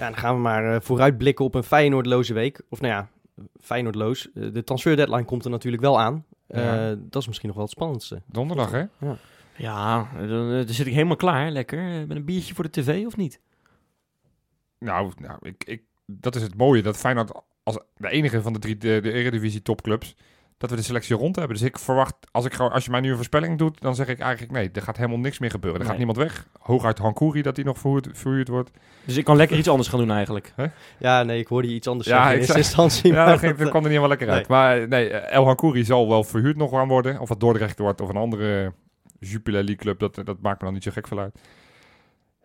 Ja, 0.00 0.06
dan 0.10 0.16
gaan 0.18 0.34
we 0.34 0.40
maar 0.40 0.74
eh, 0.74 0.80
vooruitblikken 0.80 1.44
op 1.44 1.54
een 1.54 1.62
Feyenoordloze 1.62 2.34
week. 2.34 2.62
Of 2.68 2.80
nou 2.80 2.92
ja, 2.92 3.08
Feyenoordloos. 3.60 4.30
Eh, 4.34 4.52
de 4.52 4.64
transfer 4.64 4.96
deadline 4.96 5.24
komt 5.24 5.44
er 5.44 5.50
natuurlijk 5.50 5.82
wel 5.82 6.00
aan. 6.00 6.24
Eh, 6.46 6.64
Ja. 6.64 6.94
dat 6.98 7.22
is 7.22 7.26
misschien 7.26 7.48
nog 7.48 7.56
wel 7.56 7.66
het 7.66 7.74
spannendste. 7.74 8.22
Donderdag, 8.26 8.70
hè? 8.70 8.84
Ja, 9.56 10.08
dan, 10.18 10.50
eh, 10.50 10.56
dan 10.56 10.68
zit 10.74 10.86
ik 10.86 10.92
helemaal 10.92 11.16
klaar, 11.16 11.50
lekker. 11.50 12.06
Met 12.06 12.16
een 12.16 12.24
biertje 12.24 12.54
voor 12.54 12.64
de 12.64 12.70
tv, 12.70 13.06
of 13.06 13.16
niet? 13.16 13.40
Nou, 14.78 15.12
nou 15.18 15.38
ik, 15.42 15.64
ik, 15.64 15.82
dat 16.06 16.34
is 16.36 16.42
het 16.42 16.56
mooie. 16.56 16.82
Dat 16.82 16.96
Feyenoord 16.96 17.32
als 17.62 17.78
de 17.96 18.10
enige 18.10 18.42
van 18.42 18.52
de 18.52 18.58
drie 18.58 18.76
de, 18.76 19.00
de 19.02 19.12
Eredivisie 19.12 19.62
topclubs... 19.62 20.16
dat 20.60 20.70
we 20.70 20.76
de 20.76 20.82
selectie 20.82 21.16
rond 21.16 21.36
hebben. 21.36 21.56
Dus 21.56 21.66
ik 21.66 21.78
verwacht, 21.78 22.14
als, 22.30 22.44
ik 22.44 22.54
gewoon, 22.54 22.72
als 22.72 22.84
je 22.84 22.90
mij 22.90 23.00
nu 23.00 23.10
een 23.10 23.16
voorspelling 23.16 23.58
doet... 23.58 23.80
dan 23.80 23.94
zeg 23.94 24.08
ik 24.08 24.18
eigenlijk 24.18 24.52
nee, 24.52 24.70
er 24.72 24.82
gaat 24.82 24.96
helemaal 24.96 25.18
niks 25.18 25.38
meer 25.38 25.50
gebeuren. 25.50 25.80
Er 25.80 25.86
gaat 25.86 25.96
niemand 25.96 26.18
weg. 26.18 26.46
Hooguit 26.58 26.98
Hankouri 26.98 27.42
dat 27.42 27.56
hij 27.56 27.64
nog 27.64 27.78
verhuurd, 27.78 28.08
verhuurd 28.12 28.48
wordt. 28.48 28.70
Dus 29.04 29.16
ik 29.16 29.24
kan 29.24 29.36
lekker 29.36 29.58
iets 29.58 29.68
anders 29.68 29.88
gaan 29.88 29.98
doen 29.98 30.10
eigenlijk. 30.10 30.54
Ja, 30.98 31.22
nee, 31.22 31.38
ik 31.38 31.46
hoorde 31.46 31.68
je 31.68 31.74
iets 31.74 31.88
anders 31.88 32.08
Ja, 32.08 32.14
zeggen 32.14 32.32
in 32.32 32.40
eerste 32.40 32.56
instantie. 32.56 33.12
Ja, 33.12 33.24
dat, 33.24 33.40
dat, 33.40 33.58
dat 33.58 33.68
kwam 33.68 33.84
er 33.84 33.90
niet 33.90 33.98
helemaal 33.98 34.08
lekker 34.08 34.30
uit. 34.30 34.48
Maar 34.48 34.88
nee, 34.88 35.10
El 35.10 35.44
Hankouri 35.44 35.84
zal 35.84 36.08
wel 36.08 36.24
verhuurd 36.24 36.56
nog 36.56 36.70
gaan 36.70 36.88
worden. 36.88 37.20
Of 37.20 37.28
het 37.28 37.40
Dordrecht 37.40 37.78
wordt 37.78 38.00
of 38.00 38.08
een 38.08 38.16
andere 38.16 38.72
Jupiler 39.18 39.64
League 39.64 39.76
club. 39.76 39.98
Dat, 39.98 40.14
dat 40.14 40.40
maakt 40.40 40.58
me 40.58 40.64
dan 40.64 40.74
niet 40.74 40.82
zo 40.82 40.90
gek 40.90 41.08
veel 41.08 41.18
uit. 41.18 41.38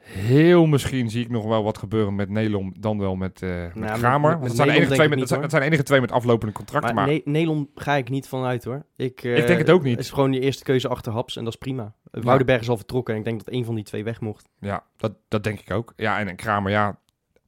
Heel 0.06 0.65
misschien 0.65 1.10
zie 1.10 1.24
ik 1.24 1.30
nog 1.30 1.46
wel 1.46 1.63
wat 1.63 1.78
gebeuren 1.78 2.15
met 2.15 2.30
Nelom, 2.30 2.74
dan 2.80 3.00
wel 3.00 3.15
met, 3.15 3.41
eh 3.41 3.50
met 3.50 3.76
met- 3.76 3.91
Kramer. 3.91 4.30
met 4.30 4.39
Want 4.39 4.48
dat 4.48 4.56
zijn, 4.56 4.70
enige 4.70 4.94
twee 4.94 5.08
met, 5.10 5.18
niet, 5.18 5.28
dat 5.30 5.52
zijn, 5.52 5.63
enige 5.63 5.84
twee 5.84 6.02
met 6.02 6.12
aflopende 6.12 6.54
contracten. 6.54 6.96
Maar 6.96 7.06
Maar, 7.08 7.13
Ne- 7.13 7.22
Nelom 7.32 7.70
ga 7.76 7.94
ik 7.96 8.10
niet 8.10 8.28
vanuit 8.28 8.63
hoor. 8.63 8.86
Ik, 8.96 9.24
eh, 9.24 9.38
Ik 9.38 9.48
denk 9.48 9.60
het 9.60 9.70
ook 9.70 9.84
niet. 9.84 9.96
Het 9.96 10.06
is 10.06 10.12
gewoon 10.12 10.32
die 10.32 10.39
eerste 10.41 10.63
keuze 10.63 10.88
achter 10.88 11.12
Haps 11.12 11.36
en 11.38 11.44
dat 11.44 11.54
is 11.54 11.60
prima. 11.60 11.94
Woudenberg 12.12 12.62
is 12.62 12.70
al 12.70 12.78
vertrokken 12.78 13.13
en 13.13 13.20
ik 13.20 13.26
denk 13.26 13.46
dat 13.46 13.54
een 13.54 13.65
van 13.65 13.76
die 13.76 13.84
twee 13.84 14.04
weg 14.04 14.22
mocht. 14.22 14.50
ja, 14.60 14.84
dat, 14.98 15.13
dat 15.28 15.44
denk 15.44 15.60
ik 15.60 15.72
ook. 15.72 15.94
Ja, 15.96 16.20
en, 16.20 16.28
en 16.28 16.36
Kramer, 16.36 16.72
ja, 16.72 16.98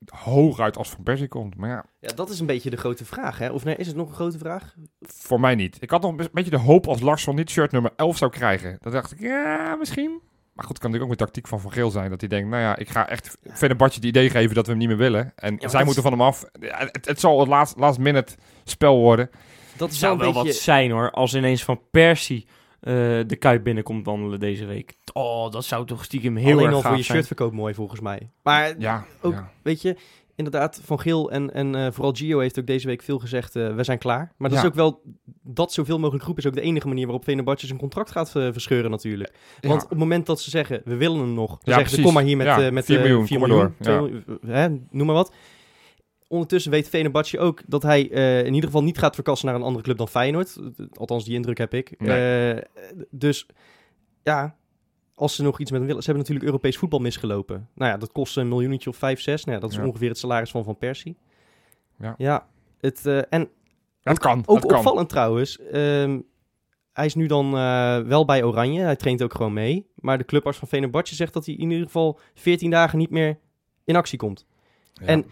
hooguit 0.06 0.78
als 0.78 0.90
Van 0.90 1.04
Persie 1.04 1.28
komt. 1.28 1.56
Maar 1.56 1.70
ja, 1.70 1.86
Ja, 2.00 2.14
dat 2.16 2.30
is 2.30 2.40
een 2.40 2.46
beetje 2.46 2.70
de 2.70 2.78
grote 2.78 3.06
vraag. 3.06 3.38
Hè? 3.38 3.50
Of 3.50 3.64
nee, 3.64 3.76
is 3.76 3.88
het 3.88 3.96
nog 3.96 4.08
een 4.10 4.16
grote 4.16 4.38
vraag? 4.38 4.76
voor 5.02 5.40
mij 5.40 5.56
niet. 5.56 5.78
Ik 5.80 5.90
had 5.90 6.02
nog 6.02 6.18
een 6.18 6.30
beetje 6.32 6.52
de 6.52 6.58
hoop 6.58 6.88
als 6.88 7.02
Larsson 7.02 7.36
niet 7.36 7.50
shirt 7.50 7.72
nummer 7.72 7.92
11 7.96 8.18
zou 8.18 8.32
krijgen. 8.32 8.78
Dan 8.82 8.92
dacht 8.92 9.12
ik, 9.12 9.20
ja, 9.20 9.76
misschien. 9.76 10.20
Maar 10.58 10.66
goed, 10.66 10.76
het 10.76 10.84
kan 10.84 10.92
natuurlijk 10.92 11.04
ook 11.04 11.20
een 11.20 11.26
tactiek 11.26 11.48
van 11.48 11.60
Van 11.60 11.72
Geel 11.72 11.92
zijn. 11.92 12.10
Dat 12.10 12.20
hij 12.20 12.30
denkt, 12.30 12.50
nou 12.50 12.62
ja, 12.62 12.78
ik 12.78 12.90
ga 12.90 13.10
echt 13.10 13.38
Fenerbahce 13.54 13.96
het 13.96 14.06
idee 14.06 14.30
geven 14.30 14.56
dat 14.56 14.66
we 14.66 14.72
hem 14.72 14.80
niet 14.80 14.88
meer 14.88 14.98
willen. 14.98 15.34
En 15.36 15.60
zij 15.60 15.84
moeten 15.84 16.04
van 16.04 16.12
hem 16.12 16.22
af. 16.22 16.46
Het, 16.60 17.06
het 17.06 17.20
zal 17.20 17.40
het 17.40 17.48
last, 17.48 17.78
last 17.78 18.00
minute 18.00 18.36
spel 18.64 19.00
worden. 19.00 19.30
Dat 19.78 19.92
is 19.92 20.00
zou 20.00 20.18
wel 20.18 20.20
wel 20.20 20.28
een 20.28 20.34
beetje... 20.44 20.58
wat 20.58 20.64
zijn 20.64 20.92
hoor, 20.92 21.12
als 21.12 21.36
ineens 21.36 21.64
Van 21.64 21.82
Persie 21.92 22.48
eh, 22.80 22.94
de 23.28 23.36
Kuip 23.40 23.64
binnenkomt 23.64 24.06
wandelen 24.06 24.40
deze 24.40 24.66
week. 24.66 24.94
Oh, 25.14 25.52
dat 25.52 25.66
zou 25.66 25.86
toch 25.86 26.04
stiekem 26.04 26.36
heel 26.36 26.52
Alleen 26.52 26.66
erg 26.66 26.76
al 26.76 26.82
voor 26.82 26.98
je 26.98 27.04
shirtverkoop 27.04 27.54
mooi 27.54 27.74
volgens 27.74 28.00
mij. 28.00 28.30
Maar 28.44 28.80
Ja, 28.80 29.06
ook, 29.22 29.34
ja. 29.34 29.52
weet 29.62 29.82
je, 29.82 29.98
inderdaad, 30.38 30.82
Van 30.84 31.00
Geel 31.00 31.32
en, 31.32 31.54
en 31.54 31.76
eh, 31.76 31.92
vooral 31.92 32.14
Gio 32.14 32.40
heeft 32.40 32.60
ook 32.60 32.66
deze 32.68 32.88
week 32.88 33.02
veel 33.02 33.20
gezegd, 33.20 33.56
eh, 33.56 33.76
we 33.76 33.84
zijn 33.84 33.98
klaar. 33.98 34.34
Maar 34.38 34.50
dat 34.50 34.58
Ja. 34.58 34.64
is 34.64 34.70
ook 34.70 34.76
wel, 34.76 35.02
dat 35.44 35.74
zoveel 35.74 36.00
mogelijk 36.00 36.24
groep 36.24 36.38
is 36.38 36.46
ook 36.48 36.54
de 36.54 36.62
enige 36.62 36.88
manier 36.88 37.04
waarop 37.06 37.24
Fenerbahce 37.24 37.68
zijn 37.68 37.80
contract 37.80 38.12
gaat 38.12 38.36
eh, 38.36 38.48
verscheuren 38.52 38.92
natuurlijk. 38.92 39.32
Want 39.62 39.74
Ja. 39.80 39.84
op 39.84 39.90
het 39.90 40.00
moment 40.00 40.26
dat 40.26 40.42
ze 40.42 40.50
zeggen, 40.50 40.82
we 40.86 40.96
willen 40.96 41.20
hem 41.20 41.34
nog, 41.34 41.50
dan 41.50 41.60
Ja, 41.64 41.74
zeggen 41.74 41.96
ze, 41.98 42.02
kom 42.02 42.14
maar 42.14 42.24
hier 42.24 42.38
met, 42.38 42.72
met 42.74 42.86
4 42.86 42.96
eh, 42.98 43.04
miljoen, 43.04 43.28
4 43.28 43.40
kom 43.40 43.48
maar 43.50 43.58
miljoen, 43.58 43.76
door. 43.78 43.86
2 43.86 43.96
Ja. 43.96 44.02
miljoen, 44.02 44.40
hè, 44.46 44.70
noem 44.98 45.06
maar 45.06 45.16
wat. 45.16 45.34
Ondertussen 46.28 46.72
weet 46.72 46.90
Fenerbahce 46.90 47.40
ook 47.40 47.62
dat 47.66 47.84
hij 47.84 48.02
in 48.02 48.54
ieder 48.54 48.70
geval 48.70 48.84
niet 48.84 48.98
gaat 48.98 49.16
verkassen 49.16 49.48
naar 49.48 49.56
een 49.56 49.62
andere 49.62 49.84
club 49.84 49.98
dan 49.98 50.08
Feyenoord. 50.08 50.58
Althans, 50.94 51.26
die 51.26 51.34
indruk 51.36 51.58
heb 51.58 51.74
ik. 51.74 51.94
Nee. 51.98 52.62
Dus 53.10 53.46
ja, 54.24 54.56
als 55.20 55.36
ze 55.36 55.44
nog 55.44 55.60
iets 55.60 55.70
met 55.72 55.80
hem 55.80 55.88
willen. 55.88 56.04
Ze 56.04 56.10
hebben 56.12 56.28
natuurlijk 56.28 56.56
Europees 56.56 56.78
voetbal 56.80 57.00
misgelopen. 57.00 57.70
Nou 57.76 57.92
ja, 57.92 57.98
dat 57.98 58.12
kost 58.12 58.38
een 58.38 58.48
miljoentje 58.48 58.90
of 58.90 58.96
5, 58.98 59.22
6. 59.22 59.44
Nou 59.44 59.56
ja, 59.56 59.62
dat 59.64 59.72
is 59.72 59.78
Ja. 59.78 59.86
ongeveer 59.86 60.10
het 60.10 60.18
salaris 60.18 60.52
van 60.52 60.64
Van 60.64 60.78
Persie. 60.78 61.18
Ja. 62.00 62.16
ja 62.18 62.48
het, 62.80 63.06
eh, 63.06 63.22
en 63.30 63.50
Dat 64.02 64.20
kan. 64.20 64.40
ook 64.46 64.62
dat 64.62 64.66
kan. 64.66 64.78
opvallend 64.78 65.10
trouwens. 65.10 65.60
ehm, 65.60 66.20
hij 66.94 67.06
is 67.06 67.16
nu 67.16 67.26
dan 67.28 67.46
eh, 67.58 68.00
wel 68.00 68.26
bij 68.26 68.44
Oranje. 68.44 68.82
Hij 68.82 68.96
traint 68.96 69.24
ook 69.24 69.34
gewoon 69.34 69.54
mee. 69.54 69.88
Maar 69.96 70.18
de 70.18 70.26
clubarts 70.26 70.58
van 70.60 70.68
Fenerbahce 70.68 71.16
zegt 71.16 71.34
dat 71.34 71.46
hij 71.46 71.56
in 71.56 71.70
ieder 71.70 71.86
geval 71.86 72.20
14 72.34 72.70
dagen 72.70 72.98
niet 72.98 73.10
meer 73.10 73.40
in 73.84 73.96
actie 73.96 74.18
komt. 74.18 74.46
Ja. 74.94 75.06
En 75.06 75.26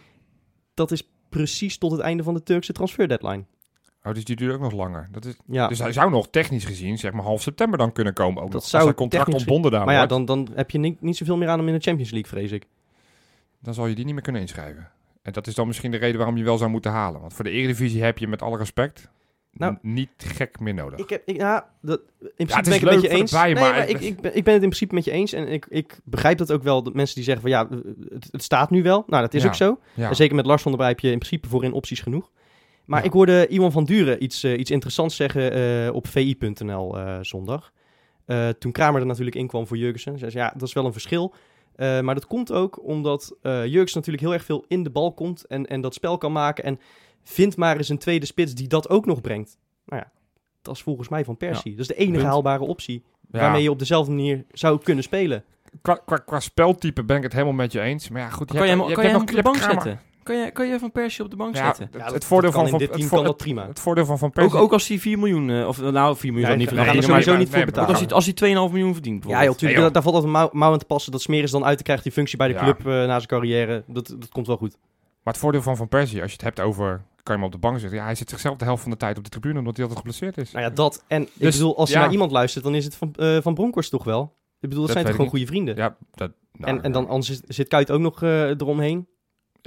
dat 0.74 0.92
is 0.92 1.10
precies 1.30 1.78
tot 1.78 1.92
het 1.92 2.00
einde 2.02 2.24
van 2.24 2.34
de 2.34 2.44
Turkse 2.44 2.74
transfer 2.74 3.08
deadline. 3.08 3.46
Oh, 4.06 4.14
dus 4.14 4.24
die 4.24 4.36
duurt 4.36 4.54
ook 4.54 4.60
nog 4.62 4.72
langer. 4.72 5.08
Dat 5.12 5.26
is, 5.26 5.36
Ja, 5.46 5.68
Dus 5.68 5.80
hij 5.80 5.92
zou 5.92 6.10
nog 6.12 6.28
technisch 6.30 6.66
gezien, 6.66 6.98
zeg 6.98 7.12
maar 7.12 7.24
half 7.24 7.42
september 7.42 7.78
dan 7.78 7.92
kunnen 7.92 8.14
komen. 8.14 8.38
Ook 8.38 8.44
Dat 8.44 8.54
nog, 8.54 8.62
als 8.62 8.70
zou 8.70 8.84
zijn 8.84 8.96
contract 8.96 9.34
ontbonden 9.34 9.72
daar 9.72 9.86
maar 9.86 9.94
ja, 9.94 10.06
dan, 10.06 10.26
dan 10.26 10.48
heb 10.54 10.72
je 10.72 10.78
niet, 10.78 11.02
niet 11.02 11.18
zoveel 11.18 11.38
meer 11.38 11.48
aan 11.50 11.58
hem 11.60 11.68
in 11.68 11.74
de 11.74 11.80
Champions 11.82 12.12
League, 12.12 12.30
vrees 12.32 12.52
ik. 12.52 12.66
dan 13.60 13.74
zal 13.74 13.88
je 13.88 13.96
die 13.96 14.06
niet 14.06 14.14
meer 14.14 14.24
kunnen 14.24 14.42
inschrijven. 14.42 14.90
En 15.22 15.32
dat 15.34 15.48
is 15.48 15.56
dan 15.56 15.68
misschien 15.68 15.92
de 15.92 15.98
reden 15.98 16.18
waarom 16.18 16.38
je 16.38 16.44
wel 16.44 16.58
zou 16.58 16.70
moeten 16.70 16.92
halen. 16.92 17.22
Want 17.22 17.34
voor 17.34 17.44
de 17.44 17.50
Eredivisie 17.52 18.04
heb 18.04 18.18
je 18.18 18.28
met 18.28 18.42
alle 18.42 18.58
respect 18.58 19.10
Nou, 19.52 19.78
niet 19.82 20.10
gek 20.18 20.60
meer 20.60 20.74
nodig. 20.74 21.00
Ik 21.00 21.10
heb, 21.10 21.22
ik, 21.26 21.36
ja, 21.36 21.70
dat, 21.82 22.02
in 22.36 22.48
principe 22.48 22.64
ben 22.70 22.74
ik 22.76 22.82
het 22.82 22.92
met 22.92 23.02
je 23.02 23.10
eens. 23.10 23.32
nee, 23.32 23.54
maar 23.54 23.64
maar 23.64 23.76
het- 23.80 23.90
ik, 23.90 24.00
ik, 24.00 24.22
ben, 24.22 24.36
ik 24.38 24.44
ben 24.44 24.54
het 24.54 24.64
in 24.64 24.70
principe 24.70 24.94
met 24.94 25.04
je 25.06 25.12
eens. 25.12 25.34
En 25.34 25.48
ik, 25.48 25.66
ik 25.70 26.00
begrijp 26.04 26.38
dat 26.38 26.52
ook 26.52 26.64
wel, 26.64 26.84
dat 26.84 26.94
mensen 26.94 27.16
die 27.16 27.24
zeggen 27.24 27.42
van 27.42 27.52
ja, 27.52 27.68
het, 28.14 28.28
het 28.32 28.44
staat 28.44 28.70
nu 28.70 28.84
wel. 28.84 29.04
Nou, 29.08 29.22
dat 29.22 29.34
is 29.34 29.42
Ja. 29.42 29.48
ook 29.48 29.56
zo. 29.56 29.80
En 29.96 30.16
zeker 30.16 30.36
met 30.36 30.46
Lars 30.46 30.62
van 30.62 30.72
der 30.72 30.80
Bij 30.80 30.90
heb 30.90 31.00
je 31.00 31.12
in 31.12 31.18
principe 31.20 31.48
voorin 31.50 31.74
opties 31.74 32.00
genoeg. 32.00 32.32
Maar 32.86 33.00
Ja. 33.00 33.06
ik 33.06 33.12
hoorde 33.14 33.48
Iwan 33.48 33.72
van 33.72 33.84
Duren 33.86 34.24
iets, 34.24 34.44
eh, 34.44 34.60
iets 34.60 34.72
interessants 34.72 35.16
zeggen 35.16 35.52
eh, 35.52 35.94
op 35.94 36.08
vi.nl 36.08 36.98
eh, 37.00 37.18
zondag. 37.22 37.72
Eh, 38.26 38.50
toen 38.50 38.72
Kramer 38.72 39.02
er 39.02 39.08
natuurlijk 39.08 39.36
in 39.36 39.48
kwam 39.48 39.68
voor 39.68 39.78
Jurgensen. 39.78 40.18
Zei 40.20 40.32
ze, 40.32 40.38
ja, 40.38 40.54
dat 40.58 40.68
is 40.68 40.74
wel 40.74 40.86
een 40.86 40.92
verschil. 40.92 41.34
Eh, 41.76 42.00
maar 42.02 42.16
dat 42.16 42.28
komt 42.28 42.52
ook 42.52 42.88
omdat 42.88 43.36
eh 43.42 43.66
Jurgensen 43.66 43.98
natuurlijk 44.00 44.24
heel 44.24 44.34
erg 44.34 44.44
veel 44.46 44.66
in 44.68 44.84
de 44.84 44.90
bal 44.90 45.14
komt 45.14 45.46
en, 45.46 45.66
en 45.66 45.82
dat 45.82 45.94
spel 45.94 46.18
kan 46.18 46.32
maken. 46.32 46.64
En 46.64 46.80
vind 47.24 47.58
maar 47.58 47.78
eens 47.78 47.90
een 47.90 47.98
tweede 47.98 48.26
spits 48.26 48.54
die 48.54 48.68
dat 48.68 48.90
ook 48.90 49.06
nog 49.06 49.22
brengt. 49.22 49.58
Nou 49.86 50.02
ja, 50.02 50.12
dat 50.62 50.76
is 50.76 50.82
volgens 50.82 51.10
mij 51.10 51.24
van 51.26 51.38
Persie. 51.38 51.72
Dat 51.72 51.80
is 51.82 51.88
de 51.88 51.96
enige 51.96 52.12
Punt. 52.18 52.26
haalbare 52.28 52.64
optie 52.64 53.04
Ja. 53.32 53.40
waarmee 53.40 53.62
je 53.64 53.72
op 53.72 53.80
dezelfde 53.80 54.12
manier 54.12 54.46
zou 54.52 54.80
kunnen 54.84 55.04
spelen. 55.04 55.44
qua, 55.82 55.96
qua, 56.06 56.18
qua 56.18 56.40
speltype 56.40 57.04
ben 57.04 57.18
ik 57.18 57.24
het 57.24 57.32
helemaal 57.34 57.54
met 57.54 57.72
je 57.72 57.82
eens. 57.82 58.10
Maar 58.10 58.22
ja, 58.22 58.30
goed. 58.30 58.48
Kan 58.52 58.62
je 58.64 58.68
hem, 58.70 58.80
hebt- 58.80 58.94
kan 58.94 59.04
je 59.04 59.10
hem 59.10 59.20
hebt 59.20 59.30
op 59.32 59.36
de 59.38 59.44
nog- 59.44 59.52
bank 59.54 59.56
je 59.56 59.62
hebt 59.62 59.84
Kramer. 59.84 60.00
zetten? 60.00 60.15
Kan 60.26 60.36
je, 60.38 60.52
kan 60.52 60.68
je 60.68 60.80
Van 60.80 60.92
Persie 60.92 61.24
op 61.24 61.30
de 61.30 61.36
bank 61.36 61.56
Ja, 61.56 61.66
zetten? 61.66 61.84
het, 61.84 61.94
Ja, 61.94 62.04
het 62.04 62.14
dat- 62.14 62.26
voordeel 62.26 62.52
dat 62.52 62.60
kan 62.60 62.70
van, 62.70 62.80
in 62.80 62.88
van 62.88 62.88
dit 62.88 62.90
team 62.98 63.02
het, 63.10 63.14
kan 63.20 63.24
dat 63.24 63.38
prima. 63.38 63.68
het 63.68 63.80
voordeel 63.80 64.06
van 64.06 64.18
Van 64.18 64.28
Ook, 64.28 64.34
Persie. 64.34 64.60
ook 64.60 64.72
als 64.74 64.88
hij 64.88 65.00
4 65.00 65.20
miljoen, 65.20 65.50
eh, 65.50 65.68
of 65.68 65.82
nou 65.82 66.16
4 66.18 66.32
miljoen 66.32 66.50
zal 66.50 66.58
niet 66.60 66.70
er 66.70 66.76
verdienen, 66.76 67.04
sowieso 67.04 67.30
maar 67.30 67.40
niet 67.40 67.48
voor 67.48 67.58
nee, 67.58 67.66
betalen. 67.66 67.90
ook 67.90 67.96
als 67.96 68.04
hij, 68.06 68.14
als 68.16 68.26
hij 68.26 68.34
2,5 68.34 68.72
miljoen 68.74 68.94
verdient 68.94 69.24
Ja, 69.28 69.44
joh, 69.44 69.56
tuurlijk, 69.56 69.80
Nee, 69.82 69.92
daar, 69.92 70.02
valt 70.04 70.16
altijd 70.16 70.34
mouw, 70.34 70.50
mouw 70.52 70.72
aan 70.72 70.78
te 70.80 70.86
passen. 70.86 71.12
Dat 71.12 71.22
Smeris 71.22 71.52
dan 71.52 71.66
uit 71.66 71.78
te 71.78 71.84
krijgen, 71.84 72.04
die 72.04 72.14
functie 72.14 72.38
bij 72.38 72.48
de 72.48 72.54
Ja. 72.54 72.60
club 72.64 72.80
eh, 72.80 72.86
na 72.86 73.08
zijn 73.16 73.28
carrière. 73.28 73.84
Dat, 73.88 74.08
dat 74.08 74.30
komt 74.30 74.48
wel 74.48 74.58
goed. 74.58 74.78
Maar 75.24 75.34
het 75.34 75.38
voordeel 75.42 75.62
van 75.62 75.78
Van 75.78 75.88
Persie, 75.88 76.22
als 76.22 76.32
je 76.32 76.38
het 76.38 76.46
hebt 76.46 76.60
over... 76.60 77.02
Kan 77.24 77.36
je 77.36 77.42
hem 77.42 77.44
op 77.44 77.52
de 77.52 77.58
bank 77.68 77.80
zetten? 77.80 77.98
Ja, 77.98 78.06
hij 78.06 78.16
zit 78.16 78.30
zichzelf 78.30 78.58
de 78.58 78.66
helft 78.66 78.82
van 78.82 78.92
de 78.92 78.98
tijd 78.98 79.18
op 79.18 79.24
de 79.24 79.30
tribune... 79.30 79.60
omdat 79.60 79.76
hij 79.78 79.86
altijd 79.86 80.06
geblesseerd 80.06 80.38
is. 80.38 80.52
Nou 80.52 80.66
ja, 80.66 80.72
dat. 80.72 81.04
En 81.08 81.22
ik 81.22 81.30
Dus, 81.34 81.56
bedoel, 81.56 81.78
als 81.78 81.90
je 81.90 81.96
ja. 81.96 82.02
naar 82.02 82.12
iemand 82.12 82.32
luistert, 82.32 82.64
dan 82.64 82.76
is 82.76 82.86
het 82.86 82.96
van, 82.96 83.14
eh 83.16 83.38
van 83.42 83.54
Bronkhorst 83.54 83.92
toch 83.92 84.04
wel? 84.04 84.34
Ik 84.60 84.70
bedoel, 84.70 84.84
dat, 84.84 84.92
zijn 84.94 85.06
toch 85.06 85.16
gewoon 85.16 85.30
goede 85.30 85.46
vrienden? 85.46 85.76
Ja, 85.76 85.96
dat... 86.14 86.32
nou, 86.52 86.78
en, 86.78 86.84
en 86.84 86.92
dan 86.92 87.08
anders 87.08 87.28
zit, 87.28 87.42
zit 87.48 87.68
Kuit 87.68 87.92
ook 87.92 88.00
nog 88.00 88.24
eh, 88.24 88.50
eromheen. 88.50 89.08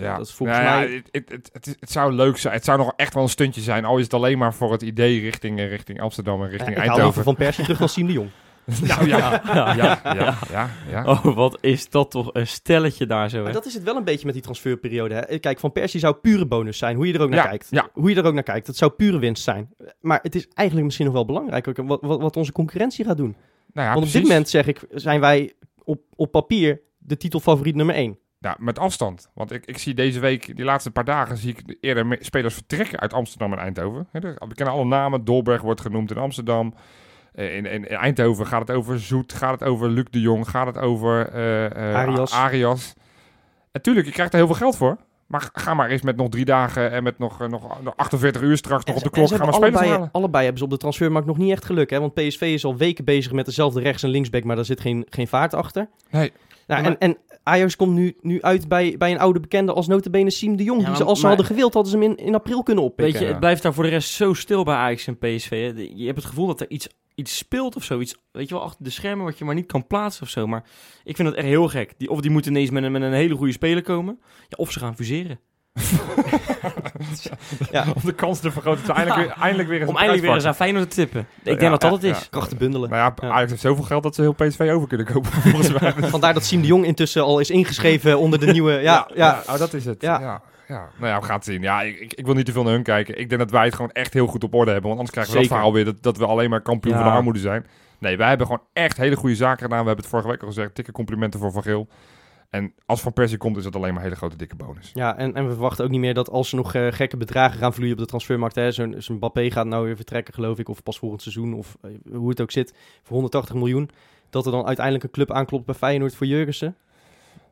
Ja, 0.03 0.17
dat 0.17 0.27
is 0.27 0.33
volgens 0.33 0.59
Nou 0.59 0.71
ja, 0.71 0.79
mij- 0.79 1.03
Het, 1.11 1.31
het, 1.31 1.51
het, 1.53 1.77
het, 1.81 1.91
zou 1.91 2.13
leuk 2.13 2.37
zijn. 2.37 2.55
Het 2.55 2.65
zou 2.65 2.79
nog 2.79 2.93
echt 2.97 3.15
wel 3.15 3.23
een 3.23 3.29
stuntje 3.29 3.61
zijn. 3.61 3.85
Al 3.85 3.97
is 3.97 4.05
het 4.05 4.15
alleen 4.15 4.39
maar 4.39 4.55
voor 4.55 4.73
het 4.73 4.83
idee 4.83 5.21
richting, 5.21 5.59
eh, 5.59 5.69
richting 5.69 6.01
Amsterdam 6.01 6.41
en 6.41 6.45
Eh, 6.47 6.51
richting 6.51 6.71
ik 6.71 6.77
haal 6.77 6.85
liever 6.85 7.03
Eindhoven. 7.05 7.25
van 7.25 7.35
Persie 7.37 7.63
terug 7.65 7.79
dan 7.79 7.89
Siem 7.89 8.07
de 8.07 8.13
Jong. 8.13 8.31
Nou 8.81 9.09
ja, 9.09 9.43
ja, 9.45 9.75
ja, 9.75 10.01
ja, 10.05 10.39
ja, 10.51 10.69
ja. 10.91 11.05
Oh, 11.07 11.25
wat 11.35 11.59
is 11.61 11.89
dat 11.91 12.11
toch 12.11 12.31
een 12.33 12.47
stelletje 12.47 13.07
daar 13.07 13.31
zo. 13.31 13.37
Hè? 13.37 13.43
Maar 13.43 13.53
dat 13.53 13.67
is 13.67 13.75
het 13.75 13.83
wel 13.83 13.97
een 13.97 14.05
beetje 14.05 14.25
met 14.25 14.35
die 14.35 14.43
transferperiode. 14.43 15.15
Hè? 15.15 15.39
Kijk, 15.39 15.59
Van 15.61 15.73
Persie 15.73 16.01
zou 16.01 16.15
pure 16.15 16.47
bonus 16.47 16.79
zijn, 16.79 16.97
hoe 16.97 17.07
je 17.07 17.13
er 17.15 17.21
ook 17.21 17.29
naar 17.29 17.39
Ja, 17.43 17.49
kijkt. 17.49 17.67
ja. 17.71 17.89
Hoe 17.93 18.11
je 18.11 18.17
er 18.17 18.25
ook 18.27 18.35
naar 18.35 18.43
kijkt. 18.43 18.67
Het 18.67 18.77
zou 18.77 18.91
pure 18.91 19.19
winst 19.19 19.43
zijn. 19.43 19.69
Maar 20.01 20.19
het 20.23 20.35
is 20.35 20.47
eigenlijk 20.55 20.87
misschien 20.87 21.07
nog 21.07 21.15
wel 21.15 21.25
belangrijk 21.25 21.69
ook, 21.69 21.77
wat, 21.77 22.01
wat, 22.03 22.21
wat 22.21 22.37
onze 22.37 22.53
concurrentie 22.53 23.05
gaat 23.05 23.17
doen. 23.17 23.37
Nou 23.73 23.87
ja, 23.89 23.95
Want 23.95 24.07
op 24.07 24.13
dit 24.13 24.23
moment 24.23 24.49
zeg 24.49 24.67
ik, 24.67 24.81
zijn 24.91 25.21
wij 25.21 25.53
op, 25.85 26.01
op 26.17 26.31
papier 26.31 26.81
de 26.99 27.17
titelfavoriet 27.17 27.75
nummer 27.75 27.95
1. 27.95 28.19
Ja, 28.41 28.57
met 28.59 28.79
afstand. 28.79 29.31
Want 29.35 29.53
ik, 29.53 29.67
ik 29.67 29.79
zie 29.79 29.95
deze 29.95 30.21
week, 30.21 30.57
die 30.57 30.65
laatste 30.65 30.91
paar 30.91 31.05
dagen, 31.05 31.37
zie 31.37 31.51
ik 31.57 31.77
eerder 31.81 32.19
spelers 32.21 32.55
vertrekken 32.55 32.99
uit 33.01 33.13
Amsterdam 33.13 33.53
en 33.53 33.59
Eindhoven. 33.59 34.09
We 34.13 34.55
kennen 34.55 34.75
alle 34.75 34.85
namen. 34.85 35.25
Dolberg 35.25 35.63
wordt 35.63 35.81
genoemd 35.81 36.11
in 36.11 36.17
Amsterdam. 36.19 36.75
Eh, 37.35 37.57
In, 37.57 37.67
in, 37.67 37.89
in 37.89 37.97
Eindhoven 37.97 38.47
gaat 38.47 38.61
het 38.69 38.71
over 38.77 39.01
Zoet, 39.01 39.33
gaat 39.33 39.61
het 39.61 39.69
over 39.69 39.89
Luc 39.91 40.05
de 40.11 40.21
Jong, 40.21 40.49
gaat 40.49 40.67
het 40.67 40.79
over 40.79 41.29
eh, 41.29 41.65
eh, 41.91 41.95
Arias. 41.95 42.33
Arias. 42.33 42.95
En 43.73 43.83
tuurlijk, 43.83 44.07
je 44.07 44.13
krijgt 44.13 44.33
er 44.33 44.39
heel 44.39 44.47
veel 44.47 44.57
geld 44.57 44.77
voor. 44.77 44.97
Maar 45.27 45.49
ga 45.53 45.75
maar 45.75 45.89
eens 45.89 46.03
met 46.03 46.17
nog 46.17 46.29
drie 46.29 46.45
dagen 46.45 46.91
en 46.91 47.03
met 47.03 47.19
nog, 47.19 47.49
nog, 47.49 47.83
nog 47.83 47.97
48 47.97 48.43
uur 48.43 48.57
straks 48.57 48.85
nog 48.85 48.97
op 48.97 49.03
de 49.03 49.11
klok 49.11 49.29
gaan 49.29 49.37
hebben 49.37 49.55
spelers 49.55 49.75
allebei, 49.75 49.93
halen. 49.97 50.09
allebei 50.13 50.43
hebben 50.43 50.59
ze 50.59 50.65
op 50.65 50.71
de 50.71 50.77
transfermarkt 50.77 51.27
nog 51.27 51.39
niet 51.39 51.51
echt 51.51 51.65
geluk. 51.65 51.91
Hè? 51.91 52.01
Want 52.01 52.15
PSV 52.15 52.41
is 52.41 52.65
al 52.65 52.77
weken 52.77 53.05
bezig 53.05 53.33
met 53.33 53.45
dezelfde 53.47 53.81
rechts- 53.81 54.03
en 54.03 54.09
linksback, 54.09 54.45
maar 54.45 54.57
daar 54.57 54.65
zit 54.65 54.81
geen, 54.81 55.07
geen 55.09 55.29
vaart 55.29 55.55
achter. 55.55 55.89
Nee. 56.11 56.33
Nou, 56.69 56.83
Maar- 56.83 56.91
en, 56.91 56.99
en 56.99 57.17
Ajax 57.43 57.77
komt 57.77 57.93
nu, 57.95 58.17
nu 58.21 58.43
uit 58.43 58.69
bij, 58.69 58.95
bij 58.99 59.11
een 59.11 59.19
oude 59.19 59.41
bekende 59.41 59.73
als 59.73 59.87
notabene 59.87 60.31
Siem 60.31 60.57
de 60.57 60.63
Jong. 60.65 60.81
Ja, 60.81 60.87
die 60.87 60.95
ze, 60.95 61.01
maar- 61.01 61.11
als 61.11 61.21
ze 61.21 61.27
hadden 61.27 61.47
gewild, 61.47 61.75
hadden 61.75 61.93
ze 61.93 61.99
hem 61.99 62.11
in, 62.11 62.17
in 62.17 62.35
april 62.35 62.63
kunnen 62.63 62.85
oppikken. 62.85 63.13
Weet 63.15 63.23
je, 63.23 63.29
het 63.29 63.41
blijft 63.41 63.63
daar 63.63 63.75
voor 63.75 63.85
de 63.85 63.91
rest 63.91 64.11
zo 64.11 64.35
stil 64.35 64.65
bij 64.65 64.75
Ajax 64.75 65.07
en 65.07 65.19
PSV. 65.19 65.51
Hè. 65.51 65.89
Je 65.95 66.05
hebt 66.07 66.17
het 66.19 66.27
gevoel 66.27 66.47
dat 66.47 66.61
er 66.61 66.71
iets, 66.71 66.89
iets 67.15 67.37
speelt 67.37 67.77
of 67.77 67.85
zo. 67.85 68.01
Iets, 68.01 68.17
weet 68.33 68.49
je 68.49 68.55
wel, 68.55 68.65
achter 68.65 68.85
de 68.85 68.91
schermen 68.91 69.25
wat 69.25 69.39
je 69.39 69.45
maar 69.45 69.55
niet 69.55 69.67
kan 69.67 69.87
plaatsen 69.87 70.23
of 70.23 70.29
zo. 70.29 70.47
Maar 70.47 70.65
ik 71.05 71.17
vind 71.17 71.29
dat 71.29 71.37
echt 71.37 71.47
heel 71.47 71.69
gek. 71.69 71.95
Die, 71.97 72.11
of 72.11 72.21
die 72.21 72.31
moeten 72.31 72.51
ineens 72.51 72.71
met 72.71 72.83
een, 72.83 72.93
met 72.93 73.03
een 73.03 73.13
hele 73.13 73.35
goede 73.35 73.53
speler 73.53 73.83
komen. 73.83 74.19
Ja, 74.49 74.57
of 74.57 74.73
ze 74.73 74.79
gaan 74.79 74.97
fuseren. 74.97 75.41
Ja. 77.71 77.85
Om 77.95 78.03
de 78.05 78.13
kans 78.13 78.41
te 78.41 78.51
vergroten. 78.51 78.87
dat 78.87 78.97
ze 78.97 79.03
eindelijk 79.03 79.27
weer, 79.27 79.43
eindelijk 79.43 79.69
weer 79.69 79.79
eens 79.81 79.89
Om 79.89 79.95
een 79.95 80.01
eindelijk 80.01 80.27
weer 80.27 80.35
eens 80.37 80.45
aan 80.45 80.55
Feyenoord 80.55 80.91
te 80.91 80.97
tippen. 80.97 81.21
Ik 81.21 81.45
denk 81.45 81.61
Ja, 81.61 81.69
dat 81.71 81.81
dat 81.81 81.91
ja, 81.91 81.97
het 81.97 82.17
is. 82.17 82.23
ja. 82.23 82.27
Krachten 82.31 82.59
bundelen. 82.59 82.91
Nou 82.91 83.13
ja, 83.21 83.29
Ajax 83.29 83.51
heeft 83.51 83.63
zoveel 83.63 83.85
geld 83.85 84.03
dat 84.03 84.15
ze 84.15 84.21
heel 84.21 84.33
PSV 84.33 84.71
over 84.75 84.89
kunnen 84.89 85.07
kopen. 85.07 85.31
Volgens 85.53 85.81
mij. 85.81 85.93
Vandaar 86.11 86.35
dat 86.35 86.45
Siem 86.45 86.61
de 86.61 86.67
Jong 86.67 86.85
intussen 86.85 87.23
al 87.23 87.39
is 87.39 87.51
ingeschreven 87.51 88.19
onder 88.19 88.41
de 88.41 88.53
nieuwe... 88.53 88.73
Ja, 88.73 89.09
ja, 89.15 89.43
oh, 89.47 89.59
dat 89.59 89.75
is 89.75 89.85
het. 89.85 90.03
Ja. 90.03 90.21
Ja. 90.21 90.41
Ja. 90.69 90.89
Nou 90.99 91.13
ja, 91.13 91.19
we 91.21 91.25
gaan 91.27 91.35
het 91.37 91.45
zien. 91.45 91.63
Ja, 91.63 91.83
ik, 91.83 91.99
ik, 92.01 92.13
ik 92.15 92.25
wil 92.25 92.35
niet 92.35 92.47
te 92.47 92.53
veel 92.53 92.63
naar 92.63 92.73
hun 92.73 92.83
kijken. 92.83 93.19
Ik 93.19 93.29
denk 93.29 93.41
dat 93.41 93.51
wij 93.51 93.65
het 93.65 93.75
gewoon 93.75 93.91
echt 93.91 94.13
heel 94.13 94.27
goed 94.27 94.45
op 94.45 94.55
orde 94.55 94.71
hebben. 94.71 94.89
Want 94.89 94.99
anders 95.01 95.11
krijgen 95.11 95.33
we 95.33 95.39
dat 95.39 95.49
Zeker. 95.49 95.63
verhaal 95.65 95.85
weer 95.85 95.85
dat, 95.95 96.03
dat 96.03 96.17
we 96.17 96.27
alleen 96.33 96.51
maar 96.51 96.61
kampioen 96.61 96.95
Ja. 96.95 97.01
van 97.03 97.11
de 97.11 97.17
armoede 97.17 97.39
zijn. 97.39 97.67
Nee, 97.99 98.17
wij 98.17 98.29
hebben 98.29 98.47
gewoon 98.47 98.63
echt 98.73 98.97
hele 98.97 99.17
goede 99.17 99.35
zaken 99.35 99.63
gedaan. 99.63 99.81
We 99.81 99.87
hebben 99.87 100.05
het 100.05 100.07
vorige 100.13 100.29
week 100.29 100.41
al 100.41 100.47
gezegd. 100.47 100.77
Dikke 100.77 100.93
complimenten 100.93 101.41
voor 101.41 101.53
Van 101.53 101.63
Geel. 101.63 101.89
En 102.51 102.75
als 102.87 103.01
Van 103.01 103.13
Persie 103.13 103.39
komt, 103.39 103.57
is 103.57 103.63
dat 103.65 103.77
alleen 103.77 103.89
maar 103.89 103.99
een 103.99 104.05
hele 104.05 104.17
grote 104.17 104.37
dikke 104.37 104.57
bonus. 104.57 104.91
Ja, 104.95 105.17
en, 105.17 105.35
en 105.35 105.45
we 105.47 105.51
verwachten 105.53 105.85
ook 105.85 105.91
niet 105.91 106.01
meer 106.01 106.15
dat 106.15 106.31
als 106.31 106.51
er 106.51 106.57
nog 106.57 106.75
eh, 106.75 106.87
gekke 106.93 107.17
bedragen 107.17 107.59
gaan 107.59 107.75
vloeien 107.75 107.93
op 107.95 107.99
de 107.99 108.07
transfermarkt. 108.07 108.55
hè, 108.55 108.73
Zo'n 108.73 108.95
zo'n 108.99 109.17
Mbappé 109.17 109.51
gaat 109.51 109.67
nou 109.67 109.85
weer 109.85 109.97
vertrekken, 109.97 110.35
geloof 110.35 110.59
ik. 110.59 110.69
Of 110.69 110.83
pas 110.83 110.99
volgend 110.99 111.23
seizoen, 111.23 111.55
of 111.55 111.77
eh, 111.81 111.91
hoe 112.13 112.29
het 112.29 112.41
ook 112.41 112.51
zit. 112.51 112.75
Voor 113.03 113.13
180 113.17 113.55
miljoen. 113.55 113.91
Dat 114.31 114.47
er 114.47 114.53
dan 114.53 114.67
uiteindelijk 114.67 115.05
een 115.05 115.11
club 115.11 115.33
aanklopt 115.33 115.65
bij 115.67 115.75
Feyenoord 115.75 116.15
voor 116.15 116.27
Jurgensen. 116.27 116.77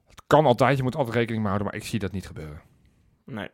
Het 0.08 0.22
kan 0.26 0.46
altijd, 0.46 0.76
je 0.76 0.82
moet 0.82 0.96
altijd 0.96 1.14
rekening 1.16 1.42
mee 1.42 1.52
houden, 1.52 1.72
maar 1.72 1.80
ik 1.82 1.88
zie 1.88 1.98
dat 1.98 2.12
niet 2.12 2.26
gebeuren. 2.26 2.60
Nee. 3.24 3.48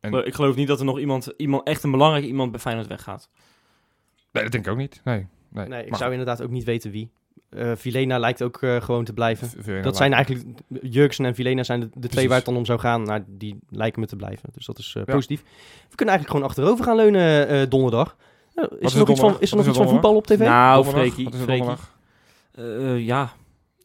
En- 0.00 0.26
Ik 0.26 0.34
geloof 0.34 0.56
niet 0.56 0.68
dat 0.68 0.78
er 0.78 0.84
nog 0.84 0.98
iemand, 0.98 1.32
iemand, 1.36 1.66
echt 1.66 1.82
een 1.82 1.90
belangrijk 1.90 2.24
iemand 2.24 2.50
bij 2.50 2.60
Feyenoord 2.60 2.86
weggaat. 2.86 3.28
Nee, 4.32 4.42
dat 4.42 4.52
denk 4.52 4.64
ik 4.66 4.72
ook 4.72 4.78
niet. 4.78 5.00
Nee, 5.04 5.26
nee. 5.48 5.68
Nee, 5.68 5.82
ik 5.84 5.90
Maar 5.90 5.98
zou 5.98 6.10
inderdaad 6.10 6.42
ook 6.42 6.50
niet 6.50 6.64
weten 6.64 6.90
wie. 6.90 7.10
Eh 7.54 7.72
Vilena 7.76 8.18
lijkt 8.18 8.42
ook 8.42 8.62
eh, 8.62 8.80
gewoon 8.80 9.04
te 9.04 9.12
blijven. 9.12 9.82
Dat 9.82 9.96
zijn 9.96 10.12
eigenlijk, 10.12 10.44
Jurksen 10.82 11.24
en 11.24 11.34
Vilena 11.34 11.62
zijn 11.62 11.80
de, 11.80 11.86
de 11.86 11.90
twee 11.92 12.08
Precies. 12.08 12.28
waar 12.28 12.36
het 12.36 12.46
dan 12.46 12.56
om 12.56 12.64
zou 12.64 12.78
gaan. 12.78 13.02
Nou, 13.02 13.22
die 13.26 13.58
lijken 13.70 14.00
me 14.00 14.06
te 14.06 14.16
blijven. 14.16 14.48
Dus 14.52 14.66
dat 14.66 14.78
is 14.78 14.94
eh, 14.96 15.02
Ja. 15.06 15.12
positief. 15.12 15.42
We 15.88 15.96
kunnen 15.96 16.14
eigenlijk 16.14 16.28
gewoon 16.30 16.46
achterover 16.46 16.84
gaan 16.84 16.96
leunen 16.96 17.48
eh, 17.48 17.68
donderdag. 17.68 18.16
Is, 18.54 18.66
is 18.78 18.92
er 18.92 18.98
nog 18.98 19.08
iets 19.10 19.20
van, 19.20 19.36
is 19.40 19.50
er 19.50 19.56
Wat 19.56 19.56
nog 19.56 19.60
is 19.60 19.66
iets 19.66 19.76
van 19.76 19.88
voetbal 19.88 20.16
op 20.16 20.26
tv? 20.26 20.38
Nou? 20.38 20.84
Freekie. 20.84 21.28
Wat 21.64 21.80
ja, 22.98 23.32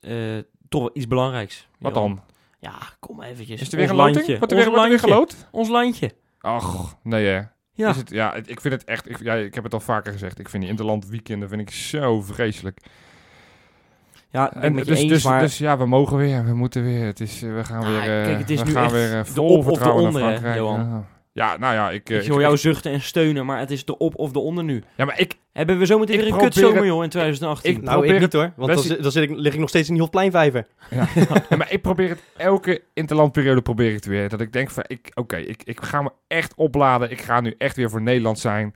eh, 0.02 0.38
toch 0.70 0.82
wel 0.82 0.92
iets 0.94 1.08
belangrijks. 1.08 1.68
Wat 1.80 1.96
Johan. 1.96 2.10
dan? 2.16 2.24
Ja, 2.60 2.78
kom 3.00 3.22
eventjes. 3.22 3.62
Is 3.62 3.72
er 3.72 3.78
weer 3.78 3.90
een 3.90 3.96
landje. 3.96 4.38
Wordt 4.38 4.52
er 4.52 4.58
weer, 4.58 4.70
wordt 4.70 4.84
er 4.84 4.90
weer 4.90 4.90
landje. 4.90 5.08
geloot? 5.08 5.48
Ons 5.52 5.70
landje. 5.70 6.12
Ach, 6.40 6.96
nee 7.04 7.26
hè. 7.26 7.42
Ja. 7.74 7.90
Is 7.90 7.96
het, 7.98 8.10
ja, 8.10 8.34
ik 8.34 8.62
vind 8.62 8.74
het 8.74 8.84
echt... 8.84 9.10
Ik, 9.10 9.20
ja, 9.24 9.34
ik 9.34 9.56
heb 9.56 9.64
het 9.64 9.74
al 9.74 9.80
vaker 9.80 10.12
gezegd. 10.12 10.40
Ik 10.40 10.50
vind 10.50 10.62
die 10.64 10.72
interland 10.72 11.08
weekenden 11.08 11.50
vind 11.50 11.62
ik 11.62 11.72
zo 11.72 12.22
vreselijk. 12.22 12.80
Ja, 14.32 14.46
ik 14.48 14.54
ben 14.54 14.62
En 14.64 14.74
met 14.74 14.86
je 14.86 14.92
dus, 14.92 15.00
eens, 15.02 15.10
dus, 15.12 15.24
maar 15.24 15.42
dus 15.42 15.58
ja, 15.58 15.78
we 15.78 15.86
mogen 15.86 16.18
weer. 16.18 16.46
We 16.46 16.54
moeten 16.54 16.84
weer. 16.84 17.06
Het 17.06 17.20
is, 17.20 17.44
eh, 17.44 17.54
we 17.54 17.64
gaan 17.64 17.84
Ah, 17.84 17.88
weer... 17.90 18.00
eh, 18.20 18.26
kijk, 18.26 18.38
het 18.40 18.50
is 18.50 18.60
we 18.60 18.66
nu 18.66 18.72
gaan 18.72 18.92
weer 18.92 19.12
eh, 19.18 19.24
de 19.24 19.32
vol 19.32 19.46
op 19.50 19.58
of 19.58 19.64
de 19.66 19.70
vertrouwen 19.72 20.06
onder, 20.06 20.22
naar 20.22 20.42
hè. 20.42 20.56
Johan? 20.56 20.80
Ja. 20.80 21.04
Ja, 21.34 21.58
nou 21.58 21.74
ja, 21.74 21.90
ik... 21.92 22.10
eh, 22.10 22.18
ik 22.18 22.24
ik- 22.24 22.30
hoor 22.30 22.42
jou 22.42 22.54
ik- 22.54 22.60
zuchten 22.60 22.92
en 22.92 23.02
steunen, 23.02 23.46
maar 23.46 23.60
het 23.60 23.72
is 23.72 23.86
de 23.86 23.98
op 23.98 24.16
of 24.16 24.32
de 24.32 24.40
onder 24.40 24.64
nu. 24.64 24.84
ja, 24.96 25.06
maar 25.06 25.20
ik... 25.20 25.34
Hebben 25.54 25.78
we 25.80 25.86
zometeen 25.86 26.18
weer 26.18 26.32
een 26.34 26.38
kutzomer, 26.38 26.86
joh, 26.86 27.04
in 27.04 27.10
2018? 27.10 27.72
Ik- 27.76 27.82
nou, 27.82 28.08
ik 28.08 28.20
niet 28.20 28.34
hoor. 28.34 28.52
Want 28.56 29.02
dan 29.02 29.12
zit 29.12 29.30
ik, 29.30 29.38
lig 29.38 29.54
ik 29.54 29.60
nog 29.60 29.70
steeds 29.70 29.88
in 29.88 29.94
die 29.94 30.02
Hofpleinvijver. 30.04 30.66
Ja. 30.90 31.08
Ja, 31.50 31.56
maar 31.58 31.72
ik 31.72 31.82
probeer 31.82 32.10
het 32.10 32.24
elke 32.38 32.82
interlandperiode 32.94 33.62
probeer 33.62 33.88
ik 33.88 33.94
het 33.96 34.06
weer. 34.06 34.30
Dat 34.30 34.42
ik 34.42 34.54
denk 34.54 34.70
van, 34.70 34.84
ik, 34.88 35.12
oké, 35.14 35.38
ik, 35.38 35.62
ik 35.64 35.82
ga 35.82 36.02
me 36.02 36.12
echt 36.28 36.54
opladen. 36.56 37.12
Ik 37.12 37.22
ga 37.22 37.42
nu 37.42 37.56
echt 37.58 37.76
weer 37.76 37.90
voor 37.90 38.02
Nederland 38.02 38.40
zijn. 38.40 38.76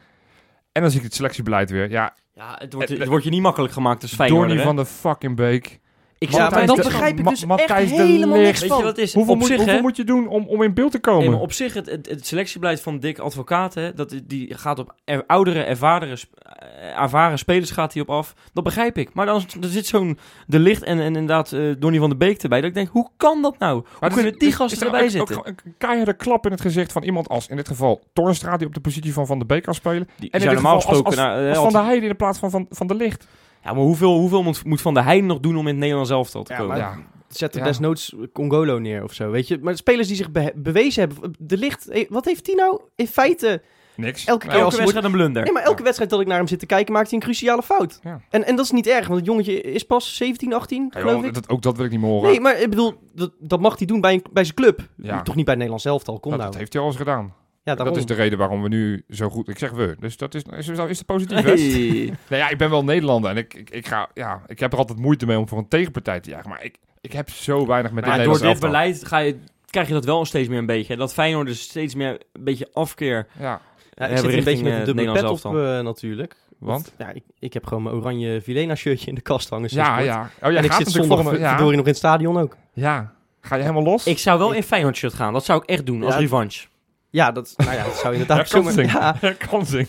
En 0.72 0.82
dan 0.82 0.90
zie 0.92 1.00
ik 1.00 1.06
het 1.06 1.16
selectiebeleid 1.16 1.70
weer. 1.70 1.90
Ja, 1.90 2.14
Ja, 2.36 2.56
het 2.60 2.74
wordt, 2.74 2.90
het 2.90 3.08
wordt 3.08 3.24
je 3.24 3.30
niet 3.30 3.42
makkelijk 3.42 3.74
gemaakt 3.74 4.02
als 4.02 4.14
Feyenoord. 4.14 4.48
Donny 4.48 4.64
van 4.64 4.76
de 4.76 4.86
fucking 4.86 5.36
Beek. 5.36 5.80
Ik 6.24 6.32
maar 6.32 6.60
het 6.60 6.68
dat 6.68 6.76
niet. 6.76 6.86
begrijp 6.86 7.20
ik 7.20 7.28
dus 7.30 7.46
echt 7.56 7.68
de 7.68 7.74
helemaal 8.04 8.38
niks 8.38 8.60
Weet 8.60 8.62
je 8.62 8.68
van. 8.68 8.78
wat 8.78 8.88
het 8.88 8.98
is? 8.98 9.14
Hoeveel, 9.14 9.36
moet, 9.36 9.46
zich, 9.46 9.56
hoeveel 9.58 9.76
hè? 9.76 9.82
moet 9.82 9.96
je 9.98 10.04
doen 10.04 10.28
om, 10.28 10.48
om 10.48 10.64
in 10.64 10.74
beeld 10.74 10.92
te 10.92 11.00
komen? 11.00 11.30
Nee, 11.32 11.40
op 11.40 11.52
zich, 11.52 11.74
het, 11.74 11.90
het, 11.90 12.10
het 12.10 12.28
selectiebeleid 12.28 12.82
van 12.82 13.00
Dick 13.00 13.20
Advocaat, 13.20 13.74
hè, 13.74 13.94
dat, 13.94 14.16
die 14.24 14.54
gaat 14.58 14.80
op 14.80 14.94
er- 15.06 15.24
oudere, 15.28 15.64
ervaren, 15.64 16.18
sp- 16.18 16.34
eh, 16.40 17.00
ervaren 17.02 17.38
spelers 17.38 17.72
gaat 17.72 17.94
hij 17.94 18.02
op 18.02 18.10
af. 18.10 18.34
Dat 18.54 18.64
begrijp 18.64 18.98
ik. 18.98 19.14
Maar 19.14 19.26
dan 19.26 19.36
er 19.62 19.68
zit 19.70 19.86
zo'n 19.86 20.18
De 20.48 20.60
Licht 20.60 20.84
en, 20.84 21.00
en 21.00 21.06
inderdaad 21.06 21.52
eh 21.52 21.62
Donny 21.80 21.98
van 22.00 22.10
de 22.10 22.16
Beek 22.16 22.44
erbij. 22.44 22.60
Dat 22.62 22.70
ik 22.70 22.76
denk, 22.76 22.90
hoe 22.90 23.10
kan 23.18 23.42
dat 23.42 23.60
nou? 23.60 23.74
Hoe 23.74 23.86
Maar 24.00 24.12
kunnen 24.12 24.32
is- 24.32 24.38
die 24.40 24.52
gasten 24.52 24.78
is 24.78 24.80
er 24.80 24.86
erbij 24.94 25.10
zitten? 25.10 25.38
Ook, 25.38 25.48
een 25.48 25.58
keiharde 25.78 26.14
klap 26.16 26.46
in 26.46 26.52
het 26.52 26.62
gezicht 26.62 26.92
van 26.92 27.04
iemand 27.04 27.30
als, 27.30 27.48
in 27.48 27.56
dit 27.56 27.68
geval, 27.68 28.02
Tornstra, 28.14 28.58
die 28.58 28.68
op 28.68 28.74
de 28.74 28.80
positie 28.80 29.14
van 29.14 29.26
Van 29.26 29.40
de 29.40 29.46
Beek 29.46 29.64
kan 29.64 29.74
spelen. 29.74 30.08
die 30.20 30.32
En 30.32 30.40
in 30.42 30.46
normaal 30.54 30.80
geval 30.80 30.96
als, 30.96 31.06
gesproken... 31.16 31.42
eh, 31.44 31.48
als 31.50 31.58
Van 31.64 31.72
der 31.74 31.82
Heijden 31.84 32.04
in 32.04 32.10
de 32.10 32.16
plaats 32.16 32.40
van 32.40 32.50
Van, 32.50 32.66
van 32.70 32.88
de 32.88 32.96
Licht. 32.96 33.28
Ja, 33.64 33.74
maar 33.74 33.84
hoeveel, 33.84 34.18
hoeveel 34.18 34.44
moet, 34.44 34.66
moet 34.66 34.82
Van 34.82 34.94
der 34.94 35.04
Heijden 35.04 35.26
nog 35.28 35.40
doen 35.40 35.54
om 35.58 35.62
in 35.62 35.68
het 35.68 35.78
Nederlands 35.78 36.10
elftal 36.10 36.44
te 36.44 36.52
Ja, 36.54 36.60
komen? 36.60 36.78
maar- 36.78 36.88
Ja, 36.98 37.12
Zet 37.28 37.54
er 37.54 37.60
Ja. 37.60 37.66
desnoods 37.66 38.16
Congolo 38.34 38.78
neer 38.78 39.04
of 39.04 39.14
zo, 39.14 39.30
weet 39.32 39.48
je. 39.48 39.60
Maar 39.62 39.78
spelers 39.78 40.08
die 40.08 40.16
zich 40.18 40.32
be- 40.32 40.52
bewezen 40.56 41.00
hebben... 41.10 41.34
De 41.40 41.58
licht, 41.58 42.06
wat 42.10 42.26
heeft 42.26 42.46
hij 42.48 42.56
nou 42.56 42.82
in 42.96 43.08
feite... 43.08 43.62
niks. 43.96 44.26
Elke 44.26 44.48
keer 44.48 44.50
als 44.50 44.62
Elke 44.62 44.62
wordt- 44.64 44.78
wedstrijd 44.78 45.06
een 45.06 45.12
blunder. 45.12 45.44
Nee, 45.44 45.52
maar 45.52 45.64
elke 45.64 45.84
wedstrijd 45.84 46.10
dat 46.10 46.22
ik 46.22 46.28
naar 46.28 46.38
hem 46.38 46.48
zit 46.48 46.60
te 46.60 46.66
kijken, 46.66 46.94
maakt 46.94 47.10
hij 47.10 47.18
een 47.20 47.24
cruciale 47.24 47.64
fout. 47.64 48.00
Ja. 48.04 48.22
En, 48.30 48.46
en 48.46 48.56
dat 48.56 48.66
is 48.66 48.72
niet 48.72 48.88
erg, 48.88 49.08
want 49.08 49.20
het 49.20 49.30
jongetje 49.30 49.62
is 49.62 49.84
pas 49.84 50.16
17, 50.16 50.54
18, 50.54 50.88
Ja, 50.90 51.00
geloof 51.00 51.16
joh, 51.16 51.26
ik. 51.26 51.34
dat, 51.34 51.50
ook 51.50 51.62
dat 51.62 51.76
wil 51.76 51.86
ik 51.86 51.92
niet 51.92 52.00
meer 52.00 52.10
horen. 52.10 52.30
Nee, 52.30 52.40
maar 52.40 52.62
ik 52.62 52.70
bedoel, 52.70 52.94
dat, 53.14 53.32
dat 53.40 53.60
mag 53.60 53.78
hij 53.78 53.88
doen 53.88 54.02
bij, 54.02 54.14
een, 54.14 54.24
bij 54.34 54.44
zijn 54.44 54.56
club. 54.56 54.88
Ja. 54.98 55.22
Toch 55.22 55.36
niet 55.36 55.46
bij 55.46 55.54
het 55.54 55.64
Nederlands 55.64 55.86
elftal, 55.86 56.20
kom 56.20 56.32
dat, 56.32 56.40
nou. 56.40 56.52
dat 56.52 56.60
heeft 56.60 56.74
hij 56.74 56.82
al 56.82 56.88
eens 56.88 56.98
gedaan. 56.98 57.34
Ja, 57.64 57.76
daarom. 57.76 57.94
Dat 57.94 57.98
is 57.98 58.06
de 58.06 58.14
reden 58.14 58.38
waarom 58.38 58.62
we 58.62 58.68
nu 58.68 59.04
zo 59.10 59.30
goed... 59.30 59.48
Ik 59.48 59.58
zeg 59.58 59.72
we, 59.72 59.96
dus 60.00 60.18
dat 60.18 60.36
is, 60.36 60.44
is, 60.44 60.68
is 60.68 60.98
het 60.98 61.06
positief? 61.06 61.42
Hey. 61.42 62.06
Nou 62.30 62.42
ja, 62.42 62.50
ik 62.50 62.58
ben 62.58 62.70
wel 62.70 62.84
Nederlander 62.84 63.32
en 63.32 63.38
ik, 63.38 63.54
ik, 63.54 63.70
ik, 63.70 63.88
ga, 63.88 64.10
ja, 64.14 64.42
ik 64.48 64.60
heb 64.60 64.72
er 64.72 64.78
altijd 64.78 65.00
moeite 65.00 65.26
mee 65.26 65.40
om 65.40 65.48
voor 65.48 65.58
een 65.58 65.68
tegenpartij 65.68 66.20
te 66.20 66.30
jagen. 66.30 66.50
Maar 66.50 66.64
ik, 66.64 66.78
ik 67.02 67.14
heb 67.14 67.30
zo 67.30 67.66
weinig 67.66 67.92
met 67.92 68.06
Maar 68.06 68.18
dit 68.18 68.26
ja, 68.26 68.32
door 68.32 68.42
dit 68.42 68.60
beleid 68.60 69.06
ga 69.08 69.18
je, 69.18 69.38
krijg 69.70 69.88
je 69.88 69.94
dat 69.94 70.06
wel 70.06 70.26
steeds 70.26 70.50
meer 70.50 70.58
een 70.58 70.66
beetje. 70.66 70.96
Dat 70.96 71.14
Feyenoord 71.14 71.48
dus 71.48 71.62
steeds 71.62 71.96
meer 71.96 72.20
een 72.34 72.44
beetje 72.44 72.70
afkeer 72.74 73.28
Ja, 73.40 73.44
ja, 73.44 73.60
ik 74.06 74.14
hebben 74.14 74.18
zit 74.18 74.34
een 74.34 74.44
beetje 74.44 74.64
met 74.64 74.74
eh, 74.74 74.80
een 74.80 74.86
dubbele 74.86 75.08
Nederlands 75.08 75.42
pet 75.42 75.52
op 75.52 75.58
eh, 75.58 75.80
natuurlijk. 75.80 76.36
want? 76.60 76.94
Ja, 76.98 77.10
ik, 77.10 77.24
ik 77.40 77.54
heb 77.54 77.66
gewoon 77.66 77.84
mijn 77.84 77.96
oranje 77.96 78.42
Vilena 78.42 78.76
shirtje 78.76 79.08
in 79.08 79.16
de 79.16 79.22
kast 79.22 79.50
hangen. 79.50 79.70
Ja, 79.72 80.00
ja. 80.00 80.22
Oh, 80.42 80.50
jij 80.50 80.58
en 80.58 80.64
ik 80.64 80.72
gaat 80.72 80.82
zit 80.82 80.92
zondag 80.92 81.18
volgende... 81.18 81.40
Ja, 81.40 81.50
verdorie 81.50 81.76
nog 81.78 81.86
in 81.86 81.92
het 81.92 82.00
stadion 82.00 82.38
ook. 82.38 82.58
ja. 82.74 83.14
Ga 83.46 83.56
je 83.56 83.62
helemaal 83.62 83.84
los? 83.84 84.06
Ik 84.06 84.20
zou 84.20 84.40
wel 84.40 84.52
in 84.52 84.64
Feyenoord 84.64 84.96
shirt 84.96 85.14
gaan. 85.14 85.34
Dat 85.34 85.46
zou 85.46 85.62
ik 85.62 85.70
echt 85.70 85.86
doen, 85.86 86.04
als 86.04 86.16
revanche. 86.16 86.68
Ja, 87.14 87.32
dat, 87.32 87.54
nou 87.58 87.72
ja, 87.72 87.84
dat 87.84 87.96
zou 87.96 88.14
inderdaad 88.14 88.38
Ja, 88.50 88.72
zomaar... 88.72 88.86
Ja, 88.86 89.16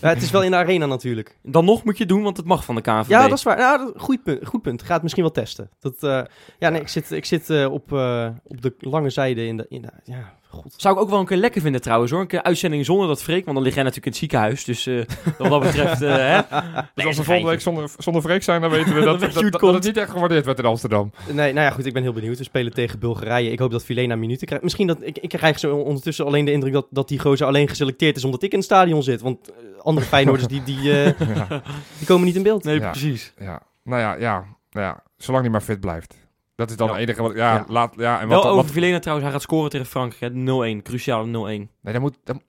Ja, 0.01 0.09
het 0.09 0.21
is 0.21 0.31
wel 0.31 0.43
in 0.43 0.51
de 0.51 0.57
arena 0.57 0.85
natuurlijk. 0.85 1.37
Dan 1.41 1.65
nog 1.65 1.83
moet 1.83 1.97
je 1.97 2.05
doen, 2.05 2.23
want 2.23 2.37
het 2.37 2.45
mag 2.45 2.65
van 2.65 2.75
de 2.75 2.81
KNVB. 2.81 3.09
Ja, 3.09 3.27
dat 3.27 3.37
is 3.37 3.43
waar. 3.43 3.57
Nou, 3.57 3.93
goed, 3.97 4.23
punt, 4.23 4.47
goed 4.47 4.61
punt. 4.61 4.83
Ga 4.83 4.93
het 4.93 5.01
misschien 5.01 5.23
wel 5.23 5.31
testen. 5.31 5.69
Dat, 5.79 6.03
eh, 6.03 6.21
ja, 6.59 6.69
nee, 6.69 6.81
ik 6.81 6.87
zit, 6.87 7.11
ik 7.11 7.25
zit 7.25 7.49
eh, 7.49 7.71
op, 7.71 7.93
eh, 7.93 8.29
op 8.43 8.61
de 8.61 8.75
lange 8.79 9.09
zijde 9.09 9.45
in 9.45 9.57
de... 9.57 9.65
In 9.69 9.81
de 9.81 9.89
ja, 10.03 10.33
god. 10.55 10.73
Zou 10.77 10.95
ik 10.95 11.01
ook 11.01 11.09
wel 11.09 11.19
een 11.19 11.25
keer 11.25 11.37
lekker 11.37 11.61
vinden 11.61 11.81
trouwens 11.81 12.11
hoor. 12.11 12.21
Een 12.21 12.27
keer 12.27 12.43
uitzending 12.43 12.85
zonder 12.85 13.07
dat 13.07 13.23
Freek, 13.23 13.43
want 13.45 13.55
dan 13.57 13.65
lig 13.65 13.73
jij 13.75 13.83
natuurlijk 13.83 14.05
in 14.05 14.11
het 14.11 14.19
ziekenhuis. 14.21 14.63
Dus 14.63 14.85
eh, 14.87 14.95
wat 15.37 15.49
dat 15.49 15.61
betreft, 15.61 16.01
eh, 16.01 16.15
hè. 16.15 16.41
Dus 16.95 17.05
als 17.05 17.17
we 17.17 17.23
volgende 17.23 17.49
week 17.49 17.61
zonder, 17.61 17.89
zonder 17.97 18.21
Freek 18.21 18.43
zijn, 18.43 18.61
dan 18.61 18.69
weten 18.69 18.93
we 18.95 19.01
dat, 19.05 19.19
dat, 19.19 19.33
dat, 19.33 19.43
het 19.43 19.51
dat 19.59 19.73
het 19.73 19.83
niet 19.83 19.97
echt 19.97 20.09
gewaardeerd 20.09 20.45
werd 20.45 20.59
in 20.59 20.65
Amsterdam. 20.65 21.11
Nee, 21.31 21.53
nou 21.53 21.65
ja, 21.65 21.69
goed, 21.71 21.85
ik 21.85 21.93
ben 21.93 22.03
heel 22.03 22.13
benieuwd. 22.13 22.37
We 22.37 22.43
spelen 22.43 22.73
tegen 22.73 22.99
Bulgarije. 22.99 23.51
Ik 23.51 23.59
hoop 23.59 23.71
dat 23.71 23.85
Vilena 23.85 24.15
minuten 24.15 24.45
krijgt. 24.47 24.63
Misschien 24.63 24.87
dat... 24.87 24.97
Ik, 25.01 25.17
ik 25.17 25.29
krijg 25.29 25.59
zo 25.59 25.75
ondertussen 25.75 26.25
alleen 26.25 26.45
de 26.45 26.51
indruk 26.51 26.73
dat, 26.73 26.87
dat 26.89 27.07
die 27.07 27.19
gozer 27.19 27.47
alleen 27.47 27.67
geselecteerd 27.67 28.15
is 28.17 28.23
omdat 28.23 28.43
ik 28.43 28.51
in 28.51 28.57
het 28.57 28.65
stadion 28.67 29.03
zit. 29.03 29.21
Want 29.21 29.49
eh, 29.49 29.55
andere 29.81 30.05
Feyenoorders, 30.07 30.47
die, 30.47 30.63
die, 30.63 30.91
eh, 31.03 31.19
Ja, 31.35 31.61
die 31.97 32.07
komen 32.07 32.25
niet 32.25 32.35
in 32.35 32.43
beeld. 32.43 32.63
Nee, 32.63 32.79
Ja. 32.79 32.89
precies. 32.89 33.33
ja. 33.39 33.61
Nou 33.83 34.01
ja, 34.01 34.13
ja, 34.15 34.45
nou 34.71 34.85
ja. 34.85 35.03
Zolang 35.17 35.43
hij 35.43 35.51
maar 35.51 35.61
fit 35.61 35.79
blijft. 35.79 36.24
Dat 36.55 36.69
is 36.69 36.75
dan 36.75 36.87
Ja. 36.87 36.93
het 36.93 37.01
enige 37.01 37.21
wat... 37.21 37.35
Ja, 37.35 37.53
Ja. 37.53 37.65
laat... 37.67 37.93
Ja, 37.97 38.19
en 38.21 38.27
wat, 38.27 38.41
Wel 38.43 38.51
over 38.51 38.63
wat, 38.63 38.71
Vilena 38.73 38.99
trouwens, 38.99 39.27
hij 39.27 39.35
gaat 39.37 39.45
scoren 39.45 39.69
tegen 39.69 39.85
Frankrijk. 39.85 40.33
hè. 40.33 40.75
0-1, 40.79 40.81
cruciale 40.81 41.25
0-1. 41.27 41.29
nee, 41.81 41.93
dan 41.93 42.01
moet... 42.01 42.17
Dan, 42.23 42.41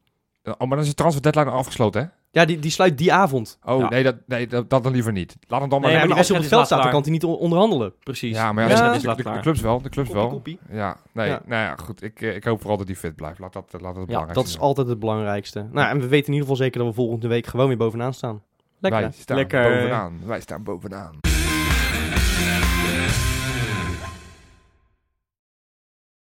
oh, 0.44 0.58
maar 0.58 0.68
dan 0.68 0.78
is 0.78 0.88
de 0.88 0.94
transfer 0.94 1.22
deadline 1.22 1.50
al 1.50 1.56
afgesloten, 1.58 2.00
hè? 2.02 2.08
Ja, 2.30 2.44
die, 2.44 2.58
die 2.58 2.70
sluit 2.70 2.98
die 2.98 3.12
avond. 3.12 3.58
Oh, 3.64 3.80
Ja. 3.80 3.88
nee, 3.88 4.02
dat, 4.02 4.16
nee 4.26 4.46
dat, 4.46 4.70
dat 4.70 4.82
dan 4.82 4.92
liever 4.92 5.12
niet. 5.12 5.36
Laat 5.48 5.60
hem 5.60 5.68
dan 5.68 5.80
maar... 5.80 5.90
Nee, 5.90 5.98
Ja, 6.00 6.06
maar 6.06 6.16
als 6.16 6.26
hij 6.28 6.36
op 6.36 6.42
het 6.42 6.52
veld 6.52 6.66
staat, 6.66 6.82
dan 6.82 6.90
kan 6.90 7.02
hij 7.02 7.10
niet 7.10 7.24
on- 7.24 7.36
onderhandelen. 7.36 7.92
Precies. 8.02 8.36
Ja, 8.36 8.52
maar 8.52 8.68
ja, 8.68 8.68
de 8.98 9.22
Ja. 9.22 9.40
clubs 9.40 9.60
wel, 9.60 9.82
de 9.82 9.88
clubs 9.88 10.10
wel. 10.10 10.42
Ja, 10.70 10.96
nee, 11.12 11.28
Ja. 11.28 11.40
nou 11.46 11.62
ja, 11.62 11.74
goed. 11.76 12.02
Ik, 12.02 12.20
eh, 12.20 12.34
ik 12.34 12.44
hoop 12.44 12.60
vooral 12.60 12.76
dat 12.78 12.86
hij 12.86 12.96
fit 12.96 13.16
blijft. 13.16 13.38
Laat 13.38 13.52
dat, 13.52 13.66
laat 13.72 13.80
dat 13.82 13.96
het 13.96 14.06
belangrijkste 14.06 14.42
Dat 14.44 14.52
is 14.52 14.58
altijd 14.58 14.88
het 14.88 14.98
belangrijkste. 14.98 15.66
Nou, 15.72 15.88
en 15.88 16.00
we 16.00 16.06
weten 16.08 16.26
in 16.26 16.32
ieder 16.32 16.40
geval 16.48 16.56
zeker 16.56 16.78
dat 16.78 16.88
we 16.88 16.94
volgende 16.94 17.28
week 17.28 17.46
gewoon 17.46 17.68
weer 17.68 17.76
bovenaan 17.76 18.14
staan. 18.14 18.42
Lekker. 18.80 19.00
Wij 19.00 19.10
hè? 19.10 19.16
staan 19.20 19.36
Lekker. 19.36 19.62
bovenaan. 19.62 20.20
Wij 20.24 20.40
staan 20.40 20.62
bovenaan. 20.62 21.14